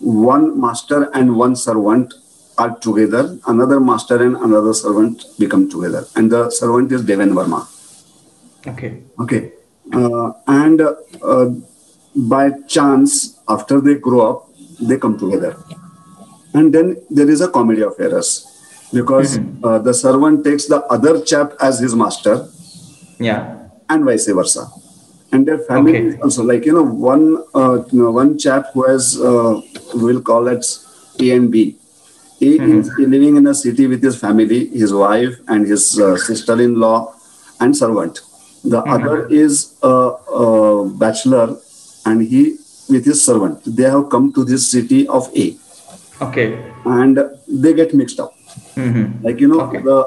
one 0.00 0.60
master 0.60 1.10
and 1.14 1.36
one 1.36 1.56
servant 1.56 2.14
are 2.58 2.76
together. 2.78 3.38
Another 3.46 3.80
master 3.80 4.22
and 4.22 4.36
another 4.36 4.74
servant 4.74 5.24
become 5.38 5.68
together. 5.70 6.04
And 6.16 6.30
the 6.30 6.50
servant 6.50 6.92
is 6.92 7.02
Deven 7.02 7.32
Verma. 7.38 7.60
Okay. 8.66 9.02
Okay. 9.18 9.52
Uh, 9.92 10.32
and 10.46 10.80
uh, 10.80 11.46
by 12.14 12.50
chance, 12.68 13.38
after 13.48 13.80
they 13.80 13.94
grow 13.94 14.20
up, 14.30 14.48
they 14.80 14.98
come 14.98 15.18
together. 15.18 15.56
And 16.54 16.74
then 16.74 16.96
there 17.10 17.28
is 17.30 17.40
a 17.40 17.48
comedy 17.48 17.82
of 17.82 17.94
errors 17.98 18.46
because 18.92 19.38
uh, 19.62 19.78
the 19.78 19.94
servant 19.94 20.44
takes 20.44 20.66
the 20.66 20.82
other 20.86 21.20
chap 21.22 21.52
as 21.60 21.78
his 21.78 21.94
master 21.94 22.48
Yeah. 23.18 23.68
and 23.88 24.04
vice 24.04 24.26
versa. 24.26 24.66
And 25.32 25.46
their 25.46 25.58
family 25.58 25.98
Okay. 25.98 26.18
also 26.20 26.42
like, 26.42 26.64
you 26.66 26.72
know, 26.72 26.82
one, 26.82 27.44
uh, 27.54 27.84
you 27.92 28.02
know, 28.02 28.10
one 28.10 28.36
chap 28.38 28.66
who 28.74 28.82
has, 28.84 29.20
uh, 29.20 29.60
we'll 29.94 30.20
call 30.20 30.48
it 30.48 30.66
A 31.20 31.30
and 31.30 31.50
B. 31.50 31.76
A 32.42 32.46
is 32.78 32.90
living 32.98 33.36
in 33.36 33.46
a 33.46 33.54
city 33.54 33.86
with 33.86 34.02
his 34.02 34.16
family, 34.18 34.66
his 34.68 34.92
wife 34.94 35.36
and 35.46 35.66
his 35.66 36.00
uh, 36.00 36.16
sister-in-law 36.16 37.14
and 37.60 37.76
servant. 37.76 38.20
The 38.64 38.78
other 38.78 39.28
is 39.28 39.74
a, 39.82 39.88
a 40.42 40.88
bachelor 40.88 41.56
and 42.06 42.22
he 42.22 42.56
with 42.88 43.04
his 43.04 43.22
servant. 43.24 43.60
They 43.64 43.84
have 43.84 44.08
come 44.10 44.32
to 44.32 44.44
this 44.44 44.68
city 44.70 45.06
of 45.06 45.30
A 45.36 45.56
Okay. 46.22 46.58
and 46.84 47.18
they 47.46 47.72
get 47.74 47.94
mixed 47.94 48.18
up. 48.20 48.34
Mm-hmm. 48.74 49.24
Like 49.24 49.38
you 49.40 49.48
know, 49.48 49.60
Okay. 49.66 49.80
the 49.80 49.98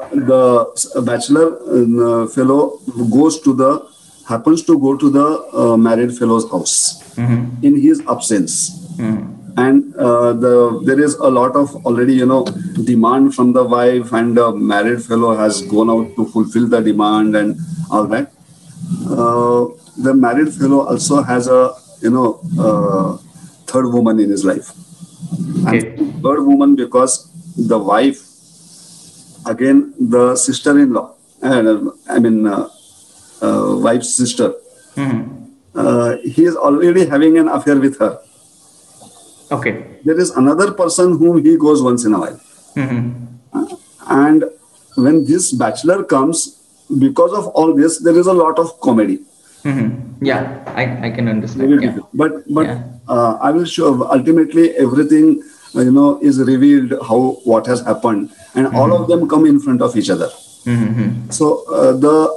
the 0.93 1.01
bachelor 1.01 1.45
uh, 1.69 2.28
fellow 2.28 2.80
goes 3.17 3.39
to 3.41 3.53
the 3.53 3.71
happens 4.28 4.63
to 4.63 4.78
go 4.80 4.95
to 4.97 5.09
the 5.09 5.26
uh, 5.53 5.78
married 5.78 6.17
fellow's 6.17 6.49
house 6.51 6.76
Mm-hmm. 7.13 7.65
in 7.67 7.76
his 7.82 8.01
absence, 8.09 8.53
Mm-hmm. 8.97 9.59
and 9.63 9.95
uh, 9.95 10.34
the 10.43 10.53
there 10.86 10.99
is 11.07 11.13
a 11.28 11.30
lot 11.30 11.55
of 11.55 11.76
already 11.86 12.15
you 12.21 12.26
know 12.32 12.39
demand 12.89 13.36
from 13.36 13.53
the 13.57 13.63
wife, 13.74 14.11
and 14.19 14.36
the 14.39 14.47
married 14.71 15.03
fellow 15.09 15.36
has 15.41 15.61
gone 15.74 15.91
out 15.95 16.15
to 16.15 16.26
fulfill 16.34 16.67
the 16.67 16.82
demand 16.82 17.36
and 17.36 17.55
all 17.91 18.07
that. 18.13 18.32
Uh, 19.17 19.67
the 20.07 20.13
married 20.26 20.51
fellow 20.53 20.82
also 20.93 21.21
has 21.21 21.47
a 21.47 21.61
you 22.01 22.09
know 22.09 22.28
uh, 22.67 23.17
third 23.74 23.88
woman 23.93 24.19
in 24.19 24.30
his 24.30 24.43
life. 24.43 24.71
Okay. 25.67 25.82
And 25.95 26.24
third 26.24 26.41
woman 26.51 26.76
because 26.76 27.30
the 27.55 27.78
wife, 27.78 28.19
again 29.45 29.93
the 29.99 30.36
sister-in-law, 30.36 31.13
uh, 31.43 31.76
I 32.09 32.19
mean 32.19 32.47
uh, 32.47 32.69
wife's 33.87 34.15
sister, 34.15 34.53
Mm-hmm. 34.95 35.23
uh, 35.75 36.17
he 36.23 36.43
is 36.45 36.55
already 36.55 37.05
having 37.07 37.37
an 37.39 37.47
affair 37.49 37.77
with 37.79 37.97
her. 37.99 38.19
Okay. 39.51 39.71
There 40.05 40.19
is 40.19 40.29
another 40.31 40.71
person 40.71 41.17
whom 41.17 41.43
he 41.43 41.57
goes 41.57 41.81
once 41.81 42.05
in 42.05 42.13
a 42.13 42.19
while. 42.19 42.39
Mm-hmm. 42.75 43.73
And 44.07 44.43
when 44.95 45.25
this 45.25 45.51
bachelor 45.51 46.03
comes, 46.03 46.59
because 46.99 47.33
of 47.33 47.47
all 47.47 47.73
this, 47.73 47.97
there 47.99 48.17
is 48.17 48.27
a 48.27 48.33
lot 48.33 48.59
of 48.59 48.79
comedy. 48.81 49.17
Mm-hmm. 49.63 50.25
Yeah. 50.25 50.61
I, 50.75 51.07
I 51.07 51.09
can 51.09 51.27
understand. 51.27 51.81
Yeah. 51.81 51.97
But 52.13 52.43
but 52.53 52.65
Yeah. 52.67 52.83
uh, 53.07 53.37
I 53.41 53.49
will 53.51 53.65
show. 53.65 53.89
Ultimately, 54.17 54.71
everything 54.85 55.41
uh, 55.75 55.81
you 55.81 55.91
know 55.91 56.19
is 56.21 56.39
revealed 56.39 56.93
how 57.09 57.19
what 57.45 57.65
has 57.65 57.81
happened, 57.81 58.29
and 58.53 58.67
all 58.75 58.93
of 58.93 59.07
them 59.07 59.27
come 59.27 59.45
in 59.45 59.59
front 59.59 59.81
of 59.81 59.95
each 59.95 60.09
other. 60.09 60.29
Mm-hmm. 60.65 61.29
So 61.31 61.63
uh, 61.73 61.93
the 61.93 62.15
uh, 62.21 62.29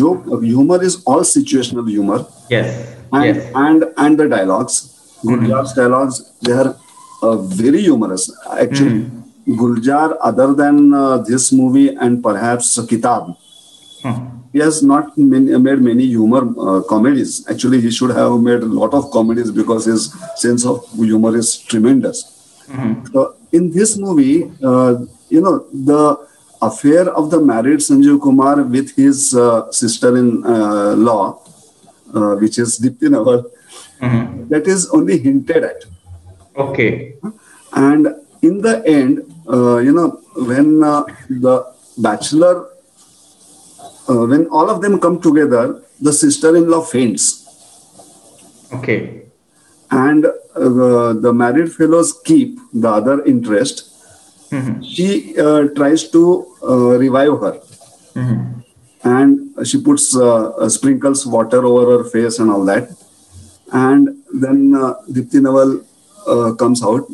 joke 0.00 0.24
humor 0.42 0.82
is 0.82 1.02
all 1.04 1.20
situational 1.20 1.88
humor, 1.96 2.20
Yes. 2.48 2.68
and 3.12 3.24
Yes. 3.36 3.52
and 3.64 3.84
and 3.96 4.18
the 4.22 4.28
dialogues. 4.36 4.78
Gulzar's 5.28 5.72
dialogues 5.78 6.18
they 6.46 6.52
are 6.52 6.68
uh, 7.22 7.36
very 7.62 7.80
humorous. 7.82 8.22
Actually, 8.66 9.00
Guljar, 9.60 10.16
other 10.28 10.46
than 10.60 10.94
uh, 10.94 11.18
this 11.30 11.52
movie 11.52 11.88
and 12.06 12.22
perhaps 12.28 12.68
Kitab, 12.92 13.24
Hmm. 14.02 14.12
he 14.54 14.58
has 14.64 14.76
not 14.90 15.16
many, 15.18 15.56
made 15.64 15.80
many 15.86 16.06
humor 16.06 16.40
uh, 16.66 16.80
comedies. 16.92 17.32
Actually, 17.54 17.80
he 17.86 17.90
should 17.96 18.12
have 18.18 18.32
made 18.46 18.62
a 18.68 18.70
lot 18.80 18.94
of 18.98 19.10
comedies 19.16 19.50
because 19.58 19.84
his 19.92 20.06
sense 20.44 20.64
of 20.70 20.78
humor 21.10 21.32
is 21.42 21.50
tremendous. 21.72 22.22
So 23.12 23.34
in 23.52 23.70
this 23.76 23.98
movie, 24.04 24.36
uh, 24.70 24.92
you 25.28 25.40
know, 25.44 25.54
the 25.90 26.00
affair 26.62 27.08
of 27.10 27.30
the 27.30 27.40
married 27.40 27.78
Sanjeev 27.80 28.20
Kumar 28.22 28.62
with 28.62 28.94
his 28.96 29.34
uh, 29.34 29.70
sister-in-law, 29.70 31.42
uh, 32.14 32.34
which 32.36 32.58
is 32.58 32.78
Deepti 32.78 33.10
Naval, 33.10 33.50
Mm-hmm. 34.00 34.48
that 34.48 34.66
is 34.66 34.88
only 34.90 35.18
hinted 35.18 35.62
at. 35.62 35.84
Okay. 36.56 37.16
And 37.74 38.08
in 38.40 38.62
the 38.62 38.82
end, 38.86 39.20
uh, 39.46 39.76
you 39.76 39.92
know, 39.92 40.22
when 40.36 40.82
uh, 40.82 41.04
the 41.28 41.70
bachelor, 41.98 42.70
uh, 44.08 44.24
when 44.24 44.46
all 44.46 44.70
of 44.70 44.80
them 44.80 44.98
come 45.00 45.20
together, 45.20 45.82
the 46.00 46.14
sister-in-law 46.14 46.80
faints, 46.80 47.44
Okay. 48.72 49.26
and 49.90 50.24
uh, 50.24 51.12
the, 51.12 51.30
married 51.34 51.70
fellows 51.70 52.18
keep 52.24 52.58
the 52.72 52.88
other 52.88 53.22
interest. 53.26 53.92
Mm-hmm. 54.50 54.80
She 54.82 55.38
uh, 55.38 55.68
tries 55.76 56.08
to 56.10 56.46
uh, 56.46 56.49
revive 56.62 57.40
her, 57.40 57.54
Mhm. 58.14 58.62
and 59.04 59.66
she 59.66 59.80
puts 59.80 60.14
uh, 60.16 60.50
uh, 60.50 60.68
sprinkles 60.68 61.26
water 61.26 61.64
over 61.64 61.98
her 61.98 62.04
face 62.04 62.38
and 62.38 62.50
all 62.50 62.64
that. 62.64 62.90
And 63.72 64.16
then 64.32 64.74
uh, 64.74 64.94
Deepti 65.10 65.40
Naval 65.40 65.80
uh, 66.26 66.52
comes 66.54 66.82
out. 66.82 67.04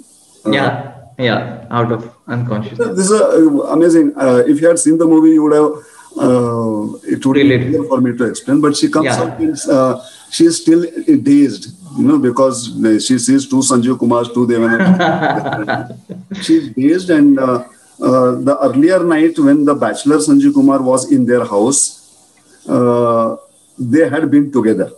Uh, 0.44 0.50
yeah, 0.50 0.92
yeah, 1.18 1.66
out 1.70 1.92
of 1.92 2.10
unconsciousness. 2.26 2.96
This 2.96 3.10
is 3.10 3.20
uh, 3.20 3.62
amazing. 3.76 4.12
Uh, 4.16 4.42
if 4.46 4.60
you 4.60 4.68
had 4.68 4.78
seen 4.78 4.96
the 4.98 5.06
movie, 5.06 5.30
you 5.30 5.42
would 5.44 5.54
have. 5.54 5.72
Uh, 6.18 6.96
it 7.04 7.24
would 7.26 7.34
be 7.34 7.42
Related. 7.42 7.68
easier 7.68 7.84
for 7.84 8.00
me 8.00 8.16
to 8.16 8.24
explain. 8.24 8.60
But 8.62 8.74
she 8.76 8.88
comes 8.88 9.04
Yeah. 9.06 9.22
out 9.22 9.38
and 9.38 9.56
uh, 9.70 10.00
she 10.30 10.44
is 10.46 10.56
still 10.62 10.82
dazed, 11.22 11.66
you 11.98 12.04
know, 12.04 12.18
because 12.18 12.72
she 13.06 13.18
sees 13.18 13.46
two 13.46 13.56
Sanjeev 13.56 13.98
Kumars, 13.98 14.32
two 14.32 14.46
Devana. 14.46 15.94
She's 16.42 16.70
dazed, 16.70 17.10
and 17.10 17.38
uh, 17.38 17.64
uh, 18.00 18.32
the 18.32 18.58
earlier 18.62 19.02
night 19.04 19.38
when 19.38 19.64
the 19.64 19.74
bachelor 19.74 20.16
Sanjeev 20.16 20.54
Kumar 20.54 20.82
was 20.82 21.10
in 21.10 21.24
their 21.26 21.44
house, 21.44 21.80
uh, 22.68 23.36
they 23.78 24.08
had 24.08 24.30
been 24.30 24.52
together. 24.52 24.90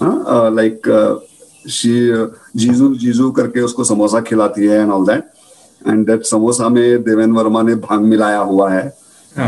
हाँ, 0.00 0.24
uh, 0.26 0.50
like 0.50 0.86
uh, 0.86 1.18
she 1.66 2.12
uh, 2.12 2.28
जीजू 2.56 2.94
जीजू 2.98 3.30
करके 3.38 3.60
उसको 3.60 3.84
समोसा 3.84 4.20
खिलाती 4.28 4.66
है 4.66 4.82
and 4.82 4.92
all 4.92 5.04
that 5.04 5.34
and 5.84 6.06
that 6.06 6.22
samosa 6.26 6.70
में 6.70 7.02
देवेन 7.04 7.32
वर्मा 7.32 7.62
ने 7.62 7.74
भाँग 7.74 8.02
मिलाया 8.02 8.38
हुआ 8.38 8.70
है 8.70 8.92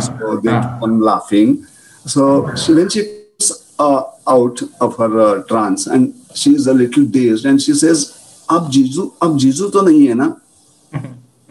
so 0.00 0.36
they 0.42 0.50
keep 0.50 0.82
on 0.82 1.00
laughing 1.00 1.64
so 2.06 2.54
she, 2.54 2.74
when 2.74 2.88
she 2.88 3.02
comes 3.02 3.74
uh, 3.78 4.02
out 4.28 4.62
of 4.80 4.96
her 4.96 5.20
uh, 5.20 5.42
trance 5.44 5.86
and 5.86 6.14
she 6.34 6.54
is 6.54 6.66
a 6.66 6.74
little 6.74 7.04
dazed 7.04 7.46
and 7.46 7.62
she 7.62 7.74
says 7.74 8.06
अब 8.50 8.70
जीजू 8.70 9.10
अब 9.22 9.36
जीजू 9.38 9.68
तो 9.70 9.80
नहीं 9.82 10.06
है 10.06 10.14
ना 10.14 10.36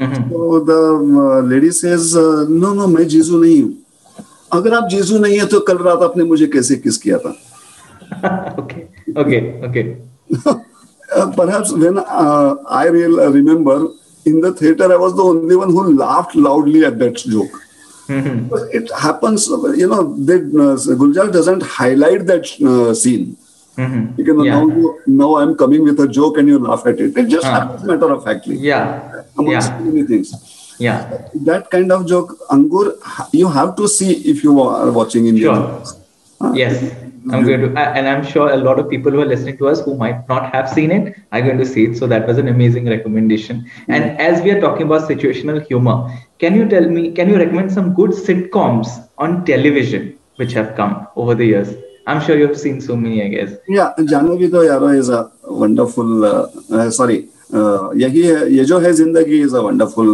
लेडी 0.02 1.72
सेज 1.72 2.14
नो 2.50 2.74
नो 2.74 2.88
मैं 2.88 3.08
जीजू 3.08 3.42
नहीं 3.42 3.62
हूँ। 3.62 3.74
अगर 4.54 4.74
आप 4.74 4.88
जीजू 4.92 5.18
नहीं 5.20 5.40
है 5.40 5.46
तो 5.46 5.60
कल 5.60 5.78
रात 5.78 6.04
आपने 6.04 6.24
मुझे 6.24 6.46
कैसे 6.54 6.76
किस 6.76 6.98
किया 6.98 7.18
था? 7.18 7.30
Okay 8.60 9.82
I 12.78 12.90
will 12.90 13.20
remember 13.34 13.88
in 14.26 14.40
the 14.42 14.46
I 14.82 14.98
was 14.98 15.12
the 15.12 15.20
only 15.20 15.56
one 15.56 15.74
who 15.74 15.80
loudly 16.44 16.84
at 16.84 16.94
that 16.94 17.18
joke 17.28 17.60
it 18.76 18.92
happens 19.04 19.48
Gulzar 21.00 21.28
doesn't 21.32 21.64
highlight 21.70 22.22
that 22.28 22.46
scene 22.98 23.36
you 24.20 24.26
can 24.26 24.36
now 24.48 24.64
now 25.10 25.36
I 25.36 25.46
am 25.46 25.54
coming 25.54 25.86
with 25.86 26.02
a 26.02 26.06
joke 26.20 26.38
and 26.38 26.50
you 26.50 26.60
laugh 26.60 26.88
at 26.88 27.02
it 27.02 27.18
it 27.18 27.26
just 27.26 27.46
happens 27.46 27.86
matter 27.90 28.12
of 28.12 28.22
factly 28.26 28.70
yeah 28.70 28.80
Yeah, 29.48 29.80
many 29.80 30.04
things. 30.04 30.34
yeah. 30.80 31.18
That 31.46 31.70
kind 31.70 31.92
of 31.92 32.08
joke, 32.08 32.38
Angur, 32.50 32.96
you 33.34 33.48
have 33.50 33.76
to 33.78 33.88
see 33.88 34.12
if 34.32 34.44
you 34.44 34.62
are 34.62 34.92
watching 34.92 35.28
Indian. 35.28 35.54
Sure. 35.56 35.84
Ah, 36.42 36.54
Yes, 36.54 36.94
I'm 37.32 37.46
going 37.46 37.62
to, 37.62 37.80
and 37.80 38.08
I'm 38.08 38.26
sure 38.26 38.50
a 38.50 38.56
lot 38.58 38.80
of 38.80 38.90
people 38.90 39.12
who 39.12 39.20
are 39.22 39.26
listening 39.26 39.58
to 39.58 39.68
us 39.68 39.82
who 39.82 39.96
might 39.98 40.28
not 40.30 40.54
have 40.54 40.70
seen 40.70 40.90
it 40.92 41.18
are 41.34 41.42
going 41.42 41.58
to 41.58 41.66
see 41.66 41.84
it. 41.88 41.98
So 41.98 42.08
that 42.08 42.26
was 42.28 42.38
an 42.38 42.48
amazing 42.48 42.88
recommendation. 42.88 43.70
And 43.90 44.18
as 44.20 44.42
we 44.42 44.52
are 44.52 44.62
talking 44.62 44.84
about 44.88 45.10
situational 45.10 45.66
humor, 45.68 46.10
can 46.40 46.56
you 46.56 46.68
tell 46.70 46.88
me, 46.90 47.12
can 47.12 47.28
you 47.30 47.38
recommend 47.38 47.72
some 47.72 47.94
good 47.94 48.12
sitcoms 48.12 48.88
on 49.18 49.46
television 49.46 50.18
which 50.38 50.54
have 50.54 50.76
come 50.76 51.08
over 51.18 51.36
the 51.36 51.46
years? 51.46 51.76
I'm 52.08 52.22
sure 52.22 52.38
you've 52.38 52.58
seen 52.58 52.80
so 52.82 52.96
many, 52.96 53.22
I 53.24 53.28
guess. 53.28 53.52
Yeah, 53.68 53.94
Jaane 54.00 54.30
Bhi 54.40 54.50
Do 54.50 54.62
Yaro 54.70 54.98
is 54.98 55.10
a 55.10 55.30
wonderful. 55.46 56.26
Uh, 56.26 56.48
uh, 56.72 56.90
sorry, 56.90 57.28
uh, 57.28 57.39
यही 57.52 58.22
है 58.22 58.52
ये 58.54 58.64
जो 58.66 58.80
है 58.80 58.92
ज़िंदगी 58.94 59.42
is 59.42 59.56
a 59.56 59.60
wonderful 59.62 60.10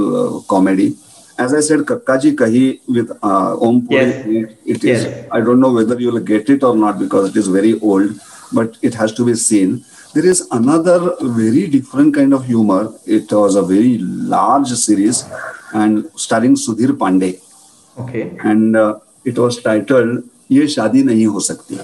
comedy 0.50 0.94
as 1.38 1.54
I 1.56 1.62
said 1.62 1.82
Kakka 1.86 2.16
ji 2.16 2.32
Kahin 2.42 2.68
with 2.92 3.12
Om 3.22 3.82
it 3.92 4.86
is 4.86 5.06
I 5.06 5.42
don't 5.42 5.60
know 5.60 5.70
whether 5.72 6.02
you 6.02 6.12
will 6.12 6.24
get 6.26 6.50
it 6.50 6.64
or 6.64 6.78
not 6.78 6.96
because 6.96 7.30
it 7.30 7.38
is 7.38 7.50
very 7.50 7.74
old 7.84 8.14
but 8.54 8.78
it 8.84 8.96
has 8.96 9.16
to 9.18 9.26
be 9.26 9.36
seen 9.42 9.76
there 10.16 10.26
is 10.26 10.42
another 10.54 11.16
very 11.24 11.66
different 11.72 12.14
kind 12.16 12.34
of 12.34 12.44
humour 12.44 12.94
it 13.16 13.34
was 13.34 13.58
a 13.58 13.62
very 13.64 13.98
large 14.30 14.74
series 14.80 15.24
and 15.76 16.04
starring 16.18 16.56
Sudhir 16.58 16.92
Pandey 17.02 17.28
and 17.98 18.78
it 19.28 19.40
was 19.40 19.60
titled 19.64 20.22
Ye 20.52 20.68
Shaadi 20.68 21.04
Nahin 21.04 21.26
Ho 21.26 21.40
Sakti 21.42 21.76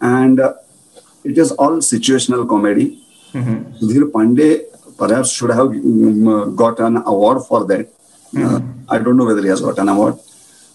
and 0.00 0.40
it 0.40 1.38
is 1.38 1.52
all 1.60 1.80
situational 1.82 2.44
comedy 2.44 2.90
Mhm. 3.34 3.78
Sudhir 3.80 4.10
Pandey 4.10 4.62
perhaps 4.96 5.30
should 5.30 5.50
have 5.50 5.68
um, 5.68 6.28
uh, 6.28 6.44
got 6.46 6.80
an 6.80 6.96
award 7.06 7.42
for 7.46 7.64
that. 7.66 7.88
Uh, 8.36 8.60
I 8.88 8.98
don't 8.98 9.16
know 9.16 9.24
whether 9.24 9.42
he 9.42 9.48
has 9.48 9.60
got 9.60 9.78
an 9.78 9.88
award, 9.88 10.16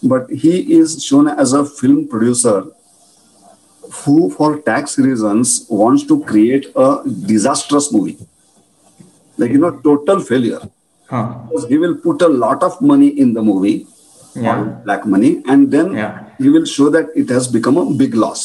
but 0.02 0.30
he 0.30 0.54
is 0.78 1.02
shown 1.04 1.28
as 1.28 1.52
a 1.52 1.64
film 1.64 2.08
producer 2.08 2.64
who, 4.04 4.30
for 4.30 4.58
tax 4.60 4.98
reasons, 4.98 5.66
wants 5.68 6.04
to 6.04 6.22
create 6.24 6.66
a 6.74 7.02
disastrous 7.26 7.92
movie. 7.92 8.18
Like, 9.36 9.50
you 9.50 9.58
know, 9.58 9.70
total 9.80 10.20
failure. 10.20 10.60
Huh. 11.08 11.34
Because 11.48 11.66
he 11.68 11.76
will 11.78 11.96
put 11.96 12.22
a 12.22 12.28
lot 12.28 12.62
of 12.62 12.80
money 12.80 13.08
in 13.08 13.34
the 13.34 13.42
movie, 13.42 13.86
Yeah. 14.34 14.62
black 14.84 15.06
money, 15.06 15.42
and 15.46 15.70
then 15.70 15.92
Yeah. 15.92 16.24
he 16.38 16.48
will 16.48 16.64
show 16.64 16.88
that 16.90 17.10
it 17.14 17.28
has 17.28 17.46
become 17.56 17.76
a 17.76 17.84
big 18.02 18.14
loss 18.14 18.42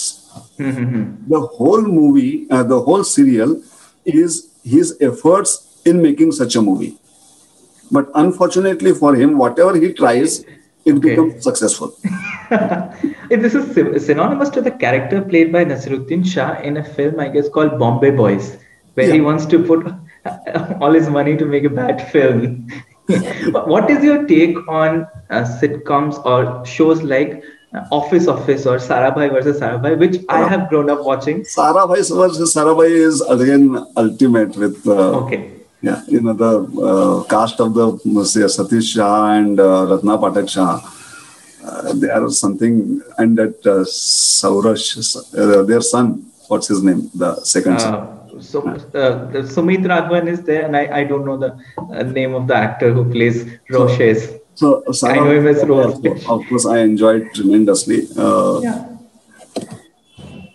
Mhm. 0.60 1.30
the 1.34 1.40
whole 1.58 1.82
movie, 2.00 2.48
uh, 2.52 2.64
the 2.72 2.80
whole 2.88 3.04
serial 3.04 3.56
is 4.06 4.50
his 4.64 4.98
efforts 5.02 5.82
in 5.86 6.02
making 6.02 6.32
such 6.32 6.56
a 6.56 6.62
movie. 6.62 6.98
But 7.92 8.10
unfortunately 8.16 8.94
for 8.94 9.16
him, 9.16 9.38
whatever 9.38 9.76
he 9.76 9.94
tries, 9.94 10.40
it 10.86 10.94
Okay. 10.94 11.10
becomes 11.10 11.44
successful. 11.44 11.94
If 13.30 13.42
this 13.42 13.54
is 13.54 14.06
synonymous 14.06 14.50
to 14.52 14.62
the 14.62 14.72
character 14.72 15.22
played 15.22 15.52
by 15.52 15.64
Naseeruddin 15.66 16.26
Shah 16.26 16.60
in 16.62 16.78
a 16.78 16.84
film, 16.84 17.20
I 17.20 17.30
guess, 17.30 17.48
called 17.50 17.78
Bombay 17.78 18.12
Boys, 18.12 18.58
where 18.96 19.12
he 19.12 19.22
wants 19.22 19.46
to 19.48 19.64
put 19.64 19.86
all 20.82 20.92
his 20.94 21.10
money 21.10 21.38
to 21.38 21.46
make 21.46 21.64
a 21.64 21.70
bad 21.70 22.02
film. 22.12 22.68
what 23.74 23.90
is 23.90 24.04
your 24.04 24.26
take 24.28 24.58
on 24.68 25.08
uh, 25.30 25.44
sitcoms 25.62 26.24
or 26.26 26.66
shows 26.66 27.04
like 27.04 27.44
Office 27.92 28.28
Office 28.28 28.66
or 28.66 28.78
Sarabhai 28.78 29.32
versus 29.32 29.60
Sarabhai, 29.60 29.98
which 29.98 30.18
I 30.28 30.48
have 30.48 30.70
grown 30.70 30.90
up 30.90 31.04
watching? 31.04 31.42
Sarabhai 31.42 31.98
versus 31.98 32.56
Sarabhai 32.56 32.90
is 32.90 33.22
again 33.22 33.78
ultimate 33.96 34.56
with, 34.58 34.88
uh, 34.88 35.20
Okay. 35.22 35.52
yeah, 35.82 36.02
you 36.08 36.22
know, 36.22 36.34
the 36.34 36.54
uh, 36.82 37.24
cast 37.26 37.60
of 37.60 37.74
the 37.76 37.98
say, 38.26 38.42
Satish 38.42 38.94
Shah 38.96 39.34
and 39.34 39.60
uh, 39.60 39.86
Ratna 39.90 40.18
Pathak 40.18 40.50
Shah. 40.50 40.82
Uh, 41.64 41.94
they 41.94 42.10
are 42.10 42.30
something, 42.32 43.02
and 43.18 43.38
that 43.38 43.58
uh, 43.68 43.84
Saurash, 43.84 44.88
uh, 45.38 45.64
their 45.64 45.82
son, 45.82 46.26
what's 46.48 46.68
his 46.68 46.82
name? 46.82 47.12
The 47.14 47.36
second 47.44 47.80
son. 47.80 47.94
Uh, 47.94 48.42
so 48.42 48.62
uh, 48.68 49.30
Sumit 49.44 49.84
Raghavan 49.84 50.28
is 50.28 50.42
there, 50.42 50.66
and 50.66 50.76
I, 50.76 51.00
I 51.00 51.04
don't 51.04 51.26
know 51.26 51.38
the 51.38 51.60
uh, 51.78 52.04
name 52.04 52.34
of 52.34 52.48
the 52.48 52.56
actor 52.56 52.92
who 52.94 53.12
plays 53.12 53.46
Rosesh. 53.70 54.39
So, 54.60 54.84
Sarah, 54.92 55.14
I 55.14 55.24
know 55.24 55.32
him 55.40 55.48
as 55.48 55.62
of 55.64 56.42
course- 56.50 56.66
I 56.66 56.80
enjoyed 56.90 57.24
tremendously. 57.36 58.00
Uh, 58.24 58.60
Yeah. 58.68 58.80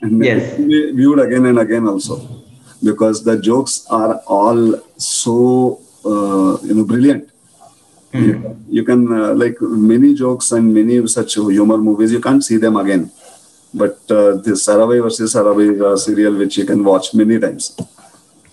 and 0.02 0.22
Yes. 0.28 0.58
we 0.58 0.78
viewed 0.98 1.20
again 1.26 1.46
and 1.50 1.58
again 1.64 1.86
also 1.92 2.16
because 2.88 3.16
the 3.28 3.36
jokes 3.48 3.74
are 4.00 4.12
all 4.38 4.60
so 4.98 5.36
uh, 6.12 6.52
you 6.66 6.74
know 6.76 6.84
brilliant. 6.92 7.24
Hmm. 8.12 8.24
You, 8.26 8.34
you 8.76 8.84
can 8.90 9.00
uh, 9.20 9.32
like 9.42 9.56
many 9.92 10.10
jokes 10.22 10.52
and 10.52 10.74
many 10.80 10.96
such 11.16 11.34
humor 11.58 11.78
movies. 11.88 12.12
You 12.12 12.20
can't 12.20 12.44
see 12.48 12.58
them 12.66 12.76
again. 12.76 13.10
But 13.82 13.96
uh, 14.18 14.32
this 14.44 14.66
Sarabhai 14.66 14.98
versus 15.06 15.34
Sarabhai 15.34 15.68
uh, 15.86 15.96
serial, 15.96 16.34
which 16.42 16.58
you 16.58 16.66
can 16.66 16.84
watch 16.84 17.14
many 17.14 17.38
times. 17.46 17.74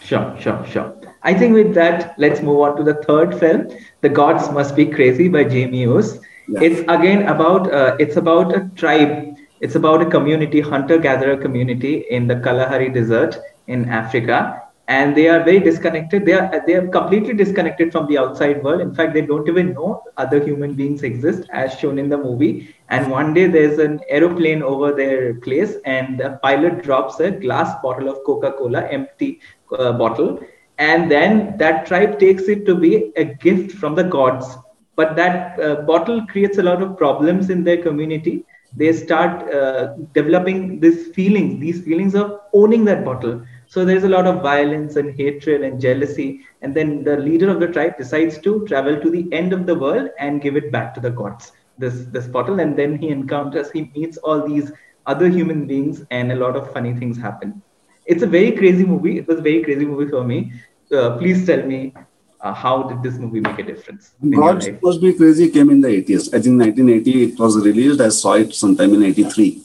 Sure, 0.10 0.28
sure, 0.40 0.60
sure. 0.74 0.90
I 1.24 1.34
think 1.34 1.54
with 1.54 1.74
that, 1.76 2.16
let's 2.18 2.42
move 2.42 2.60
on 2.62 2.78
to 2.78 2.84
the 2.84 2.96
third 3.04 3.38
film, 3.40 3.68
"The 4.02 4.10
Gods 4.10 4.50
Must 4.52 4.76
Be 4.76 4.86
Crazy" 4.86 5.28
by 5.30 5.44
Jamie 5.44 5.84
Hughes. 5.84 6.20
Yeah. 6.48 6.62
It's 6.62 6.80
again 6.82 7.28
about 7.28 7.72
uh, 7.72 7.96
it's 8.00 8.18
about 8.18 8.56
a 8.56 8.70
tribe. 8.76 9.36
It's 9.60 9.76
about 9.76 10.02
a 10.02 10.06
community, 10.06 10.60
hunter-gatherer 10.60 11.38
community 11.38 12.06
in 12.10 12.28
the 12.28 12.38
Kalahari 12.48 12.90
Desert 12.90 13.38
in 13.68 13.88
Africa, 13.88 14.64
and 14.88 15.16
they 15.16 15.28
are 15.30 15.44
very 15.44 15.60
disconnected. 15.60 16.26
They 16.26 16.34
are 16.34 16.64
they 16.66 16.74
are 16.74 16.88
completely 16.88 17.36
disconnected 17.36 17.92
from 17.92 18.08
the 18.08 18.18
outside 18.18 18.64
world. 18.64 18.82
In 18.82 18.96
fact, 18.96 19.14
they 19.14 19.22
don't 19.22 19.48
even 19.48 19.74
know 19.74 20.02
other 20.18 20.44
human 20.44 20.74
beings 20.74 21.04
exist, 21.04 21.48
as 21.52 21.78
shown 21.78 22.00
in 22.00 22.10
the 22.10 22.18
movie. 22.18 22.74
And 22.90 23.12
one 23.12 23.36
day 23.36 23.46
there's 23.46 23.78
an 23.78 24.00
aeroplane 24.10 24.64
over 24.64 24.92
their 24.92 25.36
place, 25.36 25.76
and 25.86 26.20
the 26.20 26.40
pilot 26.42 26.82
drops 26.82 27.20
a 27.20 27.30
glass 27.30 27.80
bottle 27.84 28.10
of 28.10 28.24
Coca-Cola, 28.26 28.88
empty 28.88 29.40
uh, 29.78 29.94
bottle, 29.94 30.40
and 30.82 31.12
then 31.12 31.58
that 31.60 31.86
tribe 31.88 32.20
takes 32.20 32.48
it 32.50 32.66
to 32.68 32.76
be 32.76 33.12
a 33.18 33.26
gift 33.26 33.72
from 33.74 33.96
the 33.96 34.04
gods. 34.04 34.48
But 34.96 35.16
that 35.18 35.60
uh, 35.60 35.76
bottle 35.84 36.26
creates 36.28 36.58
a 36.58 36.64
lot 36.64 36.82
of 36.82 36.98
problems 36.98 37.50
in 37.50 37.64
their 37.64 37.82
community. 37.82 38.46
They 38.76 38.92
start 38.94 39.52
uh, 39.54 39.96
developing 40.14 40.80
these 40.80 41.10
feelings, 41.10 41.60
these 41.62 41.84
feelings 41.84 42.16
of 42.16 42.40
owning 42.54 42.86
that 42.86 43.06
bottle. 43.06 43.42
So 43.68 43.86
there's 43.86 44.04
a 44.04 44.10
lot 44.10 44.28
of 44.28 44.42
violence 44.42 44.96
and 44.98 45.16
hatred 45.18 45.64
and 45.64 45.82
jealousy. 45.82 46.42
And 46.62 46.76
then 46.76 47.04
the 47.04 47.18
leader 47.18 47.50
of 47.50 47.60
the 47.60 47.68
tribe 47.68 47.98
decides 47.98 48.40
to 48.40 48.66
travel 48.68 49.00
to 49.00 49.10
the 49.10 49.28
end 49.34 49.54
of 49.54 49.66
the 49.68 49.76
world 49.76 50.10
and 50.20 50.42
give 50.42 50.56
it 50.58 50.72
back 50.72 50.94
to 50.96 51.02
the 51.02 51.12
gods. 51.12 51.52
This 51.78 52.06
this 52.12 52.28
bottle, 52.28 52.60
and 52.60 52.78
then 52.78 52.98
he 52.98 53.10
encounters, 53.10 53.72
he 53.72 53.92
meets 53.96 54.18
all 54.18 54.48
these 54.48 54.72
other 55.06 55.28
human 55.30 55.68
beings, 55.68 56.04
and 56.12 56.32
a 56.32 56.36
lot 56.36 56.56
of 56.56 56.72
funny 56.74 56.94
things 56.94 57.18
happen. 57.18 57.62
It's 58.06 58.24
a 58.24 58.28
very 58.28 58.52
crazy 58.52 58.86
movie. 58.86 59.18
It 59.20 59.28
was 59.28 59.40
a 59.40 59.42
very 59.42 59.64
crazy 59.64 59.86
movie 59.86 60.10
for 60.10 60.24
me. 60.24 60.52
Uh, 60.92 61.18
please 61.18 61.46
tell 61.46 61.66
me 61.66 61.94
uh, 62.42 62.54
how 62.54 62.84
did 62.84 63.02
this 63.02 63.18
movie 63.18 63.40
make 63.40 63.60
a 63.60 63.64
difference? 63.64 64.12
God 64.30 64.80
Must 64.82 65.02
Be 65.02 65.14
Crazy 65.14 65.50
came 65.50 65.70
in 65.70 65.80
the 65.82 65.88
80s. 65.88 66.28
I 66.30 66.42
think 66.42 66.60
1980 66.60 67.24
it 67.24 67.40
was 67.40 67.58
released. 67.66 68.02
I 68.02 68.10
saw 68.10 68.34
it 68.34 68.54
sometime 68.54 68.94
in 68.96 69.04
83. 69.04 69.62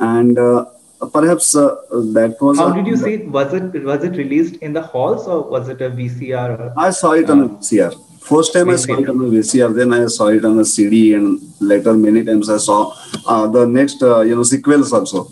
And 0.00 0.38
uh, 0.38 0.64
perhaps 1.12 1.54
uh, 1.54 1.76
that 2.16 2.36
was. 2.40 2.58
How 2.58 2.72
did 2.72 2.86
you 2.86 2.96
see 2.96 3.14
it? 3.14 3.28
Was 3.28 3.52
it 3.52 3.84
was 3.84 4.02
it 4.02 4.16
released 4.16 4.56
in 4.56 4.72
the 4.72 4.82
halls 4.82 5.28
or 5.28 5.42
was 5.42 5.68
it 5.68 5.80
a 5.80 5.90
VCR? 5.90 6.58
Or, 6.58 6.74
I 6.76 6.90
saw 6.90 7.12
it 7.12 7.30
on 7.30 7.40
a 7.42 7.48
VCR. 7.48 7.92
First 8.20 8.52
time 8.52 8.66
VCR. 8.66 8.72
I 8.72 8.76
saw 8.76 8.98
it 9.00 9.08
on 9.10 9.16
a 9.16 9.28
VCR, 9.28 9.74
then 9.74 9.92
I 9.92 10.06
saw 10.06 10.26
it 10.28 10.44
on 10.44 10.58
a 10.58 10.64
CD, 10.64 11.14
and 11.14 11.40
later 11.60 11.92
many 11.92 12.24
times 12.24 12.48
I 12.48 12.56
saw 12.56 12.94
uh, 13.26 13.46
the 13.48 13.66
next 13.66 14.02
uh, 14.02 14.20
you 14.22 14.34
know 14.34 14.42
sequels 14.42 14.92
also. 14.92 15.28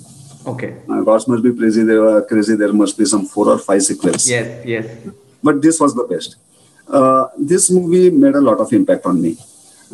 Okay. 0.46 0.76
Uh, 0.88 1.00
Gods 1.02 1.28
must 1.28 1.42
be 1.42 1.54
crazy. 1.54 1.82
They 1.82 1.96
were 1.96 2.22
crazy. 2.22 2.56
There 2.56 2.72
must 2.72 2.96
be 2.98 3.04
some 3.04 3.26
four 3.26 3.48
or 3.48 3.58
five 3.58 3.82
sequels. 3.82 4.28
Yes, 4.28 4.64
yes. 4.64 4.86
But 5.42 5.60
this 5.62 5.78
was 5.80 5.94
the 5.94 6.04
best. 6.04 6.36
Uh, 6.88 7.28
this 7.38 7.70
movie 7.70 8.10
made 8.10 8.34
a 8.34 8.40
lot 8.40 8.58
of 8.58 8.72
impact 8.72 9.06
on 9.06 9.20
me 9.20 9.36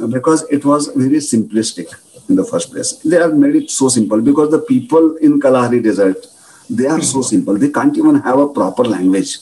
uh, 0.01 0.07
because 0.07 0.43
it 0.51 0.65
was 0.65 0.87
very 0.89 1.19
simplistic 1.19 1.89
in 2.29 2.37
the 2.37 2.45
first 2.45 2.71
place. 2.73 2.93
They 3.05 3.17
have 3.17 3.35
made 3.35 3.57
it 3.57 3.71
so 3.71 3.89
simple 3.89 4.21
because 4.21 4.51
the 4.51 4.61
people 4.61 5.17
in 5.17 5.41
Kalahari 5.41 5.81
Desert, 5.83 6.27
they 6.71 6.87
are 6.87 7.01
so 7.03 7.23
simple. 7.23 7.57
They 7.57 7.71
can't 7.71 7.97
even 7.97 8.17
have 8.21 8.39
a 8.39 8.49
proper 8.49 8.85
language. 8.85 9.39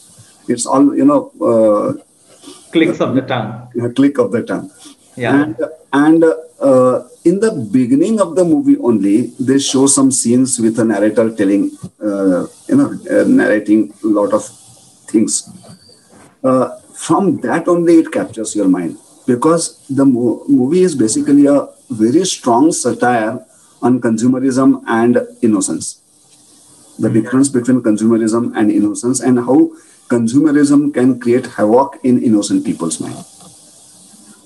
It's 0.49 0.67
all, 0.67 0.95
you 0.97 1.05
know, 1.05 1.31
uh, 1.41 1.93
clicks 2.73 3.01
of 3.01 3.15
the 3.15 3.23
tongue. 3.23 3.69
Click 3.95 4.19
of 4.19 4.33
the 4.33 4.43
tongue. 4.43 4.71
Yeah. 5.17 5.43
And, 5.43 5.57
and 5.93 6.25
uh, 6.61 7.09
in 7.25 7.41
the 7.41 7.53
beginning 7.73 8.21
of 8.21 8.37
the 8.37 8.45
movie 8.45 8.77
only, 8.79 9.33
they 9.39 9.59
show 9.59 9.87
some 9.87 10.11
scenes 10.11 10.59
with 10.59 10.79
a 10.79 10.85
narrator 10.85 11.35
telling, 11.35 11.71
uh, 12.01 12.47
you 12.69 12.77
know, 12.77 12.97
uh, 13.11 13.25
narrating 13.25 13.93
a 14.03 14.07
lot 14.07 14.33
of 14.33 14.47
things. 15.07 15.51
Uh, 16.43 16.79
from 16.95 17.41
that 17.41 17.69
only 17.69 17.95
it 17.97 18.13
captures 18.13 18.55
your 18.55 18.69
mind 18.69 18.97
because 19.27 19.85
the 19.89 20.05
mo- 20.05 20.45
movie 20.49 20.83
is 20.83 20.95
basically 20.95 21.47
a 21.47 21.69
very 21.91 22.25
strong 22.25 22.73
satire 22.73 23.45
on 23.83 24.01
consumerism 24.01 24.83
and 24.87 25.19
innocence 25.43 26.01
the 26.99 27.09
mm-hmm. 27.09 27.21
difference 27.21 27.49
between 27.49 27.83
consumerism 27.83 28.53
and 28.57 28.71
innocence 28.71 29.21
and 29.21 29.39
how 29.39 29.71
consumerism 30.09 30.93
can 30.95 31.19
create 31.19 31.47
havoc 31.47 31.99
in 32.05 32.23
innocent 32.23 32.65
people's 32.65 33.01
mind 33.01 33.25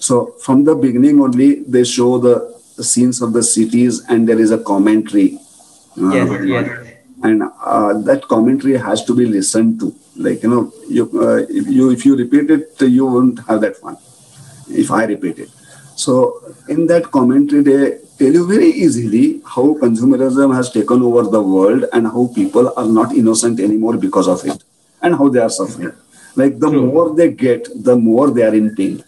so 0.08 0.16
from 0.44 0.64
the 0.64 0.74
beginning 0.74 1.20
only 1.20 1.48
they 1.74 1.84
show 1.84 2.10
the 2.26 2.36
scenes 2.90 3.20
of 3.20 3.32
the 3.32 3.42
cities 3.42 4.04
and 4.08 4.28
there 4.28 4.40
is 4.40 4.50
a 4.50 4.58
commentary. 4.58 5.38
Uh, 6.00 6.14
yes, 6.14 6.44
yes. 6.46 6.94
and 7.24 7.42
uh, 7.42 7.92
that 8.08 8.22
commentary 8.22 8.76
has 8.78 9.04
to 9.04 9.14
be 9.14 9.26
listened 9.26 9.80
to. 9.80 9.94
Like 10.16 10.42
you 10.42 10.50
know 10.52 10.72
you 10.88 11.04
uh, 11.26 11.40
if 11.60 11.66
you 11.78 11.90
if 11.90 12.06
you 12.06 12.16
repeat 12.16 12.50
it 12.50 12.88
you 12.98 13.06
won't 13.06 13.40
have 13.48 13.60
that 13.66 13.76
fun. 13.76 13.96
If 14.82 14.90
i 14.90 15.04
repeat 15.04 15.38
it. 15.44 15.50
So 15.96 16.14
in 16.68 16.86
that 16.86 17.10
commentary 17.10 17.62
they 17.68 17.98
tell 18.18 18.32
you 18.38 18.46
very 18.46 18.70
easily 18.84 19.42
how 19.54 19.66
consumerism 19.84 20.54
has 20.54 20.70
taken 20.70 21.02
over 21.02 21.24
the 21.36 21.42
world 21.42 21.84
and 21.92 22.06
how 22.06 22.30
people 22.34 22.72
are 22.76 22.88
not 23.00 23.12
innocent 23.12 23.60
anymore 23.60 23.96
because 24.06 24.28
of 24.36 24.44
it 24.44 24.64
and 25.02 25.16
how 25.16 25.28
they 25.28 25.40
are 25.40 25.54
suffering. 25.58 25.92
Like 26.36 26.58
the 26.58 26.70
True. 26.70 26.86
more 26.86 27.14
they 27.20 27.30
get 27.32 27.68
the 27.90 27.96
more 27.96 28.30
they 28.30 28.44
are 28.50 28.54
in 28.62 28.74
pain 28.80 29.04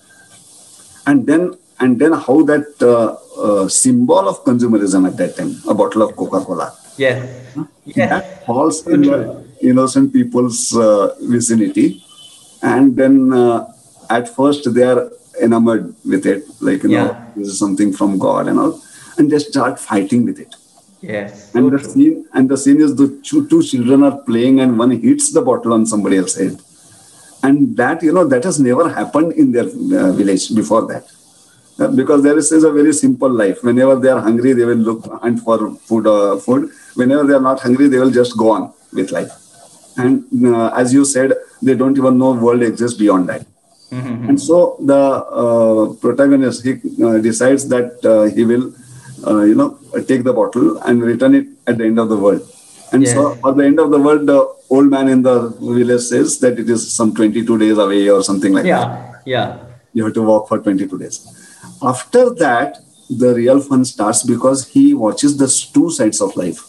and 1.11 1.27
then 1.31 1.45
and 1.83 1.99
then 2.03 2.13
how 2.27 2.39
that 2.53 2.69
uh, 2.95 3.11
uh, 3.45 3.69
symbol 3.83 4.25
of 4.33 4.43
consumerism 4.49 5.07
at 5.11 5.17
that 5.21 5.37
time 5.39 5.53
a 5.75 5.75
bottle 5.83 6.03
of 6.07 6.17
coca-cola 6.23 6.69
yes, 7.05 7.57
yes. 7.85 8.11
that 8.13 8.47
falls 8.47 8.87
in 8.87 9.03
the 9.11 9.21
innocent 9.63 10.13
people's 10.13 10.77
uh, 10.77 11.15
vicinity. 11.21 12.03
And 12.63 12.97
then 12.97 13.33
uh, 13.33 13.73
at 14.09 14.29
first 14.29 14.73
they 14.75 14.83
are 14.83 15.11
enamored 15.41 15.95
with 16.05 16.27
it, 16.27 16.45
like, 16.61 16.83
you 16.83 16.91
yeah. 16.91 17.05
know, 17.05 17.33
this 17.37 17.49
is 17.49 17.59
something 17.59 17.93
from 17.93 18.19
God 18.19 18.49
and 18.49 18.59
all. 18.59 18.81
And 19.17 19.31
they 19.31 19.39
start 19.39 19.79
fighting 19.79 20.25
with 20.25 20.39
it. 20.39 20.55
Yes. 21.01 21.55
And 21.55 21.65
so 21.65 21.71
the 21.71 21.79
true. 21.79 21.93
scene 21.93 22.29
and 22.35 22.49
the 22.49 22.59
scene 22.59 22.81
is 22.81 22.95
the 22.97 23.21
two, 23.23 23.49
two 23.49 23.63
children 23.63 24.03
are 24.03 24.19
playing 24.19 24.61
and 24.61 24.79
one 24.79 24.91
hits 24.91 25.33
the 25.33 25.41
bottle 25.41 25.73
on 25.73 25.87
somebody 25.87 26.19
else's 26.19 26.51
head. 26.51 26.63
And 27.43 27.77
that, 27.77 28.03
you 28.03 28.13
know, 28.13 28.27
that 28.27 28.45
has 28.45 28.61
never 28.61 28.89
happened 28.89 29.33
in 29.33 29.53
their 29.53 29.65
uh, 29.65 30.13
village 30.13 30.55
before 30.55 30.87
that 30.89 31.07
uh, 31.79 31.89
because 31.89 32.23
there 32.23 32.37
is, 32.37 32.53
is, 32.53 32.65
a 32.65 32.71
very 32.71 32.93
simple 32.93 33.31
life. 33.31 33.63
Whenever 33.63 33.97
they 33.97 34.09
are 34.11 34.21
hungry, 34.21 34.53
they 34.53 34.65
will 34.65 34.75
look 34.77 35.07
hunt 35.23 35.41
for 35.41 35.75
food. 35.77 36.07
Uh, 36.07 36.37
food. 36.37 36.71
Whenever 36.95 37.25
they 37.25 37.35
are 37.35 37.41
not 37.41 37.61
hungry, 37.61 37.89
they 37.89 37.99
will 37.99 38.11
just 38.11 38.37
go 38.37 38.51
on 38.51 38.73
with 38.93 39.11
life 39.11 39.31
and 39.97 40.47
uh, 40.47 40.69
as 40.69 40.93
you 40.93 41.05
said 41.05 41.33
they 41.63 41.75
don't 41.75 41.97
even 41.97 42.19
know 42.19 42.33
world 42.33 42.63
exists 42.63 42.99
beyond 42.99 43.29
that 43.29 43.43
mm-hmm. 43.91 44.29
and 44.29 44.41
so 44.41 44.77
the 44.81 45.03
uh, 45.43 45.93
protagonist 46.05 46.63
he 46.65 46.73
uh, 47.05 47.19
decides 47.19 47.69
that 47.69 48.05
uh, 48.05 48.25
he 48.37 48.45
will 48.45 48.73
uh, 49.27 49.43
you 49.43 49.55
know 49.55 49.79
take 50.11 50.25
the 50.25 50.33
bottle 50.33 50.79
and 50.79 51.03
return 51.03 51.35
it 51.35 51.47
at 51.67 51.79
the 51.79 51.85
end 51.85 51.99
of 51.99 52.09
the 52.09 52.17
world 52.17 52.43
and 52.93 53.03
yes. 53.03 53.13
so 53.15 53.33
at 53.49 53.57
the 53.57 53.65
end 53.65 53.79
of 53.79 53.91
the 53.91 53.99
world 53.99 54.31
old 54.71 54.91
man 54.91 55.09
in 55.09 55.23
the 55.23 55.49
village 55.61 56.03
says 56.03 56.39
that 56.41 56.59
it 56.59 56.69
is 56.71 56.93
some 56.93 57.15
22 57.15 57.59
days 57.59 57.79
away 57.79 58.09
or 58.09 58.23
something 58.23 58.53
like 58.53 58.65
yeah. 58.65 58.79
that 58.79 59.23
yeah 59.27 59.47
yeah 59.47 59.59
you 59.93 60.05
have 60.05 60.15
to 60.15 60.23
walk 60.23 60.49
for 60.49 60.59
22 60.59 60.99
days 60.99 61.17
after 61.83 62.31
that 62.35 62.79
the 63.23 63.35
real 63.35 63.61
fun 63.61 63.85
starts 63.85 64.23
because 64.23 64.69
he 64.69 64.95
watches 64.95 65.37
the 65.37 65.49
two 65.75 65.91
sides 65.91 66.21
of 66.21 66.37
life 66.37 66.61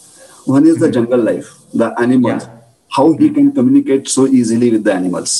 one 0.46 0.66
is 0.66 0.78
the 0.78 0.86
mm-hmm. 0.86 0.94
jungle 0.94 1.22
life 1.30 1.54
the 1.72 1.94
animals 2.00 2.44
yeah 2.44 2.58
how 2.96 3.12
he 3.12 3.30
can 3.30 3.52
communicate 3.52 4.08
so 4.08 4.26
easily 4.26 4.70
with 4.70 4.84
the 4.84 4.92
animals. 4.92 5.32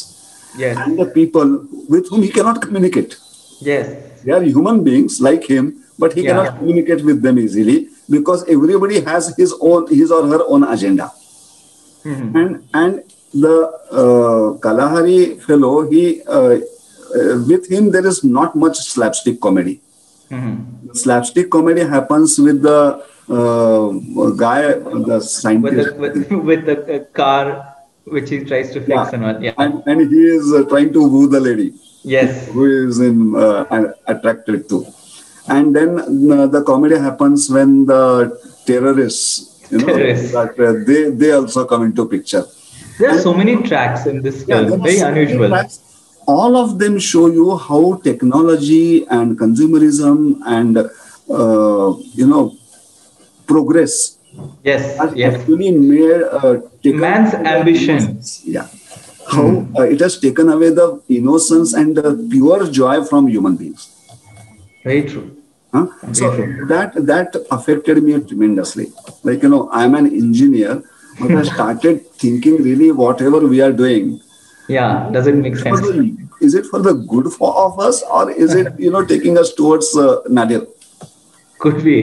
Yes. 0.56 0.76
And 0.78 0.98
the 0.98 1.06
people 1.06 1.66
with 1.88 2.08
whom 2.08 2.22
he 2.22 2.30
cannot 2.30 2.60
communicate. 2.62 3.16
Yes. 3.60 4.22
They 4.22 4.32
are 4.32 4.42
human 4.42 4.82
beings 4.82 5.20
like 5.20 5.44
him, 5.44 5.84
but 5.98 6.14
he 6.14 6.22
yeah. 6.22 6.30
cannot 6.30 6.58
communicate 6.58 7.04
with 7.04 7.22
them 7.22 7.38
easily 7.38 7.88
because 8.08 8.48
everybody 8.48 9.00
has 9.00 9.34
his 9.36 9.54
own, 9.60 9.86
his 9.88 10.10
or 10.10 10.26
her 10.26 10.42
own 10.46 10.64
agenda. 10.64 11.10
Mm-hmm. 12.04 12.36
And 12.36 12.68
and 12.74 13.02
the 13.32 13.56
uh, 13.90 14.58
Kalahari 14.58 15.38
fellow, 15.38 15.88
he 15.90 16.22
uh, 16.22 16.58
uh, 16.58 17.44
with 17.48 17.70
him 17.70 17.90
there 17.90 18.06
is 18.06 18.24
not 18.24 18.54
much 18.56 18.78
slapstick 18.78 19.40
comedy. 19.40 19.80
Mm-hmm. 20.30 20.94
Slapstick 20.94 21.50
comedy 21.50 21.82
happens 21.82 22.38
with 22.38 22.62
the 22.62 23.04
uh, 23.28 24.30
guy, 24.30 24.72
the 25.10 25.20
scientist. 25.20 25.96
With 25.96 26.28
the, 26.28 26.36
with, 26.36 26.44
with 26.44 26.66
the 26.66 27.00
uh, 27.00 27.04
car 27.12 27.68
which 28.04 28.30
he 28.30 28.44
tries 28.44 28.72
to 28.72 28.80
fix 28.80 28.90
yeah. 28.90 29.10
and 29.12 29.24
all. 29.24 29.42
Yeah. 29.42 29.54
And, 29.58 29.82
and 29.86 30.00
he 30.12 30.22
is 30.24 30.52
uh, 30.52 30.64
trying 30.68 30.92
to 30.92 31.08
woo 31.08 31.28
the 31.28 31.40
lady. 31.40 31.74
Yes. 32.02 32.48
Who 32.48 32.88
is 32.88 32.98
in, 32.98 33.36
uh, 33.36 33.92
attracted 34.06 34.68
to. 34.70 34.86
And 35.48 35.74
then 35.74 35.98
uh, 35.98 36.46
the 36.46 36.62
comedy 36.64 36.98
happens 36.98 37.48
when 37.48 37.86
the 37.86 38.38
terrorists, 38.66 39.51
you 39.72 39.78
know. 39.78 39.96
That, 40.36 40.54
uh, 40.58 40.84
they, 40.86 41.10
they 41.10 41.32
also 41.32 41.64
come 41.64 41.82
into 41.84 42.06
picture. 42.06 42.44
There 42.98 43.08
are 43.08 43.12
and, 43.14 43.20
so 43.20 43.34
many 43.34 43.56
tracks 43.62 44.06
in 44.06 44.22
this 44.22 44.44
film, 44.44 44.70
yeah, 44.70 44.76
very 44.76 44.98
so 44.98 45.08
unusual. 45.08 45.60
All 46.28 46.56
of 46.56 46.78
them 46.78 46.98
show 47.00 47.26
you 47.26 47.56
how 47.56 48.00
technology 48.04 49.04
and 49.06 49.36
consumerism 49.36 50.38
and, 50.46 50.78
uh, 50.78 51.96
you 52.20 52.26
know, 52.26 52.56
progress 53.46 54.18
yes 54.64 54.96
has 54.98 55.14
yes. 55.14 55.34
actually 55.34 55.70
made 55.70 56.22
uh, 56.22 56.56
man's 57.04 57.34
ambition 57.34 58.20
yeah 58.44 58.68
how 59.32 59.44
mm. 59.44 59.78
uh, 59.78 59.82
it 59.82 60.00
has 60.00 60.18
taken 60.18 60.48
away 60.48 60.70
the 60.70 60.88
innocence 61.08 61.74
and 61.74 61.96
the 61.96 62.10
pure 62.30 62.66
joy 62.70 63.04
from 63.04 63.28
human 63.28 63.56
beings 63.56 63.82
very 64.84 65.02
true 65.02 65.28
huh? 65.72 65.86
so 66.12 66.30
that 66.72 66.94
that 67.12 67.36
affected 67.50 68.02
me 68.02 68.18
tremendously 68.20 68.86
like 69.22 69.42
you 69.42 69.48
know 69.54 69.68
i'm 69.72 69.94
an 69.94 70.06
engineer 70.06 70.82
but 71.20 71.30
i 71.30 71.42
started 71.54 72.04
thinking 72.24 72.56
really 72.68 72.90
whatever 72.90 73.40
we 73.54 73.60
are 73.60 73.72
doing 73.72 74.20
yeah 74.68 75.08
does 75.12 75.26
it 75.26 75.34
make 75.46 75.56
sense 75.56 75.80
the, 75.80 76.16
is 76.40 76.54
it 76.54 76.66
for 76.66 76.80
the 76.80 76.94
good 77.14 77.32
for, 77.32 77.54
of 77.66 77.78
us 77.88 78.02
or 78.02 78.30
is 78.30 78.54
it 78.54 78.78
you 78.78 78.90
know 78.90 79.04
taking 79.04 79.38
us 79.38 79.52
towards 79.54 79.96
uh, 79.96 80.20
nadir 80.28 80.66
could 81.58 81.82
be 81.84 81.98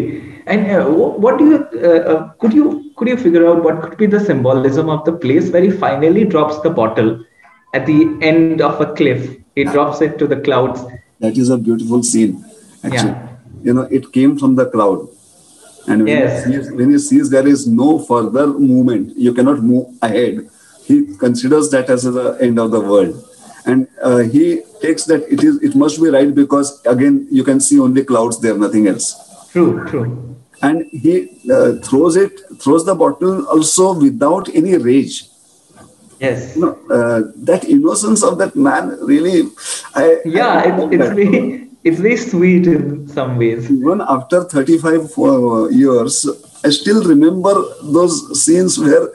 and 0.49 0.69
uh, 0.71 0.85
what 1.23 1.37
do 1.37 1.47
you 1.51 1.57
uh, 1.87 1.99
uh, 2.11 2.29
could 2.41 2.53
you 2.53 2.91
could 2.99 3.07
you 3.07 3.17
figure 3.17 3.47
out 3.47 3.63
what 3.63 3.81
could 3.81 3.97
be 3.97 4.07
the 4.13 4.19
symbolism 4.19 4.89
of 4.89 5.05
the 5.05 5.11
place 5.25 5.49
where 5.51 5.61
he 5.61 5.69
finally 5.69 6.25
drops 6.25 6.59
the 6.61 6.69
bottle 6.69 7.23
at 7.73 7.85
the 7.85 7.99
end 8.21 8.61
of 8.61 8.81
a 8.81 8.93
cliff? 8.93 9.37
He 9.55 9.63
drops 9.63 10.01
it 10.01 10.17
to 10.19 10.27
the 10.27 10.37
clouds. 10.41 10.81
That 11.19 11.37
is 11.37 11.49
a 11.49 11.57
beautiful 11.57 12.03
scene. 12.03 12.43
Actually, 12.83 13.11
yeah. 13.11 13.28
You 13.63 13.73
know, 13.73 13.83
it 13.83 14.11
came 14.11 14.37
from 14.37 14.55
the 14.55 14.69
cloud, 14.69 15.07
and 15.87 16.03
when, 16.03 16.07
yes. 16.07 16.45
he 16.45 16.53
sees, 16.53 16.71
when 16.71 16.91
he 16.91 16.99
sees 16.99 17.29
there 17.29 17.47
is 17.47 17.67
no 17.67 17.99
further 17.99 18.47
movement, 18.47 19.17
you 19.17 19.33
cannot 19.33 19.61
move 19.63 19.87
ahead. 20.01 20.49
he 20.89 21.15
considers 21.23 21.69
that 21.69 21.89
as 21.95 22.03
the 22.03 22.37
end 22.41 22.59
of 22.59 22.71
the 22.71 22.81
world. 22.81 23.23
And 23.65 23.87
uh, 24.01 24.19
he 24.35 24.61
takes 24.81 25.03
that 25.05 25.21
it 25.33 25.43
is 25.43 25.61
it 25.67 25.75
must 25.75 26.01
be 26.01 26.09
right 26.09 26.33
because 26.33 26.69
again 26.93 27.27
you 27.39 27.43
can 27.49 27.59
see 27.59 27.79
only 27.79 28.03
clouds 28.03 28.39
there, 28.41 28.57
nothing 28.57 28.87
else. 28.87 29.07
True, 29.51 29.85
true. 29.87 30.05
And 30.61 30.85
he 30.91 31.13
uh, 31.57 31.73
throws 31.87 32.15
it, 32.15 32.39
throws 32.61 32.85
the 32.85 32.95
bottle 32.95 33.45
also 33.47 33.93
without 33.99 34.49
any 34.61 34.77
rage. 34.77 35.25
Yes. 36.19 36.55
You 36.55 36.61
know, 36.61 36.73
uh, 36.95 37.21
that 37.49 37.63
innocence 37.65 38.23
of 38.23 38.37
that 38.39 38.55
man 38.55 38.97
really, 39.01 39.43
I 39.95 40.17
yeah, 40.25 40.47
I 40.47 40.81
it, 40.81 40.93
it's 40.93 41.13
very 41.13 41.68
it's 41.83 41.99
very 41.99 42.17
sweet 42.17 42.67
in 42.67 43.07
some 43.07 43.37
ways. 43.37 43.71
even 43.71 44.01
after 44.01 44.43
35 44.43 45.17
uh, 45.17 45.69
years, 45.69 46.27
I 46.63 46.69
still 46.69 47.03
remember 47.03 47.53
those 47.83 48.43
scenes 48.43 48.77
where 48.77 49.09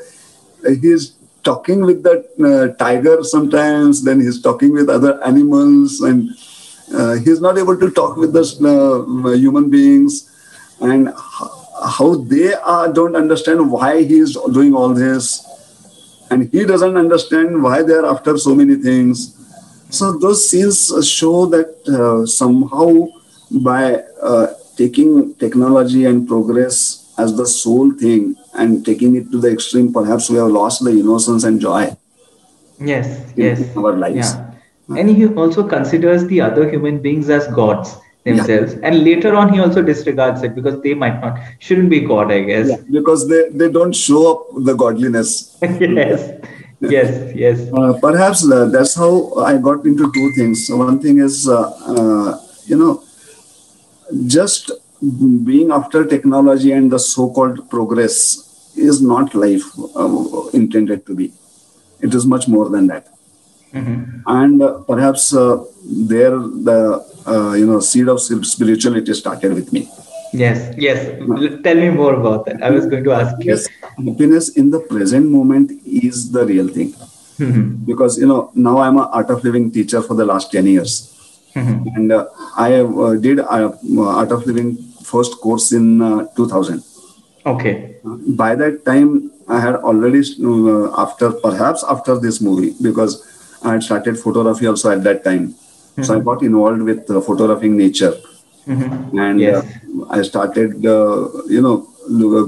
he's 0.80 1.14
talking 1.42 1.84
with 1.84 2.02
that 2.02 2.24
uh, 2.40 2.74
tiger 2.82 3.22
sometimes, 3.22 4.02
then 4.02 4.20
he's 4.20 4.40
talking 4.40 4.72
with 4.72 4.88
other 4.88 5.22
animals, 5.22 6.00
and 6.00 6.30
uh, 6.94 7.14
he's 7.14 7.40
not 7.40 7.58
able 7.58 7.78
to 7.78 7.90
talk 7.90 8.16
with 8.16 8.32
the 8.32 8.42
uh, 8.42 9.30
human 9.32 9.68
beings, 9.68 10.30
and 10.80 11.12
how 11.84 12.14
they 12.14 12.54
are, 12.54 12.90
don't 12.90 13.14
understand 13.14 13.70
why 13.70 14.02
he's 14.02 14.34
doing 14.52 14.74
all 14.74 14.94
this, 14.94 15.44
and 16.30 16.50
he 16.50 16.64
doesn't 16.64 16.96
understand 16.96 17.62
why 17.62 17.82
they're 17.82 18.06
after 18.06 18.38
so 18.38 18.54
many 18.54 18.76
things. 18.76 19.33
So 19.94 20.12
those 20.18 20.50
scenes 20.50 20.92
show 21.08 21.46
that 21.46 21.70
uh, 21.88 22.26
somehow 22.26 23.08
by 23.50 24.02
uh, 24.20 24.46
taking 24.76 25.34
technology 25.34 26.04
and 26.06 26.26
progress 26.26 27.12
as 27.16 27.36
the 27.36 27.46
sole 27.46 27.92
thing 27.92 28.34
and 28.54 28.84
taking 28.84 29.14
it 29.16 29.30
to 29.30 29.38
the 29.38 29.52
extreme, 29.52 29.92
perhaps 29.92 30.28
we 30.28 30.36
have 30.36 30.48
lost 30.48 30.84
the 30.84 30.90
innocence 30.90 31.44
and 31.44 31.60
joy 31.60 31.96
Yes, 32.80 33.32
in 33.36 33.42
yes. 33.42 33.76
our 33.76 33.96
lives. 33.96 34.34
Yeah. 34.34 34.96
And 34.96 35.08
he 35.08 35.26
also 35.28 35.66
considers 35.66 36.26
the 36.26 36.40
other 36.40 36.68
human 36.68 36.98
beings 37.00 37.30
as 37.30 37.46
gods 37.48 37.96
themselves. 38.24 38.74
And 38.82 39.04
later 39.04 39.34
on, 39.36 39.52
he 39.52 39.60
also 39.60 39.80
disregards 39.82 40.42
it 40.42 40.54
because 40.54 40.82
they 40.82 40.94
might 40.94 41.20
not, 41.20 41.38
shouldn't 41.60 41.88
be 41.88 42.00
God, 42.00 42.32
I 42.32 42.40
guess. 42.40 42.68
Yeah, 42.68 42.76
because 42.90 43.28
they, 43.28 43.48
they 43.50 43.70
don't 43.70 43.92
show 43.92 44.32
up 44.32 44.64
the 44.64 44.74
godliness. 44.74 45.56
yes, 45.62 46.44
yes, 46.80 47.34
yes. 47.34 47.70
Uh, 47.72 47.92
perhaps 48.00 48.46
that's 48.72 48.94
how 48.94 49.34
I 49.34 49.56
got 49.58 49.84
into 49.84 50.10
two 50.12 50.32
things. 50.36 50.66
So 50.66 50.76
One 50.76 51.00
thing 51.00 51.18
is, 51.18 51.48
uh, 51.48 51.70
uh, 51.86 52.40
you 52.66 52.76
know, 52.76 53.02
just 54.26 54.70
being 55.44 55.70
after 55.70 56.04
technology 56.06 56.72
and 56.72 56.90
the 56.90 56.98
so-called 56.98 57.68
progress 57.70 58.72
is 58.76 59.00
not 59.00 59.34
life 59.34 59.64
uh, 59.96 60.48
intended 60.52 61.06
to 61.06 61.14
be. 61.14 61.32
It 62.00 62.14
is 62.14 62.26
much 62.26 62.48
more 62.48 62.68
than 62.68 62.86
that. 62.88 63.08
Mhm. 63.72 64.22
And 64.26 64.62
uh, 64.62 64.72
perhaps 64.90 65.34
uh, 65.34 65.64
there 66.12 66.36
the 66.68 66.78
uh, 67.26 67.52
you 67.60 67.66
know 67.66 67.80
seed 67.80 68.08
of 68.08 68.20
spirituality 68.20 69.14
started 69.14 69.54
with 69.54 69.72
me. 69.72 69.88
Yes, 70.42 70.74
yes. 70.76 71.00
Tell 71.62 71.76
me 71.76 71.90
more 71.90 72.14
about 72.14 72.46
that. 72.46 72.62
I 72.62 72.70
was 72.70 72.86
going 72.86 73.04
to 73.04 73.12
ask 73.12 73.42
you. 73.44 73.52
Yes, 73.52 73.66
happiness 73.96 74.48
in 74.62 74.70
the 74.70 74.80
present 74.80 75.30
moment 75.30 75.70
is 75.86 76.30
the 76.36 76.44
real 76.52 76.68
thing. 76.76 76.94
Mhm. 77.38 77.62
Because 77.90 78.18
you 78.22 78.26
know 78.30 78.40
now 78.54 78.78
I'm 78.86 78.98
an 79.04 79.08
art 79.20 79.30
of 79.34 79.44
living 79.48 79.70
teacher 79.76 80.02
for 80.08 80.14
the 80.22 80.26
last 80.32 80.50
ten 80.58 80.66
years. 80.76 80.94
Mhm. 81.54 81.74
and 81.96 82.12
uh, 82.14 82.24
I 82.56 82.68
uh, 82.80 83.14
did 83.24 83.40
uh, 83.40 83.68
Art 84.20 84.32
of 84.36 84.46
Living 84.46 84.70
first 85.10 85.36
course 85.42 85.66
in 85.78 86.02
uh, 86.02 86.26
2000. 86.38 86.82
Okay. 87.46 87.74
By 88.42 88.54
that 88.62 88.84
time, 88.88 89.30
I 89.48 89.60
had 89.60 89.76
already 89.76 90.22
uh, 90.52 91.02
after 91.04 91.30
perhaps 91.44 91.84
after 91.94 92.16
this 92.24 92.40
movie 92.40 92.74
because 92.88 93.14
I 93.62 93.74
had 93.74 93.84
started 93.84 94.18
photography 94.18 94.66
also 94.66 94.90
at 94.90 95.04
that 95.04 95.22
time. 95.28 95.54
So 96.02 96.16
I 96.16 96.20
got 96.30 96.42
involved 96.42 96.82
with 96.82 97.08
uh, 97.08 97.20
photographing 97.20 97.76
nature, 97.76 98.12
Mhm. 98.66 99.18
and 99.26 99.40
Yes. 99.40 99.64
uh, 99.64 100.04
I 100.18 100.22
started 100.22 100.86
uh, 100.86 101.28
you 101.54 101.60
know 101.66 101.76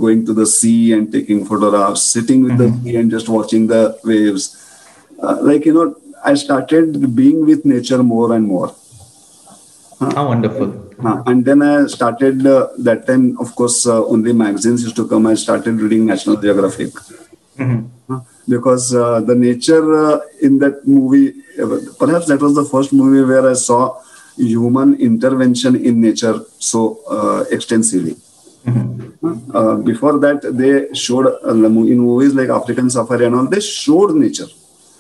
going 0.05 0.25
to 0.27 0.33
the 0.35 0.47
sea 0.47 0.93
and 0.93 1.11
taking 1.13 1.45
photographs, 1.45 2.03
sitting 2.03 2.43
with 2.45 2.57
the 2.59 2.69
sea 2.83 2.97
and 2.97 3.11
just 3.11 3.29
watching 3.29 3.67
the 3.67 3.83
waves. 4.05 4.45
Uh, 5.23 5.37
like 5.43 5.65
you 5.67 5.75
know, 5.75 5.87
I 6.25 6.35
started 6.35 7.15
being 7.17 7.45
with 7.47 7.65
nature 7.65 8.03
more 8.03 8.33
and 8.35 8.47
more. 8.47 8.75
How 10.01 10.29
wonderful. 10.29 10.73
Uh, 11.05 11.23
and 11.27 11.45
then 11.45 11.63
I 11.63 11.87
started 11.87 12.47
uh, 12.47 12.69
that 12.79 13.07
time, 13.07 13.37
of 13.41 13.55
course, 13.55 13.87
uh, 13.87 14.05
only 14.07 14.33
magazines 14.33 14.83
used 14.83 14.97
to 14.97 15.07
come. 15.09 15.27
I 15.27 15.35
started 15.35 15.81
reading 15.81 16.05
National 16.07 16.37
Geographic 16.37 16.93
Mhm. 17.59 17.85
uh, 18.11 18.21
because 18.49 18.95
uh, 18.95 19.21
the 19.21 19.35
nature 19.35 19.85
uh, 20.07 20.21
in 20.41 20.59
that 20.59 20.87
movie, 20.87 21.35
uh, 21.63 21.79
perhaps 21.99 22.27
that 22.27 22.41
was 22.41 22.55
the 22.55 22.65
first 22.65 22.93
movie 22.93 23.25
where 23.31 23.49
I 23.49 23.55
saw 23.55 23.81
human 24.37 24.95
intervention 25.01 25.77
in 25.77 26.01
nature 26.01 26.41
so 26.59 27.01
uh, 27.11 27.45
extensively. 27.51 28.17
Uh, 29.55 29.77
before 29.77 30.19
that, 30.19 30.41
they 30.61 30.93
showed 30.95 31.27
uh, 31.27 31.51
in 31.55 31.99
movies 31.99 32.35
like 32.35 32.49
African 32.49 32.91
Safari 32.91 33.27
and 33.27 33.35
all, 33.35 33.47
they 33.47 33.61
showed 33.61 34.15
nature. 34.15 34.47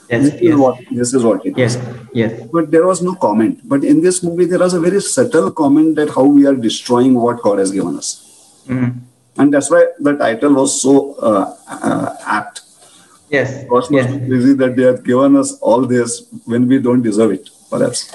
Yes, 0.09 0.30
This 0.30 0.41
is 0.41 0.57
what 0.57 0.78
this 0.93 1.14
is 1.14 1.24
what 1.24 1.45
it 1.45 1.59
is 1.59 1.74
Yes, 1.74 1.97
yes. 2.12 2.49
but 2.53 2.70
there 2.70 2.87
was 2.87 3.03
no 3.03 3.14
comment. 3.16 3.68
But 3.68 3.82
in 3.82 4.01
this 4.01 4.22
movie, 4.22 4.45
there 4.45 4.61
was 4.61 4.72
a 4.74 4.78
very 4.80 5.01
subtle 5.01 5.51
comment 5.51 5.97
that 5.97 6.11
how 6.11 6.24
we 6.24 6.47
are 6.47 6.55
destroying 6.55 7.14
what 7.14 7.43
God 7.43 7.59
has 7.59 7.72
given 7.72 7.97
us, 7.97 8.12
Mhm. 8.68 8.93
and 9.37 9.53
that's 9.53 9.68
why 9.68 9.82
the 9.99 10.12
title 10.22 10.55
was 10.55 10.80
so 10.80 10.95
uh, 11.14 11.57
uh, 11.68 12.14
apt. 12.24 12.61
Yes, 13.30 13.64
God 13.68 13.91
must 13.91 13.91
yes. 13.91 14.12
be 14.12 14.18
busy 14.37 14.53
that 14.62 14.76
they 14.76 14.84
have 14.84 15.03
given 15.03 15.34
us 15.34 15.59
all 15.59 15.80
this 15.97 16.22
when 16.45 16.68
we 16.68 16.78
don't 16.78 17.03
deserve 17.03 17.32
it, 17.32 17.51
perhaps. 17.68 18.07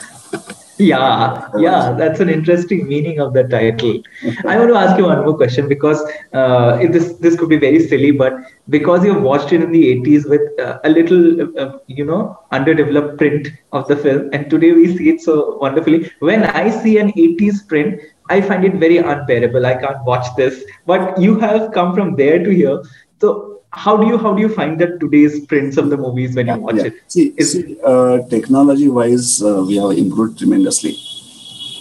Yeah, 0.82 1.48
yeah, 1.58 1.92
that's 1.92 2.20
an 2.20 2.30
interesting 2.30 2.88
meaning 2.88 3.20
of 3.20 3.34
the 3.34 3.44
title. 3.44 4.02
I 4.48 4.58
want 4.58 4.70
to 4.70 4.76
ask 4.76 4.98
you 4.98 5.06
one 5.06 5.24
more 5.26 5.36
question 5.36 5.68
because 5.68 6.02
uh, 6.34 6.78
this 6.96 7.14
this 7.18 7.38
could 7.38 7.50
be 7.50 7.58
very 7.58 7.80
silly, 7.80 8.12
but 8.12 8.34
because 8.70 9.06
you've 9.06 9.22
watched 9.22 9.54
it 9.54 9.62
in 9.62 9.72
the 9.72 9.84
80s 10.02 10.28
with 10.28 10.42
uh, 10.60 10.80
a 10.84 10.90
little, 10.90 11.60
uh, 11.60 11.78
you 11.88 12.06
know, 12.06 12.40
underdeveloped 12.52 13.18
print 13.18 13.50
of 13.72 13.88
the 13.88 13.96
film, 13.98 14.30
and 14.34 14.50
today 14.50 14.72
we 14.72 14.98
see 14.98 15.10
it 15.10 15.22
so 15.22 15.58
wonderfully. 15.58 16.10
When 16.20 16.44
I 16.44 16.70
see 16.70 16.98
an 16.98 17.12
80s 17.12 17.68
print, 17.68 18.02
I 18.30 18.42
find 18.42 18.66
it 18.66 18.76
very 18.76 18.98
unbearable. 18.98 19.66
I 19.66 19.76
can't 19.76 20.04
watch 20.06 20.36
this. 20.38 20.64
But 20.86 21.20
you 21.20 21.40
have 21.40 21.72
come 21.74 21.94
from 21.94 22.16
there 22.16 22.44
to 22.44 22.50
here, 22.50 22.82
so 23.20 23.51
how 23.72 23.96
do 23.98 24.06
you 24.08 24.18
how 24.18 24.34
do 24.34 24.42
you 24.42 24.50
find 24.50 24.80
that 24.82 25.00
today's 25.00 25.46
prints 25.46 25.78
of 25.78 25.90
the 25.90 25.98
movies 25.98 26.36
when 26.36 26.48
you 26.48 26.56
watch 26.58 26.76
Yeah. 26.76 26.86
it? 26.86 26.96
See, 27.08 27.34
Is- 27.38 27.52
see 27.54 27.78
uh, 27.84 28.20
technology-wise, 28.30 29.42
uh, 29.42 29.64
we 29.68 29.76
have 29.78 29.92
improved 29.98 30.38
tremendously. 30.40 30.98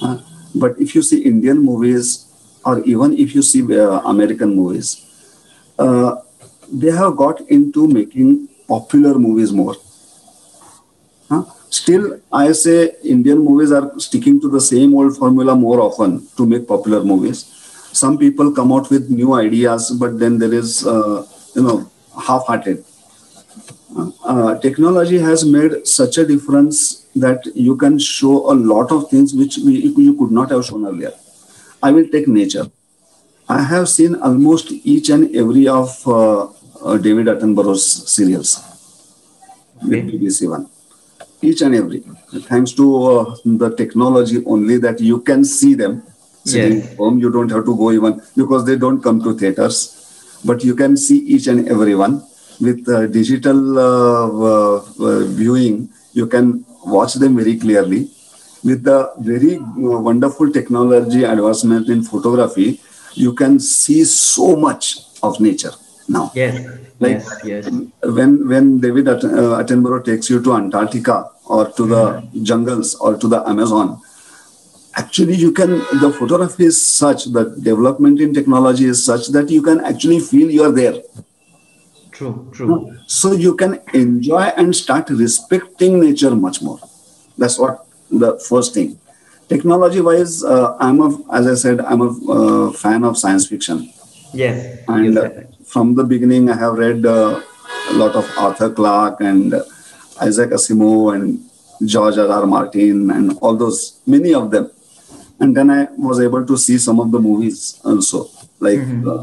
Uh, 0.03 0.18
but 0.55 0.78
if 0.78 0.95
you 0.95 1.03
see 1.03 1.22
Indian 1.22 1.59
movies, 1.59 2.26
or 2.64 2.80
even 2.84 3.16
if 3.18 3.34
you 3.34 3.43
see 3.43 3.62
uh, 3.76 4.01
American 4.05 4.55
movies, 4.55 5.05
uh, 5.78 6.16
they 6.72 6.91
have 6.91 7.16
got 7.16 7.41
into 7.49 7.88
making 7.88 8.49
popular 8.68 9.18
movies 9.18 9.53
more. 9.53 9.74
Huh? 11.28 11.45
Still, 11.70 12.20
I 12.32 12.53
say 12.53 12.95
Indian 13.05 13.38
movies 13.38 13.72
are 13.72 13.99
sticking 13.99 14.41
to 14.41 14.49
the 14.49 14.61
same 14.61 14.95
old 14.95 15.16
formula 15.16 15.55
more 15.57 15.80
often 15.80 16.26
to 16.36 16.47
make 16.47 16.66
popular 16.66 17.03
movies. 17.03 17.45
Some 17.93 18.18
people 18.18 18.53
come 18.53 18.72
out 18.72 18.91
with 18.91 19.11
new 19.11 19.34
ideas, 19.34 19.91
but 19.91 20.18
then 20.18 20.38
there 20.38 20.53
is, 20.55 20.86
uh, 20.86 21.26
you 21.55 21.62
know, 21.62 21.90
half-hearted 22.26 22.84
uh, 24.24 24.59
technology 24.61 25.18
has 25.18 25.44
made 25.44 25.86
such 25.86 26.18
a 26.18 26.24
difference 26.26 27.07
that 27.16 27.44
you 27.55 27.76
can 27.76 27.98
show 27.98 28.51
a 28.53 28.55
lot 28.55 28.92
of 28.92 29.09
things 29.11 29.34
which 29.34 29.59
we, 29.59 29.72
you 29.80 30.14
could 30.16 30.30
not 30.30 30.51
have 30.51 30.64
shown 30.64 30.86
earlier. 30.86 31.12
I 31.82 31.90
will 31.92 32.07
take 32.09 32.28
nature. 32.28 32.66
I 33.48 33.62
have 33.62 33.88
seen 33.88 34.14
almost 34.16 34.70
each 34.70 35.11
and 35.11 35.34
every 35.34 35.66
of 35.66 35.90
uh, 36.07 36.46
uh, 36.84 36.96
David 36.98 37.26
Attenborough's 37.26 37.84
serials 38.11 38.62
with. 39.82 40.07
BBC 40.07 40.48
One. 40.48 40.68
Each 41.42 41.62
and 41.62 41.74
every. 41.74 42.01
Thanks 42.42 42.72
to 42.72 43.05
uh, 43.07 43.36
the 43.44 43.74
technology 43.74 44.44
only 44.44 44.76
that 44.78 45.01
you 45.01 45.20
can 45.20 45.44
see 45.44 45.74
them 45.74 46.03
sitting 46.44 46.78
Yes. 46.78 46.92
at 46.92 46.96
home. 46.98 47.18
You 47.18 47.30
don't 47.30 47.51
have 47.51 47.64
to 47.64 47.76
go 47.76 47.90
even 47.90 48.20
because 48.36 48.64
they 48.66 48.76
don't 48.76 49.01
come 49.03 49.22
to 49.22 49.36
theaters. 49.36 49.99
But 50.45 50.64
you 50.64 50.74
can 50.74 50.97
see 50.97 51.18
each 51.18 51.47
and 51.47 51.68
every 51.68 51.95
one 51.95 52.22
with 52.61 52.88
uh, 52.88 53.07
digital 53.07 53.78
uh, 53.78 54.28
uh, 54.51 54.76
uh, 55.09 55.24
viewing. 55.41 55.88
You 56.12 56.26
can 56.26 56.64
watch 56.84 57.14
them 57.14 57.36
very 57.36 57.57
clearly. 57.59 58.11
With 58.62 58.82
the 58.84 59.12
very 59.20 59.57
uh, 59.57 60.01
wonderful 60.09 60.51
technology 60.53 61.24
advancement 61.24 61.88
in 61.88 62.03
photography, 62.03 62.80
you 63.14 63.32
can 63.32 63.59
see 63.59 64.05
so 64.05 64.55
much 64.57 64.99
of 65.22 65.41
nature 65.41 65.72
now 66.09 66.30
Yes, 66.34 66.55
Like- 67.01 67.22
yes, 67.45 67.45
yes. 67.45 67.64
when 68.18 68.30
when 68.49 68.80
David 68.80 69.09
Att- 69.09 69.24
uh, 69.24 69.59
Attenborough 69.61 70.05
takes 70.05 70.28
you 70.30 70.41
to 70.43 70.53
Antarctica 70.55 71.16
or 71.47 71.68
to 71.78 71.86
the 71.86 72.22
jungles 72.43 72.95
or 72.97 73.16
to 73.16 73.28
the 73.28 73.41
Amazon, 73.49 73.99
actually 75.01 75.36
you 75.44 75.51
can 75.53 75.70
the 76.05 76.11
photography 76.18 76.66
is 76.72 76.78
such 76.86 77.26
that 77.36 77.48
development 77.70 78.20
in 78.20 78.32
technology 78.38 78.86
is 78.94 79.05
such 79.11 79.28
that 79.36 79.51
you 79.57 79.62
can 79.68 79.80
actually 79.90 80.20
feel 80.30 80.51
you 80.51 80.64
are 80.68 80.74
there. 80.82 80.96
True, 82.20 82.34
true. 82.53 82.96
So 83.07 83.32
you 83.32 83.57
can 83.57 83.80
enjoy 83.94 84.42
and 84.61 84.76
start 84.76 85.09
respecting 85.11 86.01
nature 86.01 86.34
much 86.46 86.61
more. 86.61 86.78
That's 87.38 87.59
what 87.59 87.86
the 88.11 88.38
first 88.48 88.74
thing. 88.74 88.98
Technology 89.48 90.01
wise, 90.01 90.44
uh, 90.44 90.76
I'm 90.78 91.01
a, 91.01 91.09
as 91.32 91.46
I 91.53 91.55
said, 91.55 91.80
I'm 91.80 92.03
a 92.03 92.11
uh, 92.32 92.72
fan 92.72 93.05
of 93.05 93.16
science 93.18 93.46
fiction. 93.46 93.90
Yes. 94.32 94.84
And 94.86 95.18
uh, 95.18 95.30
from 95.64 95.94
the 95.94 96.05
beginning, 96.05 96.51
I 96.51 96.57
have 96.57 96.74
read 96.74 97.07
uh, 97.07 97.40
a 97.90 97.94
lot 97.94 98.14
of 98.14 98.28
Arthur 98.38 98.70
Clarke 98.70 99.20
and 99.20 99.55
uh, 99.55 99.64
Isaac 100.20 100.51
Asimov 100.51 101.14
and 101.14 101.42
George 101.84 102.18
R. 102.18 102.28
R. 102.28 102.46
Martin 102.46 103.11
and 103.11 103.38
all 103.40 103.57
those, 103.57 104.01
many 104.07 104.34
of 104.34 104.51
them. 104.51 104.70
And 105.41 105.57
then 105.57 105.70
I 105.70 105.88
was 105.97 106.20
able 106.20 106.45
to 106.47 106.57
see 106.57 106.78
some 106.78 107.01
of 107.01 107.11
the 107.12 107.18
movies 107.28 107.80
also. 107.84 108.28
Like 108.66 108.80
Mhm. 108.80 109.07
uh, 109.12 109.22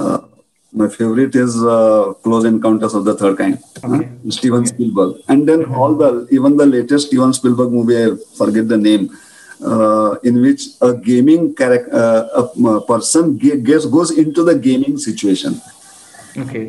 uh, 0.00 0.18
my 0.80 0.86
favorite 0.96 1.34
is 1.34 1.56
uh, 1.76 2.12
Close 2.24 2.44
Encounters 2.50 2.94
of 2.98 3.04
the 3.08 3.14
Third 3.20 3.36
Kind, 3.40 3.56
Okay. 3.84 4.04
uh, 4.06 4.30
Steven 4.36 4.60
Okay. 4.60 4.70
Spielberg. 4.72 5.16
And 5.28 5.48
then 5.48 5.64
all 5.80 5.96
the, 6.02 6.10
even 6.30 6.56
the 6.56 6.66
latest 6.66 7.08
Steven 7.08 7.32
Spielberg 7.38 7.72
movie, 7.78 7.96
I 8.04 8.06
forget 8.40 8.68
the 8.68 8.78
name, 8.78 9.10
uh, 9.70 10.14
in 10.22 10.40
which 10.40 10.68
a 10.80 10.94
gaming 10.94 11.54
character, 11.54 11.90
uh, 11.92 12.46
a, 12.76 12.80
person 12.92 13.36
gets, 13.36 13.86
goes 13.86 14.12
into 14.12 14.44
the 14.44 14.54
gaming 14.54 14.96
situation. 14.98 15.60
Okay. 16.44 16.64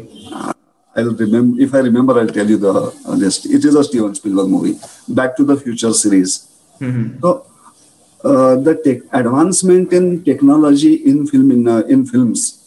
I'll 0.96 1.14
remember 1.16 1.62
if 1.62 1.74
I 1.74 1.80
remember. 1.90 2.20
I'll 2.20 2.28
tell 2.40 2.50
you 2.50 2.58
the 2.58 2.74
uh, 2.74 3.14
list. 3.24 3.46
It 3.46 3.64
is 3.64 3.76
a 3.76 3.84
Steven 3.84 4.14
Spielberg 4.16 4.50
movie, 4.50 4.76
Back 5.08 5.38
to 5.38 5.44
the 5.46 5.56
Future 5.56 5.94
series. 5.94 6.48
Mhm. 6.82 7.22
So 7.22 7.30
uh, 7.32 7.40
the 8.24 8.80
tech 8.84 9.02
advancement 9.14 9.94
in 9.94 10.24
technology 10.24 10.96
in 10.96 11.28
film 11.28 11.52
in, 11.52 11.68
uh, 11.68 11.80
in 11.90 12.06
films 12.06 12.58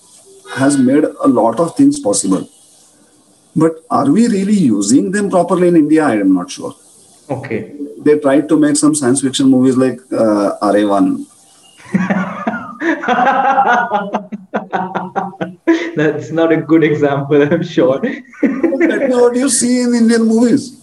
has 0.57 0.78
made 0.78 1.05
a 1.05 1.28
lot 1.28 1.61
of 1.61 1.76
things 1.76 2.00
possible. 2.00 2.48
But 3.57 3.84
are 3.90 4.11
we 4.11 4.26
really 4.28 4.55
using 4.55 5.12
them 5.12 5.30
properly 5.30 5.68
in 5.68 5.76
India? 5.76 6.05
I 6.05 6.16
am 6.16 6.34
not 6.34 6.50
sure. 6.50 6.74
Okay. 7.30 7.72
They 7.98 8.18
tried 8.18 8.48
to 8.48 8.59
make 8.59 8.76
some 8.76 8.94
science 8.94 9.22
fiction 9.22 9.48
movies 9.48 9.76
like 9.76 10.00
uh, 10.12 10.59
Ra.One. 10.61 11.26
That's 15.96 16.30
not 16.30 16.52
a 16.52 16.57
good 16.57 16.82
example, 16.82 17.40
I'm 17.42 17.62
sure. 17.62 18.00
what 18.00 19.36
you 19.36 19.48
see 19.48 19.82
in 19.82 19.94
Indian 19.94 20.24
movies. 20.24 20.80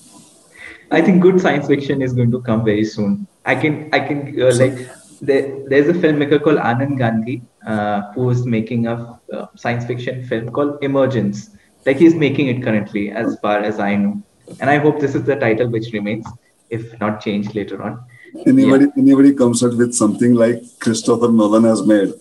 I 0.90 1.02
think 1.02 1.22
good 1.22 1.40
science 1.40 1.68
fiction 1.68 2.02
is 2.02 2.14
going 2.14 2.32
to 2.32 2.42
come 2.42 2.64
very 2.64 2.86
soon. 2.86 3.28
I 3.46 3.56
can, 3.56 3.90
I 3.92 4.00
can 4.00 4.42
uh, 4.42 4.54
like 4.56 4.88
there, 5.22 5.60
there's 5.68 5.88
a 5.88 5.94
filmmaker 5.94 6.44
called 6.44 6.58
Anand 6.58 6.98
Gandhi 6.98 7.42
uh, 7.66 8.12
who 8.14 8.30
is 8.30 8.46
making 8.46 8.88
a 8.88 9.20
uh, 9.34 9.48
science 9.56 9.86
fiction 9.86 10.26
film 10.26 10.52
called 10.52 10.84
Emergence. 10.84 11.52
Like 11.86 11.98
he's 11.98 12.16
making 12.16 12.48
it 12.48 12.64
currently, 12.64 13.12
as 13.12 13.40
far 13.40 13.60
as 13.60 13.80
I 13.80 13.96
know, 13.96 14.22
and 14.60 14.70
I 14.70 14.78
hope 14.78 15.00
this 15.00 15.16
is 15.16 15.24
the 15.24 15.36
title 15.36 15.70
which 15.70 15.92
remains, 15.94 16.28
if 16.70 17.00
not 17.00 17.22
changed 17.22 17.56
later 17.56 17.82
on. 17.82 18.04
Anybody, 18.46 18.88
anybody 18.98 19.34
comes 19.34 19.64
out 19.64 19.76
with 19.76 19.94
something 19.94 20.36
like 20.36 20.62
Christopher 20.80 21.32
Nolan 21.32 21.64
has 21.64 21.86
made. 21.86 22.14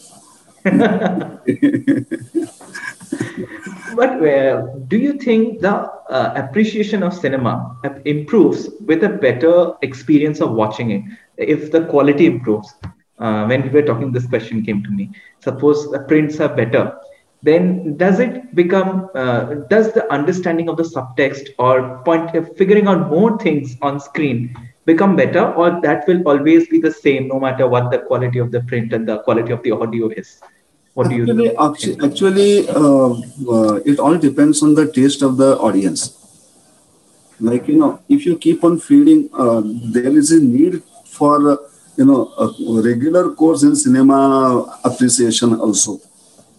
But 4.01 4.27
uh, 4.27 4.63
do 4.89 4.97
you 4.97 5.13
think 5.19 5.61
the 5.61 5.75
uh, 5.75 6.33
appreciation 6.35 7.03
of 7.03 7.13
cinema 7.13 7.77
improves 8.07 8.71
with 8.87 9.05
a 9.05 9.11
better 9.11 9.75
experience 9.83 10.41
of 10.41 10.53
watching 10.53 10.91
it? 10.93 11.03
If 11.37 11.71
the 11.71 11.85
quality 11.85 12.25
improves, 12.25 12.73
uh, 13.19 13.45
when 13.45 13.61
we 13.63 13.69
were 13.69 13.83
talking, 13.83 14.11
this 14.11 14.27
question 14.27 14.65
came 14.65 14.83
to 14.85 14.91
me. 14.91 15.11
Suppose 15.41 15.91
the 15.91 16.01
prints 16.01 16.41
are 16.41 16.49
better, 16.49 16.97
then 17.43 17.99
does 17.99 18.21
it 18.21 18.55
become? 18.55 19.11
Uh, 19.15 19.41
does 19.75 19.93
the 19.93 20.11
understanding 20.11 20.71
of 20.71 20.79
the 20.79 20.89
subtext 20.95 21.51
or 21.59 22.03
point 22.03 22.35
uh, 22.35 22.45
figuring 22.57 22.87
out 22.87 23.11
more 23.11 23.37
things 23.39 23.77
on 23.83 24.01
screen 24.01 24.57
become 24.87 25.15
better, 25.15 25.53
or 25.53 25.79
that 25.83 26.09
will 26.09 26.23
always 26.27 26.67
be 26.69 26.81
the 26.81 26.91
same 26.91 27.29
no 27.29 27.39
matter 27.39 27.69
what 27.69 27.91
the 27.91 27.99
quality 27.99 28.39
of 28.39 28.51
the 28.51 28.63
print 28.63 28.95
and 28.95 29.07
the 29.07 29.19
quality 29.25 29.53
of 29.53 29.63
the 29.63 29.73
audio 29.73 30.09
is? 30.09 30.41
What 30.95 31.09
do 31.09 31.15
you 31.15 31.23
Actually, 31.59 31.97
think? 31.97 32.03
actually 32.05 32.69
uh, 32.69 33.11
uh, 33.57 33.75
it 33.85 33.99
all 33.99 34.17
depends 34.19 34.63
on 34.63 34.75
the 34.75 34.91
taste 34.93 35.23
of 35.23 35.37
the 35.37 35.57
audience. 35.59 36.17
Like, 37.41 37.69
you 37.69 37.79
know, 37.79 38.01
if 38.09 38.27
you 38.27 38.37
keep 38.37 38.63
on 38.65 38.79
feeding, 38.79 39.31
uh, 39.33 39.63
there 39.65 40.09
is 40.17 40.31
a 40.33 40.41
need 40.41 40.83
for, 41.07 41.53
uh, 41.53 41.57
you 41.97 42.05
know, 42.05 42.29
a 42.39 42.83
regular 42.83 43.33
course 43.35 43.63
in 43.63 43.75
cinema 43.77 44.79
appreciation 44.85 45.55
also. 45.55 46.01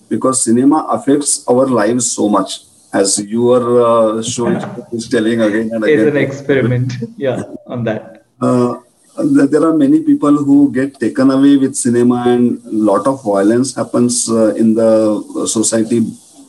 Because 0.09 0.43
cinema 0.43 0.85
affects 0.89 1.45
our 1.47 1.67
lives 1.67 2.11
so 2.11 2.27
much, 2.27 2.61
as 2.93 3.21
your 3.23 3.61
uh, 3.81 4.21
show 4.23 4.47
is 4.91 5.07
telling 5.13 5.41
again 5.41 5.69
and 5.71 5.85
is 5.85 6.01
again. 6.01 6.07
an 6.07 6.17
experiment 6.17 6.93
yeah 7.17 7.43
on 7.67 7.83
that 7.85 8.25
uh, 8.41 8.75
there 9.23 9.63
are 9.63 9.73
many 9.73 10.01
people 10.01 10.35
who 10.35 10.71
get 10.71 10.99
taken 10.99 11.31
away 11.31 11.57
with 11.57 11.75
cinema 11.75 12.23
and 12.27 12.63
a 12.65 12.71
lot 12.71 13.07
of 13.07 13.23
violence 13.23 13.75
happens 13.75 14.29
uh, 14.29 14.53
in 14.55 14.73
the 14.73 15.45
society 15.47 15.99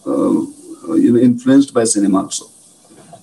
uh, 0.07 0.41
you 1.05 1.13
know, 1.13 1.21
influenced 1.21 1.73
by 1.75 1.85
cinema 1.85 2.23
also. 2.23 2.47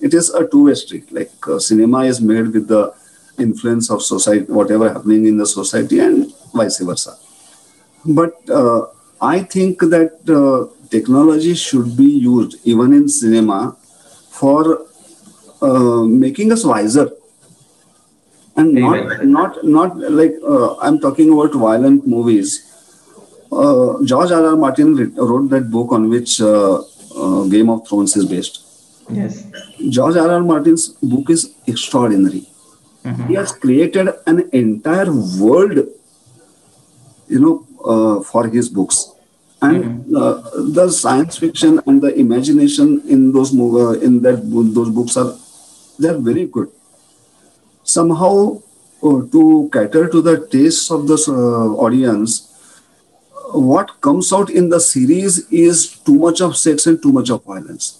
It 0.02 0.14
is 0.14 0.30
a 0.30 0.47
two-way 0.47 0.76
street. 0.76 1.12
Like 1.12 1.32
uh, 1.47 1.60
cinema 1.60 2.06
is 2.06 2.22
made 2.22 2.47
with 2.54 2.68
the 2.68 2.93
influence 3.38 3.89
of 3.89 4.02
society 4.02 4.52
whatever 4.52 4.91
happening 4.91 5.26
in 5.26 5.38
the 5.38 5.45
society 5.45 6.00
and 6.00 6.34
vice 6.54 6.80
versa. 6.80 7.18
But 8.06 8.34
uh, 8.50 8.88
i 9.22 9.39
think 9.43 9.80
that 9.82 10.14
uh, 10.30 10.74
technology 10.89 11.54
should 11.54 11.95
be 11.97 12.06
used 12.06 12.56
even 12.64 12.93
in 12.93 13.08
cinema 13.10 13.76
for 14.30 14.86
uh, 15.62 16.04
making 16.04 16.52
us 16.52 16.64
wiser 16.64 17.10
and 18.56 18.74
not 18.74 19.26
not 19.36 19.64
not 19.64 19.97
like 20.20 20.36
uh, 20.54 20.76
I'm 20.88 21.00
talking 21.00 21.32
about 21.36 21.54
violent 21.54 22.08
movies. 22.08 22.56
Uh, 23.52 24.04
George 24.04 24.32
R. 24.32 24.45
R. 24.45 24.56
Martin 24.56 24.95
wrote 25.16 25.50
that 25.50 25.70
book 25.72 25.91
on 25.91 26.10
which 26.10 26.39
uh, 26.41 26.82
uh, 27.24 27.43
Game 27.54 27.70
of 27.70 27.88
Thrones 27.88 28.16
is 28.16 28.26
based. 28.34 28.60
yes 29.20 29.38
George 29.97 30.18
R. 30.24 30.30
R. 30.34 30.41
Martin's 30.50 30.84
book 31.14 31.30
is 31.36 31.43
extraordinary. 31.74 32.41
Mhm. 33.06 33.28
He 33.30 33.36
has 33.39 33.52
created 33.64 34.10
an 34.32 34.38
entire 34.64 35.12
world, 35.43 35.78
you 37.28 37.39
know, 37.39 37.54
uh, 37.93 38.22
for 38.32 38.47
his 38.47 38.70
books, 38.70 38.97
and 39.62 40.16
uh, 40.16 40.36
the 40.80 40.89
science 40.89 41.38
fiction 41.38 41.80
and 41.86 42.02
the 42.02 42.12
imagination 42.26 43.02
in 43.08 43.32
those 43.32 43.52
mov- 43.52 43.78
uh, 43.86 44.00
in 44.10 44.22
that 44.28 44.50
bo- 44.52 44.64
those 44.78 44.89
books 45.00 45.18
are 45.18 45.32
they 46.00 46.10
are 46.10 46.18
very 46.30 46.45
good. 46.58 46.70
Somehow, 47.93 48.61
uh, 49.03 49.19
to 49.33 49.69
cater 49.73 50.07
to 50.09 50.21
the 50.21 50.35
tastes 50.51 50.91
of 50.91 51.07
the 51.07 51.17
uh, 51.27 51.85
audience, 51.85 52.31
what 53.53 53.99
comes 54.01 54.31
out 54.31 54.49
in 54.49 54.69
the 54.69 54.79
series 54.79 55.39
is 55.51 55.87
too 56.07 56.15
much 56.15 56.41
of 56.41 56.55
sex 56.55 56.85
and 56.87 57.01
too 57.01 57.11
much 57.11 57.29
of 57.29 57.43
violence. 57.43 57.97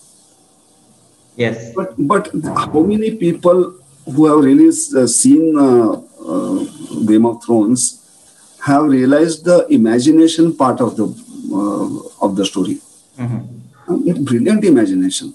yes 1.36 1.72
But 1.76 1.94
but 1.98 2.30
how 2.56 2.82
many 2.82 3.12
people 3.16 3.74
who 4.06 4.26
have 4.26 4.44
really 4.44 4.70
uh, 4.70 5.08
seen 5.08 5.58
uh, 5.58 5.92
uh, 6.34 6.58
Game 7.06 7.26
of 7.26 7.44
Thrones 7.44 7.82
have 8.66 8.84
realized 8.86 9.46
the 9.46 9.68
imagination 9.68 10.56
part 10.56 10.82
of 10.82 10.96
the 10.98 11.06
uh, 11.60 12.26
of 12.26 12.36
the 12.36 12.46
story? 12.46 12.80
Mhm. 13.18 13.40
Uh, 13.90 14.14
Brilliant 14.30 14.64
imagination. 14.66 15.34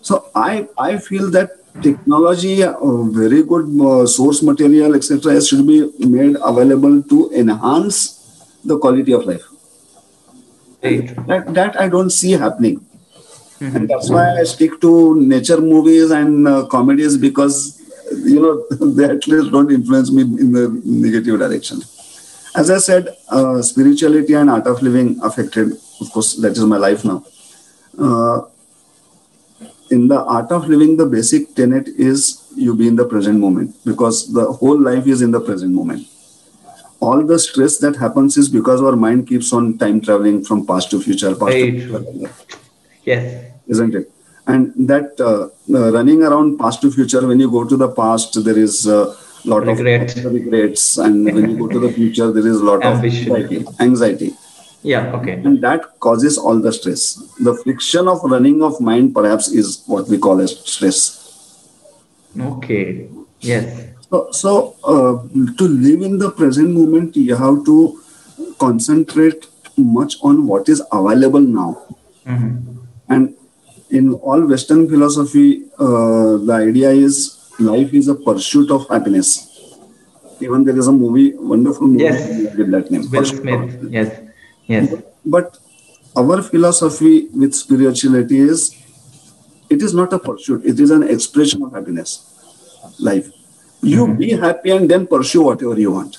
So 0.00 0.26
I 0.34 0.68
I 0.78 0.98
feel 0.98 1.30
that 1.32 1.50
technology, 1.82 2.62
uh, 2.62 3.02
very 3.04 3.42
good 3.42 3.66
uh, 3.80 4.06
source 4.06 4.42
material, 4.42 4.94
etc., 4.94 5.40
should 5.40 5.66
be 5.66 5.90
made 6.00 6.36
available 6.42 7.02
to 7.02 7.30
enhance 7.32 8.58
the 8.64 8.78
quality 8.78 9.12
of 9.12 9.24
life. 9.26 9.44
True. 10.82 11.02
That 11.26 11.54
that 11.54 11.80
I 11.80 11.88
don't 11.88 12.10
see 12.10 12.32
happening. 12.32 12.80
Mhm. 13.60 13.74
And 13.76 13.88
that's 13.88 14.10
why 14.10 14.24
I 14.40 14.44
stick 14.44 14.80
to 14.82 14.92
nature 15.20 15.60
movies 15.60 16.10
and 16.10 16.46
uh, 16.46 16.66
comedies 16.66 17.16
because 17.16 17.80
you 18.24 18.40
know 18.40 18.54
they 18.96 19.04
at 19.04 19.26
least 19.26 19.50
don't 19.50 19.72
influence 19.72 20.10
me 20.12 20.22
in 20.22 20.52
the 20.52 20.66
negative 20.84 21.38
direction. 21.38 21.80
As 22.54 22.70
I 22.70 22.78
said, 22.78 23.08
uh, 23.28 23.60
spirituality 23.62 24.34
and 24.34 24.48
art 24.50 24.66
of 24.66 24.82
living 24.82 25.18
affected. 25.22 25.72
Of 26.00 26.10
course, 26.12 26.34
that 26.36 26.52
is 26.52 26.64
my 26.64 26.76
life 26.76 27.04
now. 27.04 27.24
Uh, 27.98 28.42
in 29.90 30.08
the 30.08 30.20
art 30.22 30.50
of 30.52 30.68
living, 30.68 30.96
the 30.96 31.06
basic 31.06 31.54
tenet 31.54 31.88
is 31.88 32.42
you 32.56 32.74
be 32.74 32.88
in 32.88 32.96
the 32.96 33.04
present 33.04 33.38
moment 33.38 33.74
because 33.84 34.32
the 34.32 34.44
whole 34.52 34.78
life 34.80 35.06
is 35.06 35.22
in 35.22 35.30
the 35.30 35.40
present 35.40 35.72
moment. 35.72 36.06
All 37.00 37.22
the 37.24 37.38
stress 37.38 37.78
that 37.78 37.96
happens 37.96 38.36
is 38.36 38.48
because 38.48 38.80
our 38.82 38.96
mind 38.96 39.28
keeps 39.28 39.52
on 39.52 39.76
time 39.78 40.00
traveling 40.00 40.42
from 40.44 40.66
past 40.66 40.90
to 40.90 41.00
future, 41.00 41.34
past 41.34 41.52
to 41.52 41.70
future 41.72 41.88
true. 41.88 42.28
Yes. 43.04 43.52
isn't 43.68 43.94
it? 43.94 44.10
And 44.46 44.72
that 44.88 45.20
uh, 45.20 45.48
uh, 45.76 45.92
running 45.92 46.22
around 46.22 46.58
past 46.58 46.80
to 46.82 46.90
future, 46.90 47.26
when 47.26 47.38
you 47.40 47.50
go 47.50 47.64
to 47.64 47.76
the 47.76 47.88
past, 47.88 48.42
there 48.44 48.58
is 48.58 48.86
a 48.86 49.14
lot 49.44 49.66
Regret. 49.66 50.16
of 50.16 50.32
regrets, 50.32 50.98
and 50.98 51.24
when 51.24 51.50
you 51.50 51.58
go 51.58 51.68
to 51.68 51.78
the 51.78 51.92
future, 51.92 52.32
there 52.32 52.46
is 52.46 52.60
a 52.60 52.64
lot 52.64 52.84
Ambition. 52.84 53.30
of 53.30 53.36
anxiety. 53.38 53.66
anxiety. 53.80 54.34
Yeah, 54.86 55.12
okay. 55.18 55.32
And 55.32 55.60
that 55.62 55.98
causes 55.98 56.38
all 56.38 56.60
the 56.60 56.72
stress. 56.72 57.14
The 57.40 57.54
friction 57.62 58.06
of 58.06 58.22
running 58.22 58.62
of 58.62 58.80
mind 58.80 59.14
perhaps 59.14 59.48
is 59.48 59.82
what 59.86 60.06
we 60.06 60.16
call 60.16 60.40
as 60.40 60.52
stress. 60.60 60.98
Okay. 62.38 63.08
Yes. 63.40 63.88
So, 64.10 64.28
so 64.30 64.76
uh, 64.84 65.26
to 65.58 65.64
live 65.66 66.02
in 66.02 66.18
the 66.18 66.30
present 66.30 66.70
moment, 66.70 67.16
you 67.16 67.34
have 67.34 67.64
to 67.64 68.00
concentrate 68.60 69.46
much 69.76 70.18
on 70.22 70.46
what 70.46 70.68
is 70.68 70.82
available 70.92 71.40
now. 71.40 71.82
Mm-hmm. 72.24 72.78
And 73.08 73.34
in 73.90 74.14
all 74.14 74.46
Western 74.46 74.88
philosophy, 74.88 75.64
uh, 75.80 76.36
the 76.46 76.52
idea 76.68 76.90
is 76.90 77.50
life 77.58 77.92
is 77.92 78.06
a 78.06 78.14
pursuit 78.14 78.70
of 78.70 78.88
happiness. 78.88 79.52
Even 80.40 80.62
there 80.62 80.78
is 80.78 80.86
a 80.86 80.92
movie, 80.92 81.34
wonderful 81.34 81.88
movie 81.88 82.04
Yes. 82.04 82.56
with 82.56 82.70
that 82.70 82.90
name. 82.90 83.10
Will 83.10 83.24
Smith. 83.24 83.90
Yes. 83.90 84.25
Yes. 84.66 84.94
But 85.24 85.58
our 86.16 86.42
philosophy 86.42 87.28
with 87.34 87.54
spirituality 87.54 88.40
is 88.40 88.74
it 89.68 89.82
is 89.82 89.94
not 89.94 90.12
a 90.12 90.18
pursuit, 90.18 90.64
it 90.64 90.80
is 90.80 90.90
an 90.90 91.02
expression 91.02 91.62
of 91.62 91.72
happiness. 91.72 92.32
Life. 92.98 93.30
You 93.82 94.14
be 94.14 94.30
happy 94.30 94.70
and 94.70 94.90
then 94.90 95.06
pursue 95.06 95.42
whatever 95.42 95.78
you 95.78 95.92
want. 95.92 96.18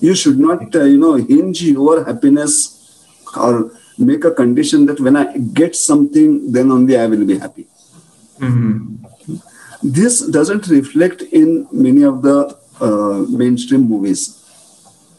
You 0.00 0.14
should 0.14 0.38
not, 0.38 0.74
uh, 0.74 0.84
you 0.84 0.98
know, 0.98 1.14
hinge 1.14 1.62
your 1.62 2.04
happiness 2.04 3.06
or 3.36 3.72
make 3.98 4.24
a 4.24 4.30
condition 4.30 4.86
that 4.86 5.00
when 5.00 5.16
I 5.16 5.36
get 5.38 5.74
something, 5.74 6.52
then 6.52 6.70
only 6.70 6.96
I 6.98 7.06
will 7.06 7.24
be 7.24 7.38
happy. 7.38 7.66
Mm-hmm. 8.38 9.36
This 9.82 10.20
doesn't 10.20 10.66
reflect 10.68 11.22
in 11.22 11.66
many 11.72 12.02
of 12.02 12.22
the 12.22 12.56
uh, 12.80 13.24
mainstream 13.30 13.88
movies. 13.88 14.40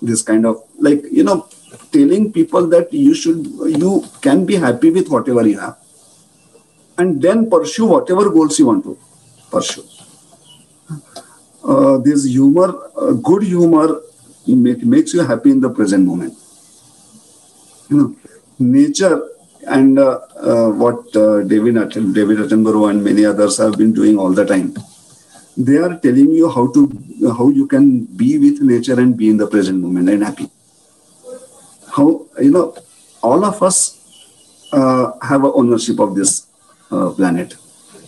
This 0.02 0.22
kind 0.22 0.46
of 0.46 0.64
like, 0.78 1.04
you 1.12 1.24
know, 1.24 1.48
telling 1.96 2.32
people 2.38 2.68
that 2.76 2.94
you 3.08 3.14
should, 3.14 3.42
you 3.82 4.04
can 4.22 4.46
be 4.46 4.56
happy 4.68 4.92
with 5.00 5.10
whatever 5.10 5.48
you 5.48 5.60
have 5.60 5.78
and 6.98 7.22
then 7.22 7.50
pursue 7.50 7.86
whatever 7.86 8.30
goals 8.30 8.58
you 8.60 8.68
want 8.68 8.84
to 8.84 8.98
pursue. 9.52 9.84
Uh, 11.64 11.98
this 11.98 12.26
humor, 12.26 12.70
uh, 12.96 13.12
good 13.14 13.44
humor, 13.44 14.02
make, 14.48 14.84
makes 14.84 15.14
you 15.14 15.22
happy 15.22 15.52
in 15.52 15.60
the 15.60 15.70
present 15.70 16.06
moment. 16.06 16.34
You 17.90 17.98
know, 17.98 18.16
nature 18.60 19.30
and 19.68 19.98
uh, 20.00 20.20
uh, 20.40 20.70
what 20.70 21.16
uh, 21.16 21.42
David 21.42 21.78
Atten- 21.78 22.14
David 22.14 22.38
Attenborough 22.38 22.90
and 22.90 23.04
many 23.04 23.26
others 23.26 23.58
have 23.58 23.78
been 23.78 23.94
doing 23.94 24.18
all 24.18 24.32
the 24.32 24.46
time. 24.46 24.76
They 25.58 25.78
are 25.78 25.98
telling 25.98 26.32
you 26.32 26.50
how 26.50 26.72
to 26.74 26.82
how 27.38 27.50
you 27.50 27.66
can 27.68 28.06
be 28.06 28.38
with 28.38 28.62
nature 28.62 29.00
and 29.00 29.18
be 29.18 29.30
in 29.30 29.38
the 29.38 29.48
present 29.48 29.80
moment 29.80 30.10
and 30.10 30.24
happy. 30.24 30.50
How 31.96 32.26
you 32.40 32.52
know 32.52 32.76
all 33.24 33.44
of 33.46 33.62
us 33.64 33.78
uh, 34.72 35.12
have 35.22 35.44
a 35.44 35.52
ownership 35.54 36.00
of 36.00 36.16
this 36.16 36.48
uh, 36.92 37.10
planet. 37.12 37.56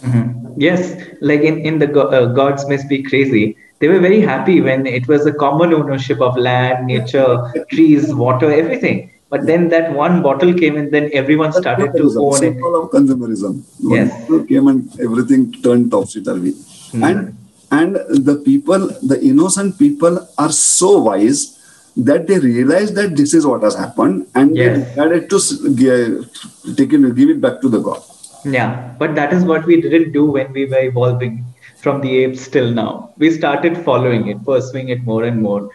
Mhm. 0.01 0.53
Yes, 0.57 0.81
like 1.21 1.41
in, 1.41 1.59
in 1.59 1.79
the 1.79 1.87
go- 1.87 2.09
uh, 2.17 2.25
Gods 2.33 2.67
Must 2.69 2.87
Be 2.89 3.01
Crazy, 3.03 3.55
they 3.79 3.87
were 3.87 3.99
very 3.99 4.21
happy 4.21 4.59
when 4.61 4.85
it 4.85 5.07
was 5.07 5.25
a 5.25 5.33
common 5.33 5.73
ownership 5.73 6.19
of 6.21 6.37
land, 6.37 6.87
nature, 6.87 7.51
trees, 7.71 8.13
water, 8.13 8.51
everything. 8.51 9.09
But 9.29 9.45
then 9.45 9.69
that 9.69 9.91
one 9.93 10.21
bottle 10.21 10.53
came 10.53 10.77
and 10.77 10.91
then 10.91 11.09
everyone 11.13 11.51
started 11.53 11.91
to 11.97 12.03
own 12.19 12.35
it. 12.35 12.37
symbol 12.37 12.75
of 12.81 12.91
consumerism. 12.91 13.63
Yes. 13.79 14.29
One 14.29 14.47
came 14.47 14.67
and 14.67 14.99
everything 14.99 15.51
turned 15.63 15.91
topsy 15.91 16.23
turvy. 16.23 16.53
Hmm. 16.91 17.03
And 17.03 17.37
and 17.69 17.95
the 18.29 18.35
people, 18.45 18.87
the 19.03 19.21
innocent 19.21 19.77
people, 19.77 20.25
are 20.37 20.51
so 20.51 20.97
wise 20.99 21.56
that 21.97 22.27
they 22.27 22.37
realize 22.39 22.93
that 22.93 23.15
this 23.15 23.33
is 23.33 23.45
what 23.45 23.63
has 23.63 23.75
happened 23.75 24.27
and 24.35 24.55
Yes. 24.55 24.77
they 24.77 24.83
decided 24.83 25.29
to 25.29 26.75
take 26.75 26.93
it, 26.93 27.15
give 27.15 27.29
it 27.29 27.41
back 27.41 27.59
to 27.61 27.69
the 27.69 27.79
god. 27.79 28.01
Yeah, 28.45 28.93
but 28.99 29.15
that 29.15 29.33
is 29.33 29.43
what 29.43 29.65
we 29.65 29.81
didn't 29.81 30.11
do 30.11 30.25
when 30.25 30.53
we 30.53 30.65
were 30.65 30.79
evolving 30.79 31.43
from 31.77 32.01
the 32.01 32.17
apes 32.17 32.47
till 32.47 32.71
now. 32.71 33.13
We 33.17 33.31
started 33.31 33.77
following 33.77 34.27
it, 34.27 34.43
pursuing 34.45 34.89
it 34.89 35.03
more 35.03 35.23
and 35.23 35.41
more. 35.41 35.69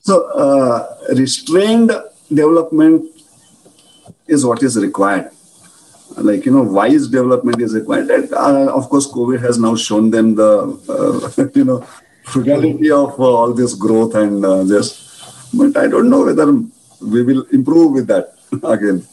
So 0.00 0.30
uh, 0.30 0.96
restrained 1.14 1.92
development 2.28 3.04
is 4.26 4.46
what 4.46 4.62
is 4.62 4.76
required. 4.78 5.30
Like 6.16 6.46
you 6.46 6.52
know, 6.52 6.62
wise 6.62 7.06
development 7.08 7.60
is 7.60 7.74
required. 7.74 8.10
And, 8.10 8.32
uh, 8.32 8.74
of 8.74 8.88
course, 8.88 9.06
COVID 9.06 9.40
has 9.40 9.58
now 9.58 9.76
shown 9.76 10.10
them 10.10 10.34
the 10.34 10.50
uh, 10.88 11.44
you 11.54 11.64
know 11.64 11.86
frugality 12.32 12.90
of 12.90 13.18
uh, 13.18 13.24
all 13.38 13.52
this 13.52 13.74
growth 13.74 14.14
and 14.14 14.44
uh, 14.44 14.62
this. 14.64 14.88
But 15.52 15.76
I 15.76 15.86
don't 15.88 16.08
know 16.10 16.24
whether 16.24 16.46
we 17.14 17.22
will 17.22 17.44
improve 17.52 17.92
with 17.92 18.06
that 18.08 18.34
again. 18.76 19.06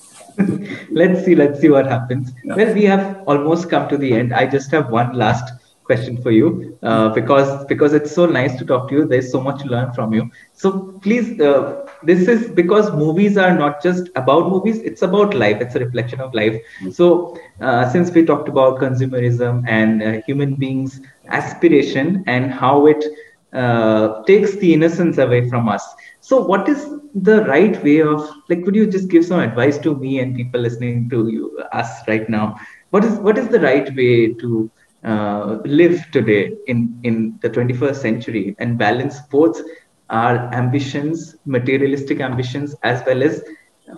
let's 0.91 1.26
see 1.26 1.34
let's 1.36 1.59
see 1.59 1.70
what 1.76 1.88
happens 1.88 2.32
Yeah. 2.43 2.55
well 2.57 2.72
we 2.74 2.84
have 2.86 3.05
almost 3.26 3.63
come 3.72 3.86
to 3.93 3.97
the 3.97 4.09
end 4.18 4.34
i 4.39 4.45
just 4.55 4.70
have 4.76 4.91
one 4.95 5.09
last 5.22 5.47
question 5.88 6.22
for 6.22 6.32
you 6.32 6.78
uh, 6.84 7.10
because 7.10 7.66
because 7.68 7.94
it's 7.94 8.14
so 8.16 8.26
nice 8.28 8.56
to 8.60 8.66
talk 8.66 8.90
to 8.90 8.96
you. 8.96 9.06
There's 9.08 9.32
so 9.32 9.42
much 9.42 9.64
to 9.64 9.70
learn 9.70 9.94
from 9.94 10.14
you. 10.14 10.30
So 10.54 11.00
please 11.04 11.40
uh, 11.42 11.86
this 12.04 12.28
is 12.28 12.50
because 12.52 12.92
movies 12.94 13.38
are 13.38 13.54
not 13.58 13.82
just 13.84 14.10
about 14.16 14.50
movies 14.50 14.80
it's 14.80 15.02
about 15.04 15.34
life. 15.36 15.58
It's 15.62 15.76
a 15.76 15.80
reflection 15.80 16.22
of 16.22 16.34
life. 16.34 16.58
So 16.92 17.38
uh, 17.62 17.90
since 17.90 18.12
we 18.12 18.26
talked 18.26 18.50
about 18.50 18.80
consumerism 18.80 19.64
and 19.68 20.04
uh, 20.04 20.22
human 20.28 20.56
beings 20.56 21.00
aspiration 21.30 22.24
and 22.28 22.52
how 22.52 22.88
it 22.88 23.04
uh, 23.54 24.24
takes 24.26 24.56
the 24.58 24.74
innocence 24.74 25.18
away 25.18 25.50
from 25.50 25.70
us. 25.70 25.86
So 26.22 26.42
what 26.46 26.68
is 26.70 26.88
the 27.16 27.44
right 27.46 27.82
way 27.84 28.02
of 28.02 28.28
like 28.50 28.64
could 28.64 28.76
you 28.76 28.88
just 28.88 29.10
give 29.10 29.26
some 29.26 29.40
advice 29.40 29.78
to 29.80 29.96
me 29.96 30.20
and 30.20 30.36
people 30.36 30.62
listening 30.62 31.10
to 31.10 31.28
you 31.30 31.60
us 31.74 31.90
right 32.08 32.30
now? 32.30 32.56
What 32.92 33.06
is 33.06 33.18
what 33.20 33.38
is 33.38 33.48
the 33.50 33.60
right 33.60 33.88
way 33.96 34.34
to 34.34 34.72
uh, 35.04 35.58
live 35.66 36.10
today 36.12 36.54
in 36.68 37.00
in 37.04 37.38
the 37.41 37.50
21st 37.50 37.95
century 37.95 38.56
and 38.60 38.78
balance 38.78 39.20
both 39.32 39.62
our 40.10 40.36
ambitions 40.54 41.36
materialistic 41.45 42.20
ambitions 42.22 42.76
as 42.84 43.04
well 43.06 43.22
as 43.22 43.43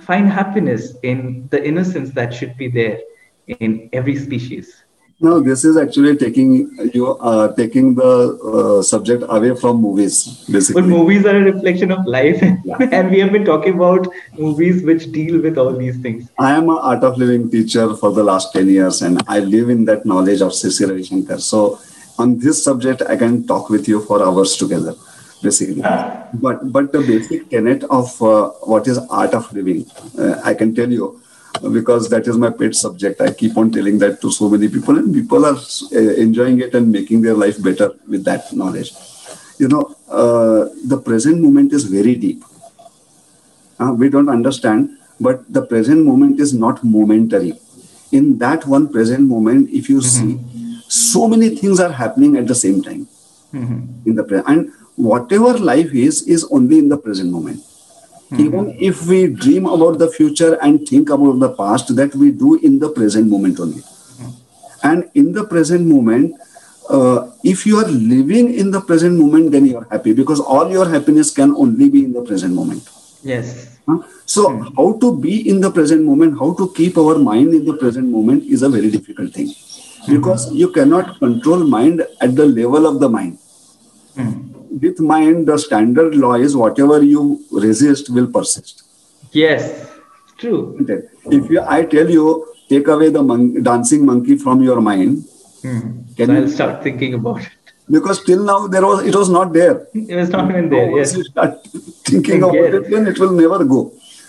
find 0.02 0.28
happiness 0.28 0.96
in 1.04 1.48
the 1.52 1.64
innocence 1.66 2.12
that 2.12 2.34
should 2.34 2.56
be 2.58 2.68
there 2.68 3.00
in 3.48 3.90
every 3.94 4.16
species 4.16 4.84
Now, 5.22 5.40
this 5.42 5.66
is 5.66 5.76
actually 5.76 6.16
taking 6.16 6.52
you 6.94 7.08
uh, 7.18 7.54
taking 7.54 7.94
the 7.96 8.40
uh, 8.52 8.82
subject 8.82 9.24
away 9.28 9.54
from 9.54 9.82
movies, 9.82 10.46
basically. 10.50 10.82
but 10.82 10.88
movies 10.88 11.26
are 11.26 11.36
a 11.36 11.44
reflection 11.44 11.92
of 11.92 12.06
life 12.06 12.42
and 12.92 13.12
we 13.12 13.20
have 13.20 13.34
been 13.34 13.44
talking 13.44 13.74
about 13.74 14.08
movies 14.38 14.82
which 14.84 15.12
deal 15.12 15.42
with 15.42 15.58
all 15.58 15.74
these 15.74 15.98
things 15.98 16.30
I 16.40 16.52
am 16.52 16.70
an 16.70 16.78
art 16.78 17.04
of 17.04 17.18
living 17.18 17.52
teacher 17.52 17.96
for 17.98 18.14
the 18.14 18.24
last 18.24 18.54
10 18.54 18.70
years 18.70 19.02
and 19.02 19.22
I 19.28 19.40
live 19.40 19.70
in 19.70 19.84
that 19.86 20.06
knowledge 20.06 20.42
of 20.42 20.56
Sri 20.56 20.86
Ravi 20.86 21.04
Shankar. 21.04 21.40
So 21.40 21.80
on 22.18 22.40
this 22.40 22.64
subject, 22.64 23.02
I 23.02 23.18
can 23.18 23.46
talk 23.46 23.70
with 23.70 23.90
you 23.90 24.00
for 24.02 24.24
hours 24.24 24.56
together, 24.56 24.94
basically. 25.44 25.82
But, 25.82 26.72
but 26.72 26.94
the 26.94 27.00
basic 27.02 27.50
tenet 27.50 27.84
of 27.86 28.22
uh, 28.22 28.50
what 28.72 28.88
is 28.88 28.98
art 29.10 29.34
of 29.34 29.52
living, 29.52 29.86
uh, 30.18 30.40
I 30.46 30.54
can 30.54 30.74
tell 30.74 30.90
you 30.90 31.22
because 31.62 32.10
that 32.10 32.28
is 32.28 32.38
my 32.38 32.50
pet 32.50 32.76
subject. 32.76 33.22
I 33.22 33.32
keep 33.34 33.58
on 33.58 33.72
telling 33.72 33.98
that 34.00 34.22
to 34.22 34.32
so 34.32 34.50
many 34.50 34.68
people 34.70 34.98
and 34.98 35.14
people 35.14 35.46
are 35.46 35.58
uh, 35.58 36.14
enjoying 36.26 36.60
it 36.62 36.74
and 36.76 36.92
making 36.92 37.22
their 37.22 37.34
life 37.34 37.62
better 37.62 37.94
with 38.08 38.24
that 38.26 38.52
knowledge. 38.54 38.94
You 39.58 39.68
know, 39.68 39.96
uh, 40.10 40.70
the 40.86 40.98
present 40.98 41.42
moment 41.42 41.74
is 41.74 41.84
very 41.84 42.16
deep. 42.16 42.44
Uh, 43.80 43.94
we 43.94 44.10
don't 44.10 44.30
understand, 44.30 44.98
but 45.20 45.52
the 45.52 45.62
present 45.66 46.06
moment 46.06 46.40
is 46.40 46.54
not 46.54 46.84
momentary. 46.84 47.54
In 48.12 48.38
that 48.40 48.66
one 48.66 48.92
present 48.92 49.28
moment, 49.28 49.70
if 49.70 49.90
you 49.90 50.02
see, 50.02 50.40
so 50.88 51.28
many 51.28 51.50
things 51.56 51.80
are 51.80 51.92
happening 51.92 52.38
at 52.38 52.48
the 52.48 52.56
same 52.56 52.82
time 52.82 53.08
in 54.06 54.16
the 54.16 54.24
present. 54.24 54.48
And 54.48 54.72
whatever 54.96 55.58
life 55.58 55.94
is, 55.94 56.28
is 56.28 56.46
only 56.52 56.80
in 56.80 56.90
the 56.90 56.98
present 56.98 57.32
moment. 57.32 57.64
Hmm. 58.30 58.40
Even 58.40 58.76
if 58.80 59.06
we 59.08 59.28
dream 59.28 59.66
about 59.66 59.98
the 60.00 60.10
future 60.10 60.56
and 60.62 60.88
think 60.88 61.10
about 61.10 61.40
the 61.40 61.50
past, 61.50 61.96
that 61.96 62.16
we 62.16 62.32
do 62.32 62.60
in 62.60 62.80
the 62.80 62.90
present 62.90 63.28
moment 63.30 63.60
only. 63.60 63.82
Hmm. 63.82 64.32
And 64.84 65.10
in 65.16 65.34
the 65.34 65.46
present 65.46 65.88
moment, 65.88 66.36
uh, 66.90 67.32
if 67.44 67.66
you 67.66 67.78
are 67.78 67.88
living 67.88 68.54
in 68.54 68.72
the 68.72 68.82
present 68.82 69.18
moment, 69.18 69.52
then 69.52 69.66
you 69.66 69.78
are 69.78 69.88
happy 69.92 70.14
because 70.14 70.40
all 70.40 70.72
your 70.72 70.88
happiness 70.90 71.32
can 71.32 71.56
only 71.56 71.90
be 71.90 72.04
in 72.06 72.14
the 72.14 72.24
present 72.24 72.54
moment. 72.54 72.88
yes 73.24 73.78
Huh? 73.90 73.98
So, 74.26 74.50
hmm. 74.50 74.76
how 74.78 75.00
to 75.02 75.18
be 75.20 75.50
in 75.50 75.62
the 75.62 75.72
present 75.72 76.04
moment, 76.06 76.38
how 76.38 76.54
to 76.54 76.72
keep 76.76 76.98
our 76.98 77.18
mind 77.18 77.54
in 77.56 77.66
the 77.66 77.74
present 77.74 78.08
moment 78.08 78.44
is 78.44 78.62
a 78.62 78.70
very 78.70 78.92
difficult 78.92 79.34
thing 79.34 79.50
because 80.08 80.52
you 80.54 80.72
cannot 80.72 81.18
control 81.20 81.64
mind 81.64 82.06
at 82.22 82.36
the 82.36 82.46
level 82.46 82.86
of 82.86 83.00
the 83.00 83.10
mind. 83.10 83.38
With 84.70 85.00
mind, 85.00 85.48
the 85.48 85.58
standard 85.58 86.16
law 86.16 86.36
is 86.36 86.56
whatever 86.56 87.02
you 87.04 87.40
resist 87.52 88.10
will 88.10 88.28
persist. 88.38 88.84
yes 89.32 89.64
true? 90.42 90.60
If 91.38 91.50
you, 91.54 91.62
I 91.78 91.84
tell 91.94 92.10
you, 92.10 92.26
take 92.70 92.88
away 92.88 93.10
the 93.10 93.22
mon- 93.24 93.62
dancing 93.64 94.06
monkey 94.06 94.38
from 94.38 94.62
your 94.70 94.80
mind, 94.82 95.26
Hmm. 95.64 95.80
Can 96.18 96.28
so 96.28 96.34
you- 96.34 96.40
i'll 96.42 96.52
start 96.58 96.76
thinking 96.84 97.16
about 97.16 97.40
it 97.46 97.50
because 97.96 98.20
till 98.28 98.44
now 98.50 98.58
there 98.76 98.84
was 98.90 99.00
it 99.12 99.16
was 99.22 99.30
not 99.38 99.52
there. 99.58 99.74
It 100.12 100.16
was 100.22 100.30
not 100.36 100.50
even 100.52 100.70
there. 100.74 100.86
Once 100.92 101.00
Yes. 101.10 101.18
you 101.18 101.24
start 101.32 101.58
thinking 102.10 102.44
about 102.48 102.56
Yes. 102.60 102.78
it, 102.80 102.86
then 102.94 103.08
it 103.12 103.20
will 103.24 103.34
never 103.42 103.60
go. 103.74 103.82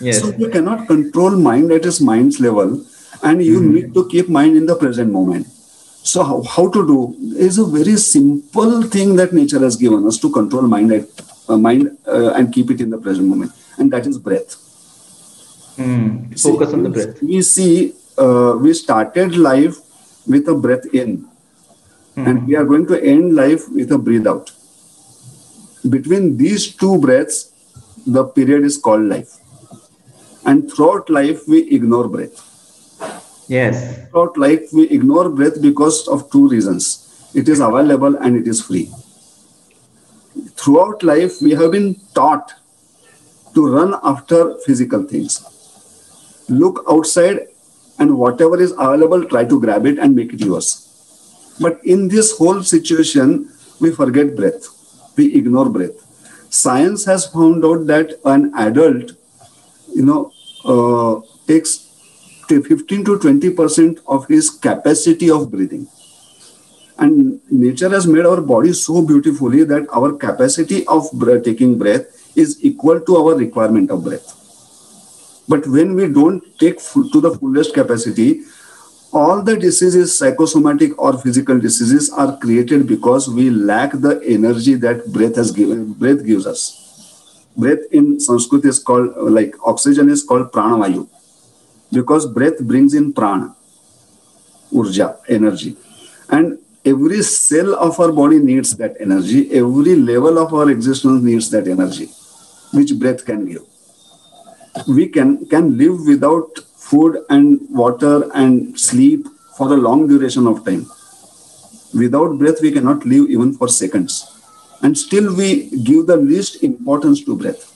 Yes. 0.07 0.19
So 0.21 0.31
you 0.43 0.49
cannot 0.55 0.87
control 0.91 1.37
mind 1.47 1.71
at 1.77 1.85
its 1.91 2.01
mind's 2.09 2.39
level, 2.47 2.73
and 3.29 3.45
you 3.49 3.57
Mm-hmm. 3.59 3.73
need 3.77 3.93
to 3.99 4.03
keep 4.15 4.29
mind 4.39 4.57
in 4.63 4.65
the 4.71 4.77
present 4.83 5.11
moment. 5.19 5.47
So 6.03 6.23
how, 6.23 6.41
how 6.43 6.69
to 6.69 6.85
do 6.87 7.15
is 7.37 7.57
a 7.59 7.65
very 7.65 7.95
simple 7.97 8.83
thing 8.83 9.15
that 9.17 9.33
nature 9.33 9.59
has 9.59 9.75
given 9.75 10.05
us 10.07 10.17
to 10.19 10.31
control 10.31 10.63
mind 10.63 10.91
at 10.91 11.07
uh, 11.47 11.57
mind 11.57 11.97
uh, 12.07 12.31
and 12.33 12.51
keep 12.53 12.71
it 12.71 12.81
in 12.81 12.89
the 12.89 12.97
present 12.97 13.27
moment, 13.27 13.51
and 13.77 13.91
that 13.91 14.07
is 14.07 14.17
breath. 14.17 14.57
See, 16.35 16.51
Focus 16.51 16.73
on 16.73 16.83
the 16.83 16.89
breath. 16.89 17.21
We 17.21 17.41
see 17.41 17.93
uh, 18.17 18.55
we 18.59 18.73
started 18.73 19.35
life 19.35 19.77
with 20.27 20.47
a 20.47 20.55
breath 20.55 20.85
in, 20.93 21.27
and 22.15 22.47
we 22.47 22.55
are 22.55 22.65
going 22.65 22.87
to 22.87 23.01
end 23.03 23.35
life 23.35 23.69
with 23.69 23.91
a 23.91 23.97
breathe 23.97 24.27
out. 24.27 24.51
Between 25.89 26.37
these 26.37 26.75
two 26.75 26.99
breaths, 26.99 27.51
the 28.05 28.23
period 28.25 28.63
is 28.63 28.77
called 28.77 29.03
life. 29.03 29.37
And 30.45 30.71
throughout 30.71 31.09
life, 31.09 31.47
we 31.47 31.69
ignore 31.69 32.07
breath. 32.07 32.37
Yes. 33.51 34.09
Throughout 34.09 34.37
life, 34.37 34.71
we 34.71 34.83
ignore 34.89 35.29
breath 35.29 35.61
because 35.61 36.07
of 36.07 36.29
two 36.31 36.47
reasons 36.47 36.89
it 37.33 37.49
is 37.49 37.59
available 37.59 38.15
and 38.15 38.37
it 38.37 38.47
is 38.47 38.61
free. 38.65 38.89
Throughout 40.55 41.03
life, 41.03 41.41
we 41.41 41.51
have 41.51 41.71
been 41.71 41.95
taught 42.13 42.53
to 43.55 43.65
run 43.67 43.95
after 44.03 44.57
physical 44.65 45.03
things. 45.03 45.39
Look 46.47 46.85
outside, 46.89 47.47
and 47.99 48.17
whatever 48.17 48.59
is 48.59 48.71
available, 48.71 49.25
try 49.25 49.43
to 49.45 49.59
grab 49.59 49.85
it 49.85 49.99
and 49.99 50.15
make 50.15 50.33
it 50.33 50.39
yours. 50.39 50.69
But 51.59 51.83
in 51.83 52.07
this 52.07 52.37
whole 52.37 52.63
situation, 52.63 53.49
we 53.81 53.91
forget 53.91 54.35
breath, 54.35 54.67
we 55.17 55.35
ignore 55.35 55.69
breath. 55.69 55.97
Science 56.49 57.03
has 57.05 57.27
found 57.27 57.65
out 57.65 57.85
that 57.87 58.19
an 58.23 58.53
adult, 58.55 59.11
you 59.93 60.05
know, 60.05 60.31
uh, 60.63 61.19
takes 61.47 61.80
15 62.59 63.05
to 63.05 63.19
20 63.19 63.49
percent 63.51 63.99
of 64.07 64.27
his 64.27 64.49
capacity 64.49 65.29
of 65.29 65.49
breathing. 65.51 65.87
And 66.97 67.39
nature 67.49 67.89
has 67.89 68.05
made 68.05 68.25
our 68.25 68.41
body 68.41 68.73
so 68.73 69.01
beautifully 69.01 69.63
that 69.63 69.87
our 69.91 70.13
capacity 70.13 70.85
of 70.87 71.11
breath, 71.13 71.43
taking 71.43 71.77
breath 71.77 72.05
is 72.37 72.63
equal 72.63 72.99
to 72.99 73.15
our 73.17 73.35
requirement 73.35 73.89
of 73.89 74.03
breath. 74.03 74.37
But 75.47 75.65
when 75.67 75.95
we 75.95 76.07
don't 76.07 76.43
take 76.59 76.79
full, 76.79 77.09
to 77.09 77.21
the 77.21 77.31
fullest 77.37 77.73
capacity, 77.73 78.41
all 79.11 79.41
the 79.41 79.57
diseases, 79.57 80.17
psychosomatic 80.17 80.97
or 80.97 81.17
physical 81.17 81.59
diseases, 81.59 82.11
are 82.11 82.37
created 82.37 82.87
because 82.87 83.27
we 83.27 83.49
lack 83.49 83.91
the 83.93 84.21
energy 84.25 84.75
that 84.75 85.11
breath 85.11 85.35
has 85.35 85.51
given. 85.51 85.93
Breath 85.93 86.25
gives 86.25 86.45
us. 86.45 87.47
Breath 87.57 87.79
in 87.91 88.19
Sanskrit 88.19 88.63
is 88.65 88.79
called 88.79 89.17
like 89.17 89.55
oxygen 89.65 90.09
is 90.09 90.23
called 90.23 90.51
pranavayu 90.51 91.09
because 91.91 92.25
breath 92.25 92.59
brings 92.59 92.93
in 92.93 93.13
prana, 93.13 93.55
urja, 94.71 95.17
energy, 95.27 95.75
and 96.29 96.57
every 96.85 97.21
cell 97.21 97.75
of 97.75 97.99
our 97.99 98.11
body 98.11 98.39
needs 98.39 98.75
that 98.77 98.95
energy. 98.99 99.51
Every 99.51 99.95
level 99.95 100.39
of 100.39 100.53
our 100.53 100.69
existence 100.69 101.21
needs 101.23 101.49
that 101.51 101.67
energy, 101.67 102.09
which 102.73 102.97
breath 102.97 103.25
can 103.25 103.45
give. 103.45 103.63
We 104.87 105.07
can 105.09 105.45
can 105.47 105.77
live 105.77 106.07
without 106.07 106.59
food 106.75 107.23
and 107.29 107.59
water 107.69 108.29
and 108.33 108.79
sleep 108.79 109.27
for 109.57 109.73
a 109.73 109.77
long 109.77 110.07
duration 110.07 110.47
of 110.47 110.65
time. 110.65 110.85
Without 111.93 112.37
breath 112.39 112.61
we 112.61 112.71
cannot 112.71 113.05
live 113.05 113.29
even 113.29 113.53
for 113.53 113.67
seconds. 113.67 114.27
And 114.81 114.97
still 114.97 115.35
we 115.35 115.69
give 115.83 116.07
the 116.07 116.17
least 116.17 116.63
importance 116.63 117.23
to 117.25 117.35
breath. 117.35 117.67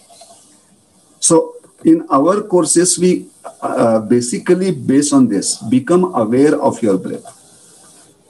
So 1.20 1.56
in 1.86 2.06
our 2.10 2.42
courses 2.42 2.98
we 2.98 3.28
uh, 3.62 4.00
basically 4.00 4.72
based 4.72 5.14
on 5.14 5.28
this. 5.28 5.62
Become 5.70 6.14
aware 6.16 6.60
of 6.60 6.82
your 6.82 6.98
breath. 6.98 7.26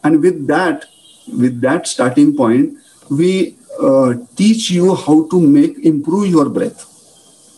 And 0.03 0.21
with 0.21 0.45
that 0.47 0.85
with 1.27 1.61
that 1.61 1.87
starting 1.87 2.35
point 2.35 2.77
we 3.09 3.55
uh, 3.81 4.13
teach 4.35 4.69
you 4.69 4.95
how 4.95 5.27
to 5.29 5.39
make 5.39 5.79
improve 5.79 6.27
your 6.27 6.49
breath 6.49 6.85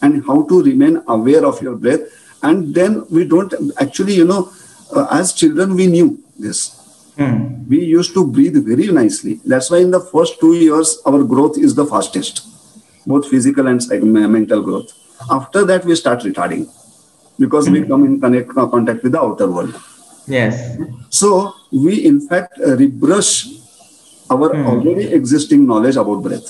and 0.02 0.24
how 0.26 0.44
to 0.44 0.62
remain 0.64 1.02
aware 1.08 1.46
of 1.46 1.62
your 1.62 1.76
breath. 1.76 2.02
And 2.44 2.74
then 2.74 3.06
we 3.10 3.26
don't 3.26 3.54
actually 3.82 4.14
you 4.14 4.26
know 4.26 4.52
uh, 4.96 5.08
as 5.12 5.34
children 5.34 5.76
we 5.76 5.88
knew 5.88 6.20
this. 6.38 6.74
Hmm. 7.18 7.66
we 7.68 7.84
used 7.84 8.14
to 8.14 8.24
breathe 8.24 8.58
very 8.64 8.92
nicely. 8.92 9.40
That's 9.44 9.72
why 9.72 9.80
in 9.80 9.90
the 9.90 10.00
first 10.00 10.40
two 10.40 10.54
years 10.54 11.00
our 11.04 11.24
growth 11.24 11.58
is 11.58 11.74
the 11.74 11.84
fastest 11.84 12.46
both 13.08 13.28
physical 13.28 13.66
and 13.68 13.82
mental 14.14 14.62
growth 14.62 14.94
after 15.30 15.66
that 15.66 15.86
we 15.86 15.96
start 15.96 16.22
retarding 16.22 16.68
because 17.40 17.70
we 17.70 17.84
come 17.86 18.06
in 18.06 18.20
connect, 18.20 18.50
contact 18.50 19.04
with 19.04 19.12
the 19.14 19.22
outer 19.22 19.48
world 19.50 19.74
Yes. 20.28 20.78
so 21.10 21.54
we 21.72 22.06
in 22.06 22.20
fact 22.28 22.60
uh, 22.60 22.76
rebrush 22.78 23.32
our 24.30 24.50
already 24.66 25.08
existing 25.20 25.66
knowledge 25.68 25.96
about 25.96 26.22
breath 26.24 26.48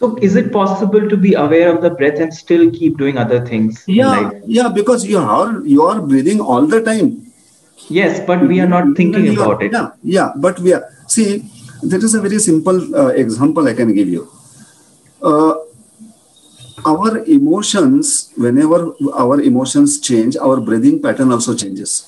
So, 0.00 0.16
is 0.22 0.34
it 0.34 0.50
possible 0.50 1.08
to 1.08 1.16
be 1.16 1.34
aware 1.34 1.74
of 1.74 1.82
the 1.82 1.90
breath 1.90 2.20
and 2.20 2.32
still 2.32 2.70
keep 2.70 2.96
doing 2.96 3.18
other 3.18 3.44
things? 3.44 3.84
yeah 3.86 4.30
yeah 4.46 4.68
because 4.68 5.04
you 5.06 5.18
are 5.18 5.60
you 5.72 5.82
are 5.82 6.00
breathing 6.00 6.40
all 6.40 6.66
the 6.66 6.80
time 6.82 7.10
Yes, 7.88 8.20
but 8.26 8.46
we 8.46 8.60
are 8.60 8.68
not 8.68 8.96
thinking 8.96 9.24
Yeah, 9.26 9.32
about 9.32 9.62
it. 9.64 9.72
Yeah, 9.72 9.88
yeah, 10.04 10.32
but 10.36 10.58
we 10.60 10.72
are. 10.72 10.84
See, 11.08 11.44
there 11.82 11.98
is 11.98 12.14
a 12.14 12.20
very 12.20 12.38
simple 12.38 12.78
uh, 12.94 13.08
example 13.08 13.66
I 13.66 13.74
can 13.74 13.92
give 13.94 14.08
you. 14.08 14.28
Uh, 15.20 15.54
our 16.84 17.18
emotions, 17.26 18.30
whenever 18.36 18.92
our 19.14 19.40
emotions 19.40 20.00
change, 20.00 20.36
our 20.36 20.60
breathing 20.60 21.00
pattern 21.02 21.32
also 21.32 21.54
changes. 21.54 22.06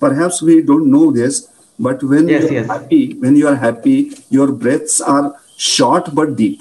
Perhaps 0.00 0.42
we 0.42 0.62
don't 0.62 0.90
know 0.90 1.10
this, 1.12 1.48
but 1.78 2.02
when 2.02 2.28
Yes, 2.28 2.42
you're 2.42 2.52
yes. 2.52 2.66
happy, 2.68 3.14
when 3.18 3.36
you 3.36 3.48
are 3.48 3.54
happy, 3.56 4.12
your 4.30 4.50
breaths 4.52 5.00
are 5.00 5.34
short 5.56 6.14
but 6.14 6.36
deep. 6.36 6.60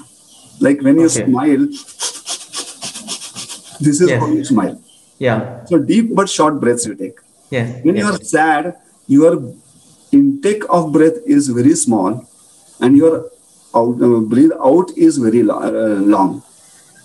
Like 0.60 0.82
when 0.82 1.00
you 1.00 1.06
Okay. 1.08 1.24
smile, 1.24 1.68
this 3.80 4.02
is 4.02 4.10
Yes. 4.10 4.20
how 4.22 4.28
you 4.32 4.44
smile. 4.44 4.76
Yeah. 5.20 5.40
So 5.66 5.78
deep 5.80 6.14
but 6.16 6.30
short 6.30 6.60
breaths 6.60 6.86
you 6.86 6.96
take. 6.96 7.20
Yes. 7.50 7.84
When 7.84 7.96
you 7.98 8.06
are 8.06 8.18
sad, 8.22 8.76
your 9.08 9.34
intake 10.12 10.64
of 10.70 10.92
breath 10.92 11.18
is 11.26 11.48
very 11.50 11.76
small, 11.76 12.26
and 12.80 12.98
your 12.98 13.16
out, 13.76 14.02
uh, 14.02 14.20
breathe 14.34 14.52
out 14.72 14.92
is 14.98 15.18
very 15.18 15.42
uh, 15.50 15.70
long. 16.16 16.44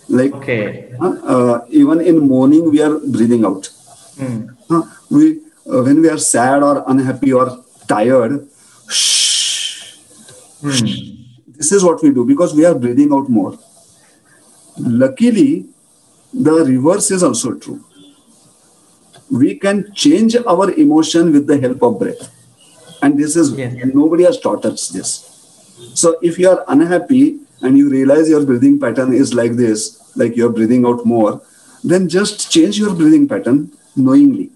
Like 0.09 0.35
Okay. 0.35 0.89
uh, 1.01 1.61
even 1.71 2.01
in 2.01 2.29
mourning, 2.29 2.71
we 2.71 2.81
are 2.83 2.99
breathing 2.99 3.45
out. 3.45 3.69
Uh, 4.71 4.83
we 5.11 5.41
uh, 5.71 5.83
when 5.83 6.01
we 6.03 6.09
are 6.09 6.19
sad 6.19 6.63
or 6.63 6.85
unhappy 6.87 7.33
or 7.33 7.65
tired, 7.89 8.47
shh, 8.89 9.97
Hmm. 10.63 10.87
this 11.57 11.73
is 11.73 11.83
what 11.85 12.03
we 12.03 12.11
do 12.11 12.25
because 12.25 12.55
we 12.55 12.65
are 12.65 12.75
breathing 12.75 13.13
out 13.13 13.29
more. 13.29 13.59
Luckily, 14.79 15.67
the 16.33 16.53
reverse 16.65 17.11
is 17.11 17.23
also 17.23 17.55
true. 17.55 17.81
We 19.31 19.57
can 19.59 19.93
change 19.95 20.37
our 20.37 20.71
emotion 20.73 21.33
with 21.33 21.47
the 21.47 21.59
help 21.59 21.83
of 21.83 21.99
breath. 21.99 22.31
And 23.03 23.19
this 23.19 23.37
is 23.37 23.53
Yes. 23.53 23.75
nobody 23.95 24.25
has 24.25 24.39
taught 24.41 24.65
us 24.65 24.89
this. 24.89 25.13
So 25.95 26.17
if 26.23 26.39
you 26.39 26.49
are 26.51 26.65
unhappy 26.69 27.41
and 27.63 27.77
you 27.79 27.89
realize 27.91 28.29
your 28.29 28.45
breathing 28.45 28.79
pattern 28.79 29.13
is 29.13 29.35
like 29.35 29.53
this, 29.53 30.01
like 30.17 30.37
you're 30.37 30.51
breathing 30.53 30.85
out 30.87 31.05
more, 31.05 31.41
then 31.83 32.09
just 32.09 32.51
change 32.51 32.79
your 32.79 32.95
breathing 32.95 33.27
pattern 33.29 33.71
knowingly. 33.97 34.51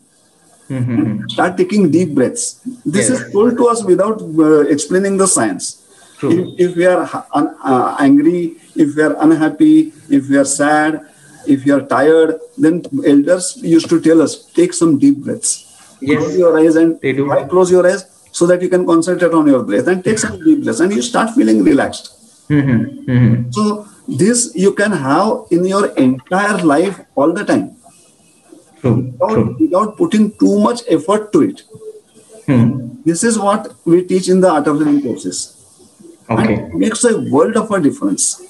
Hmm. 0.69 1.27
Start 1.29 1.57
taking 1.57 1.91
deep 1.91 2.15
breaths. 2.15 2.61
This 2.85 3.09
Yes. 3.09 3.21
is 3.21 3.33
told 3.33 3.57
to 3.57 3.69
us 3.69 3.83
without 3.85 4.21
uh, 4.23 4.61
explaining 4.75 5.17
the 5.17 5.27
science. 5.27 5.83
If, 6.23 6.49
if 6.59 6.77
we 6.77 6.85
are 6.85 7.09
un- 7.33 7.55
uh, 7.65 7.97
angry, 8.01 8.57
if 8.75 8.97
we 8.97 9.03
are 9.03 9.17
unhappy, 9.21 9.93
if 10.11 10.29
we 10.29 10.37
are 10.37 10.45
sad, 10.45 11.07
if 11.47 11.65
you 11.65 11.75
are 11.77 11.81
tired, 11.83 12.39
then 12.59 12.83
elders 13.07 13.57
used 13.63 13.89
to 13.89 14.01
tell 14.01 14.21
us 14.21 14.35
take 14.53 14.75
some 14.75 14.99
deep 14.99 15.19
breaths. 15.19 15.97
Yes. 16.01 16.19
Close 16.19 16.37
your 16.37 16.59
eyes 16.59 16.77
and 16.77 17.01
They 17.01 17.13
do. 17.13 17.31
Close 17.49 17.71
your 17.71 17.87
eyes 17.87 18.05
so 18.33 18.47
that 18.47 18.61
you 18.61 18.69
can 18.69 18.85
concentrate 18.85 19.33
on 19.33 19.47
your 19.47 19.63
breath 19.63 19.87
and 19.87 20.05
take 20.05 20.19
some 20.19 20.43
deep 20.45 20.65
breaths 20.65 20.81
and 20.81 20.93
you 20.93 21.01
start 21.03 21.31
feeling 21.35 21.63
relaxed. 21.65 22.13
Hmm. 22.49 22.83
Hmm. 23.09 23.51
So 23.51 23.87
this 24.09 24.53
you 24.55 24.73
can 24.73 24.93
have 24.93 25.45
in 25.51 25.65
your 25.67 25.87
entire 26.05 26.59
life 26.65 27.01
all 27.15 27.33
the 27.33 27.45
time 27.45 27.77
True. 28.81 28.95
without, 28.97 29.35
True. 29.35 29.57
without 29.61 29.97
putting 29.99 30.31
too 30.39 30.59
much 30.61 30.83
effort 30.89 31.33
to 31.35 31.43
it. 31.43 31.63
Hmm. 32.47 32.89
This 33.05 33.23
is 33.25 33.39
what 33.39 33.75
we 33.85 34.03
teach 34.05 34.29
in 34.29 34.41
the 34.41 34.51
art 34.51 34.67
of 34.67 34.77
living 34.77 35.03
courses. 35.03 35.41
And 36.29 36.41
Okay. 36.41 36.55
it 36.55 36.75
makes 36.75 37.05
a 37.05 37.19
world 37.31 37.57
of 37.57 37.71
a 37.71 37.81
difference. 37.81 38.41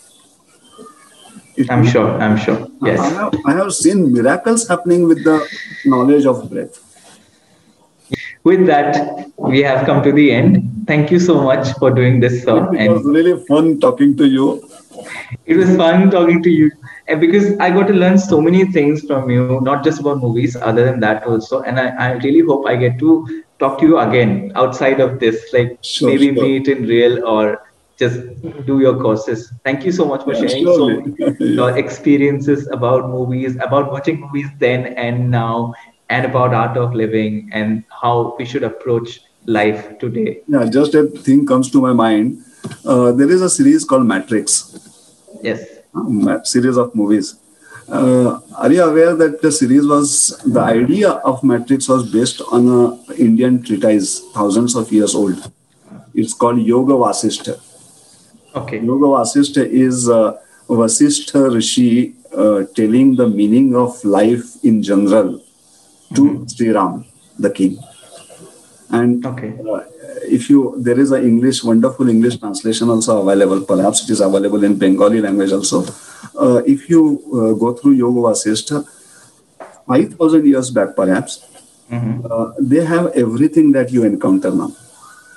It 1.57 1.71
I'm 1.71 1.85
sure. 1.85 2.11
I'm 2.23 2.37
sure. 2.37 2.59
I 2.83 2.87
Yes. 2.91 3.01
have, 3.19 3.35
I 3.45 3.53
have 3.53 3.73
seen 3.75 4.13
miracles 4.13 4.69
happening 4.69 5.09
with 5.09 5.25
the 5.25 5.37
knowledge 5.85 6.25
of 6.27 6.49
breath. 6.51 6.79
With 8.49 8.67
that, 8.67 9.31
we 9.37 9.63
have 9.63 9.87
come 9.87 10.03
to 10.03 10.13
the 10.13 10.27
end. 10.33 10.87
Thank 10.87 11.11
you 11.11 11.21
so 11.21 11.41
much 11.43 11.73
for 11.79 11.91
doing 11.91 12.21
this, 12.21 12.43
sir. 12.45 12.59
It 12.75 12.91
was 12.91 13.05
really 13.05 13.37
fun 13.47 13.81
talking 13.81 14.17
to 14.17 14.27
you. 14.27 14.47
It 15.47 15.57
was 15.57 15.77
fun 15.77 16.11
talking 16.11 16.43
to 16.43 16.51
you 16.51 16.71
and 17.09 17.21
because 17.21 17.59
I 17.59 17.71
got 17.71 17.87
to 17.89 17.95
learn 17.95 18.19
so 18.19 18.41
many 18.41 18.67
things 18.67 19.05
from 19.07 19.31
you, 19.31 19.61
not 19.63 19.83
just 19.83 20.01
about 20.01 20.19
movies, 20.19 20.57
other 20.57 20.85
than 20.85 21.01
that 21.01 21.25
also. 21.25 21.63
And 21.63 21.81
I, 21.81 21.89
I 21.89 22.13
really 22.13 22.41
hope 22.41 22.67
I 22.67 22.77
get 22.77 22.99
to 22.99 23.43
talk 23.59 23.79
to 23.81 23.87
you 23.87 23.99
again 23.99 24.53
outside 24.55 25.01
of 25.01 25.19
this, 25.19 25.53
like 25.53 25.79
sure, 25.83 26.11
maybe 26.11 26.35
sure. 26.35 26.45
meet 26.45 26.69
in 26.69 26.87
real 26.87 27.27
or 27.27 27.65
just 27.99 28.21
do 28.67 28.81
your 28.81 29.01
courses. 29.01 29.51
Thank 29.65 29.87
you 29.87 29.91
so 29.91 30.05
much 30.05 30.23
for 30.23 30.35
yeah, 30.35 30.47
sharing 30.47 30.65
so 30.67 31.35
your 31.41 31.79
experiences 31.85 32.69
about 32.71 33.09
movies, 33.09 33.57
about 33.57 33.91
watching 33.91 34.21
movies 34.21 34.49
then 34.59 34.89
and 34.95 35.31
now, 35.31 35.75
and 36.11 36.25
about 36.25 36.55
art 36.55 36.77
of 36.77 36.95
living 36.95 37.51
and 37.53 37.85
how 38.03 38.35
we 38.39 38.45
should 38.45 38.63
approach 38.63 39.21
life 39.47 39.99
today. 39.99 40.41
Yeah, 40.47 40.67
just 40.67 40.95
a 40.95 41.07
thing 41.07 41.47
comes 41.47 41.71
to 41.71 41.81
my 41.81 41.93
mind. 41.93 42.45
Uh, 42.85 43.13
there 43.13 43.31
is 43.31 43.43
a 43.43 43.51
series 43.51 43.85
called 43.85 44.07
Matrix. 44.07 44.79
Yes. 45.43 45.65
Uh, 45.95 46.43
series 46.43 46.77
of 46.77 46.95
movies. 46.95 47.37
Uh, 47.89 48.41
are 48.57 48.71
you 48.71 48.83
aware 48.83 49.15
that 49.15 49.41
the 49.41 49.51
series 49.51 49.87
was 49.87 50.39
the 50.45 50.61
idea 50.61 51.11
of 51.31 51.43
Matrix 51.43 51.89
was 51.89 52.11
based 52.13 52.43
on 52.53 52.69
a 52.69 53.13
Indian 53.15 53.63
treatise 53.63 54.21
thousands 54.33 54.75
of 54.77 54.93
years 54.93 55.15
old? 55.15 55.51
It's 56.15 56.35
called 56.35 56.61
Yoga 56.61 56.93
Vasishtha. 56.93 57.59
Okay. 58.55 58.81
Yoga 58.81 59.07
Vasishtha 59.07 59.65
is 59.67 60.09
uh, 60.09 60.39
Vasishtha 60.69 61.55
Rishi 61.55 62.15
uh, 62.37 62.65
telling 62.75 63.17
the 63.17 63.27
meaning 63.27 63.75
of 63.75 64.05
life 64.05 64.63
in 64.63 64.83
general 64.83 65.41
to 66.15 66.23
mm-hmm. 66.23 66.47
Sri 66.47 66.71
Ram, 66.71 67.05
the 67.39 67.51
king. 67.51 67.79
And 68.91 69.25
okay. 69.25 69.55
uh, 69.71 69.85
if 70.25 70.49
you 70.49 70.75
there 70.79 70.99
is 70.99 71.13
a 71.13 71.21
English 71.21 71.63
wonderful 71.63 72.09
English 72.09 72.39
translation 72.39 72.89
also 72.89 73.21
available. 73.23 73.61
Perhaps 73.61 74.05
it 74.05 74.11
is 74.11 74.21
available 74.21 74.65
in 74.65 74.79
Bengali 74.79 75.21
language 75.21 75.53
also. 75.53 75.85
Uh, 76.39 76.63
if 76.67 76.89
you 76.89 77.21
uh, 77.35 77.53
go 77.53 77.75
through 77.75 77.93
Yoga 77.93 78.21
Vasishtha, 78.21 78.87
five 79.87 80.15
thousand 80.15 80.47
years 80.47 80.71
back, 80.71 80.97
perhaps 80.97 81.45
mm-hmm. 81.91 82.27
uh, 82.31 82.53
they 82.59 82.85
have 82.85 83.09
everything 83.09 83.73
that 83.73 83.93
you 83.93 84.05
encounter 84.05 84.51
now, 84.51 84.73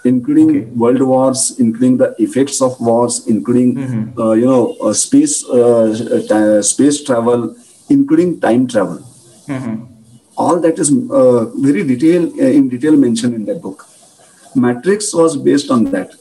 including 0.06 0.49
okay. 0.49 0.65
world 0.72 1.02
wars, 1.02 1.60
including 1.60 1.98
the 1.98 2.15
effects 2.19 2.61
of 2.61 2.80
wars, 2.80 3.27
including 3.27 3.76
mm-hmm. 3.76 4.19
Uh, 4.19 4.31
you 4.31 4.45
know 4.45 4.76
uh, 4.81 4.93
space 4.93 5.43
uh, 5.49 6.61
space 6.61 7.03
travel, 7.03 7.56
including 7.89 8.39
time 8.39 8.68
travel. 8.68 8.99
Mm-hmm. 9.48 9.91
All 10.42 10.60
that 10.66 10.80
is 10.84 10.90
very 11.70 11.84
detail 11.94 12.24
in 12.60 12.70
detail 12.70 12.96
mentioned 13.06 13.34
in 13.40 13.46
that 13.46 13.62
book. 13.62 13.88
Matrix 14.56 15.14
was 15.14 15.38
based 15.38 15.72
on 15.72 15.84
that. 15.96 16.12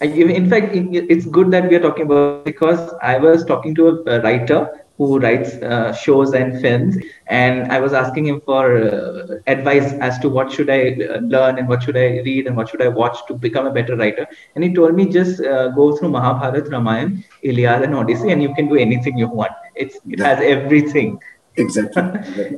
In 0.00 0.50
fact, 0.50 0.70
it's 0.74 1.26
good 1.26 1.50
that 1.52 1.68
we 1.68 1.76
are 1.76 1.80
talking 1.80 2.06
about 2.06 2.44
because 2.44 2.80
I 3.00 3.18
was 3.18 3.44
talking 3.44 3.74
to 3.76 3.88
a 4.14 4.20
writer 4.20 4.60
who 4.98 5.18
writes 5.18 5.54
uh, 5.54 5.92
shows 5.92 6.32
and 6.34 6.60
films, 6.60 6.96
and 7.26 7.72
I 7.72 7.80
was 7.80 7.92
asking 7.92 8.26
him 8.26 8.40
for 8.40 8.64
uh, 8.76 9.38
advice 9.46 9.92
as 10.08 10.18
to 10.20 10.28
what 10.28 10.52
should 10.52 10.70
I 10.70 10.80
uh, 10.90 11.18
learn 11.34 11.58
and 11.58 11.68
what 11.68 11.82
should 11.82 11.96
I 11.96 12.06
read 12.28 12.46
and 12.46 12.56
what 12.56 12.68
should 12.68 12.82
I 12.82 12.88
watch 12.88 13.16
to 13.28 13.34
become 13.34 13.66
a 13.66 13.72
better 13.72 13.96
writer. 13.96 14.26
And 14.54 14.64
he 14.64 14.74
told 14.74 14.94
me 14.94 15.06
just 15.06 15.40
uh, 15.40 15.68
go 15.68 15.96
through 15.96 16.10
Mahabharata, 16.10 16.70
Ramayana, 16.70 17.22
Iliad, 17.42 17.82
and 17.82 17.94
Odyssey, 17.94 18.30
and 18.32 18.42
you 18.42 18.54
can 18.54 18.68
do 18.68 18.76
anything 18.76 19.18
you 19.18 19.28
want. 19.28 19.52
It's 19.74 19.98
it 20.08 20.20
has 20.20 20.40
everything. 20.40 21.20
Exactly. 21.56 22.02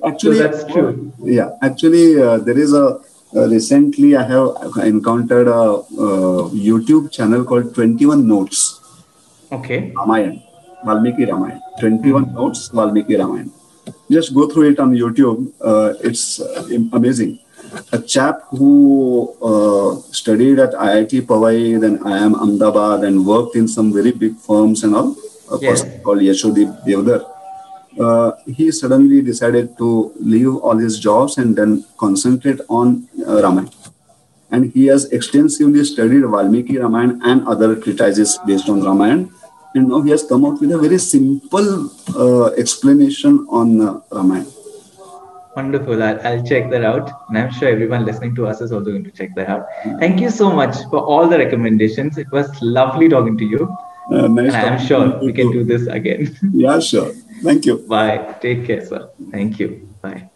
Actually, 0.04 0.38
so 0.38 0.42
that's 0.48 0.72
true. 0.72 1.12
Yeah, 1.22 1.50
actually, 1.62 2.20
uh, 2.20 2.38
there 2.38 2.58
is 2.58 2.72
a 2.72 3.00
uh, 3.34 3.48
recently, 3.48 4.16
I 4.16 4.22
have 4.22 4.76
encountered 4.84 5.48
a, 5.48 5.60
a, 5.60 6.50
YouTube 6.50 7.10
channel 7.10 7.44
called 7.44 7.74
21 7.74 8.26
Notes. 8.28 8.80
Okay. 9.50 9.90
Ramayan, 9.90 10.42
Valmiki 10.84 11.26
Ramayan. 11.26 11.60
21 11.80 12.26
mm-hmm. 12.26 12.34
Notes, 12.34 12.68
Valmiki 12.68 13.14
Ramayan. 13.14 13.50
Just 14.10 14.34
go 14.34 14.48
through 14.48 14.70
it 14.70 14.78
on 14.78 14.94
YouTube. 14.94 15.52
Uh, 15.60 15.94
it's 16.04 16.40
uh, 16.40 16.68
amazing. 16.92 17.40
A 17.92 17.98
chap 17.98 18.42
who 18.50 19.34
uh, 19.42 20.00
studied 20.12 20.60
at 20.60 20.72
IIT 20.72 21.22
Powai, 21.22 21.80
then 21.80 21.98
IIM 21.98 22.34
Ahmedabad, 22.36 23.02
and 23.02 23.26
worked 23.26 23.56
in 23.56 23.66
some 23.66 23.92
very 23.92 24.12
big 24.12 24.36
firms 24.36 24.84
and 24.84 24.94
all. 24.94 25.16
A 25.50 25.58
yes. 25.58 25.82
person 25.82 26.00
called 26.02 26.18
Yashodeep 26.20 26.84
Deodhar 26.84 27.33
uh, 27.98 28.32
he 28.46 28.70
suddenly 28.70 29.22
decided 29.22 29.76
to 29.78 30.12
leave 30.18 30.54
all 30.56 30.76
his 30.76 30.98
jobs 30.98 31.38
and 31.38 31.56
then 31.56 31.84
concentrate 31.98 32.60
on 32.68 33.08
uh, 33.26 33.42
Ramayana. 33.42 33.70
And 34.50 34.72
he 34.72 34.86
has 34.86 35.06
extensively 35.06 35.84
studied 35.84 36.22
Valmiki 36.22 36.78
Ramayana 36.78 37.18
and 37.24 37.46
other 37.46 37.76
treatises 37.76 38.38
based 38.46 38.68
on 38.68 38.82
Ramayana. 38.82 39.28
And 39.74 39.88
now 39.88 40.02
he 40.02 40.10
has 40.10 40.22
come 40.22 40.44
out 40.44 40.60
with 40.60 40.70
a 40.70 40.78
very 40.78 40.98
simple 40.98 41.90
uh, 42.16 42.52
explanation 42.52 43.46
on 43.50 43.80
uh, 43.80 44.00
Ramayana. 44.12 44.50
Wonderful. 45.56 46.02
I'll, 46.02 46.20
I'll, 46.26 46.44
check 46.44 46.70
that 46.70 46.84
out. 46.84 47.10
And 47.28 47.38
I'm 47.38 47.52
sure 47.52 47.68
everyone 47.68 48.04
listening 48.04 48.34
to 48.36 48.46
us 48.46 48.60
is 48.60 48.72
also 48.72 48.90
going 48.90 49.04
to 49.04 49.10
check 49.10 49.34
that 49.36 49.48
out. 49.48 49.66
Thank 50.00 50.20
you 50.20 50.30
so 50.30 50.52
much 50.52 50.76
for 50.90 50.98
all 50.98 51.28
the 51.28 51.38
recommendations. 51.38 52.18
It 52.18 52.30
was 52.32 52.50
lovely 52.60 53.08
talking 53.08 53.38
to 53.38 53.44
you. 53.44 53.76
Uh, 54.10 54.28
nice 54.28 54.52
and 54.52 54.74
I'm 54.74 54.86
sure 54.86 55.18
we 55.20 55.32
can 55.32 55.50
do 55.52 55.64
this 55.64 55.86
again. 55.86 56.36
yeah, 56.52 56.78
sure. 56.78 57.12
Thank 57.44 57.66
you. 57.66 57.78
Bye. 57.78 58.36
Take 58.40 58.66
care, 58.66 58.84
sir. 58.86 59.10
Thank 59.30 59.58
you. 59.58 59.88
Bye. 60.02 60.30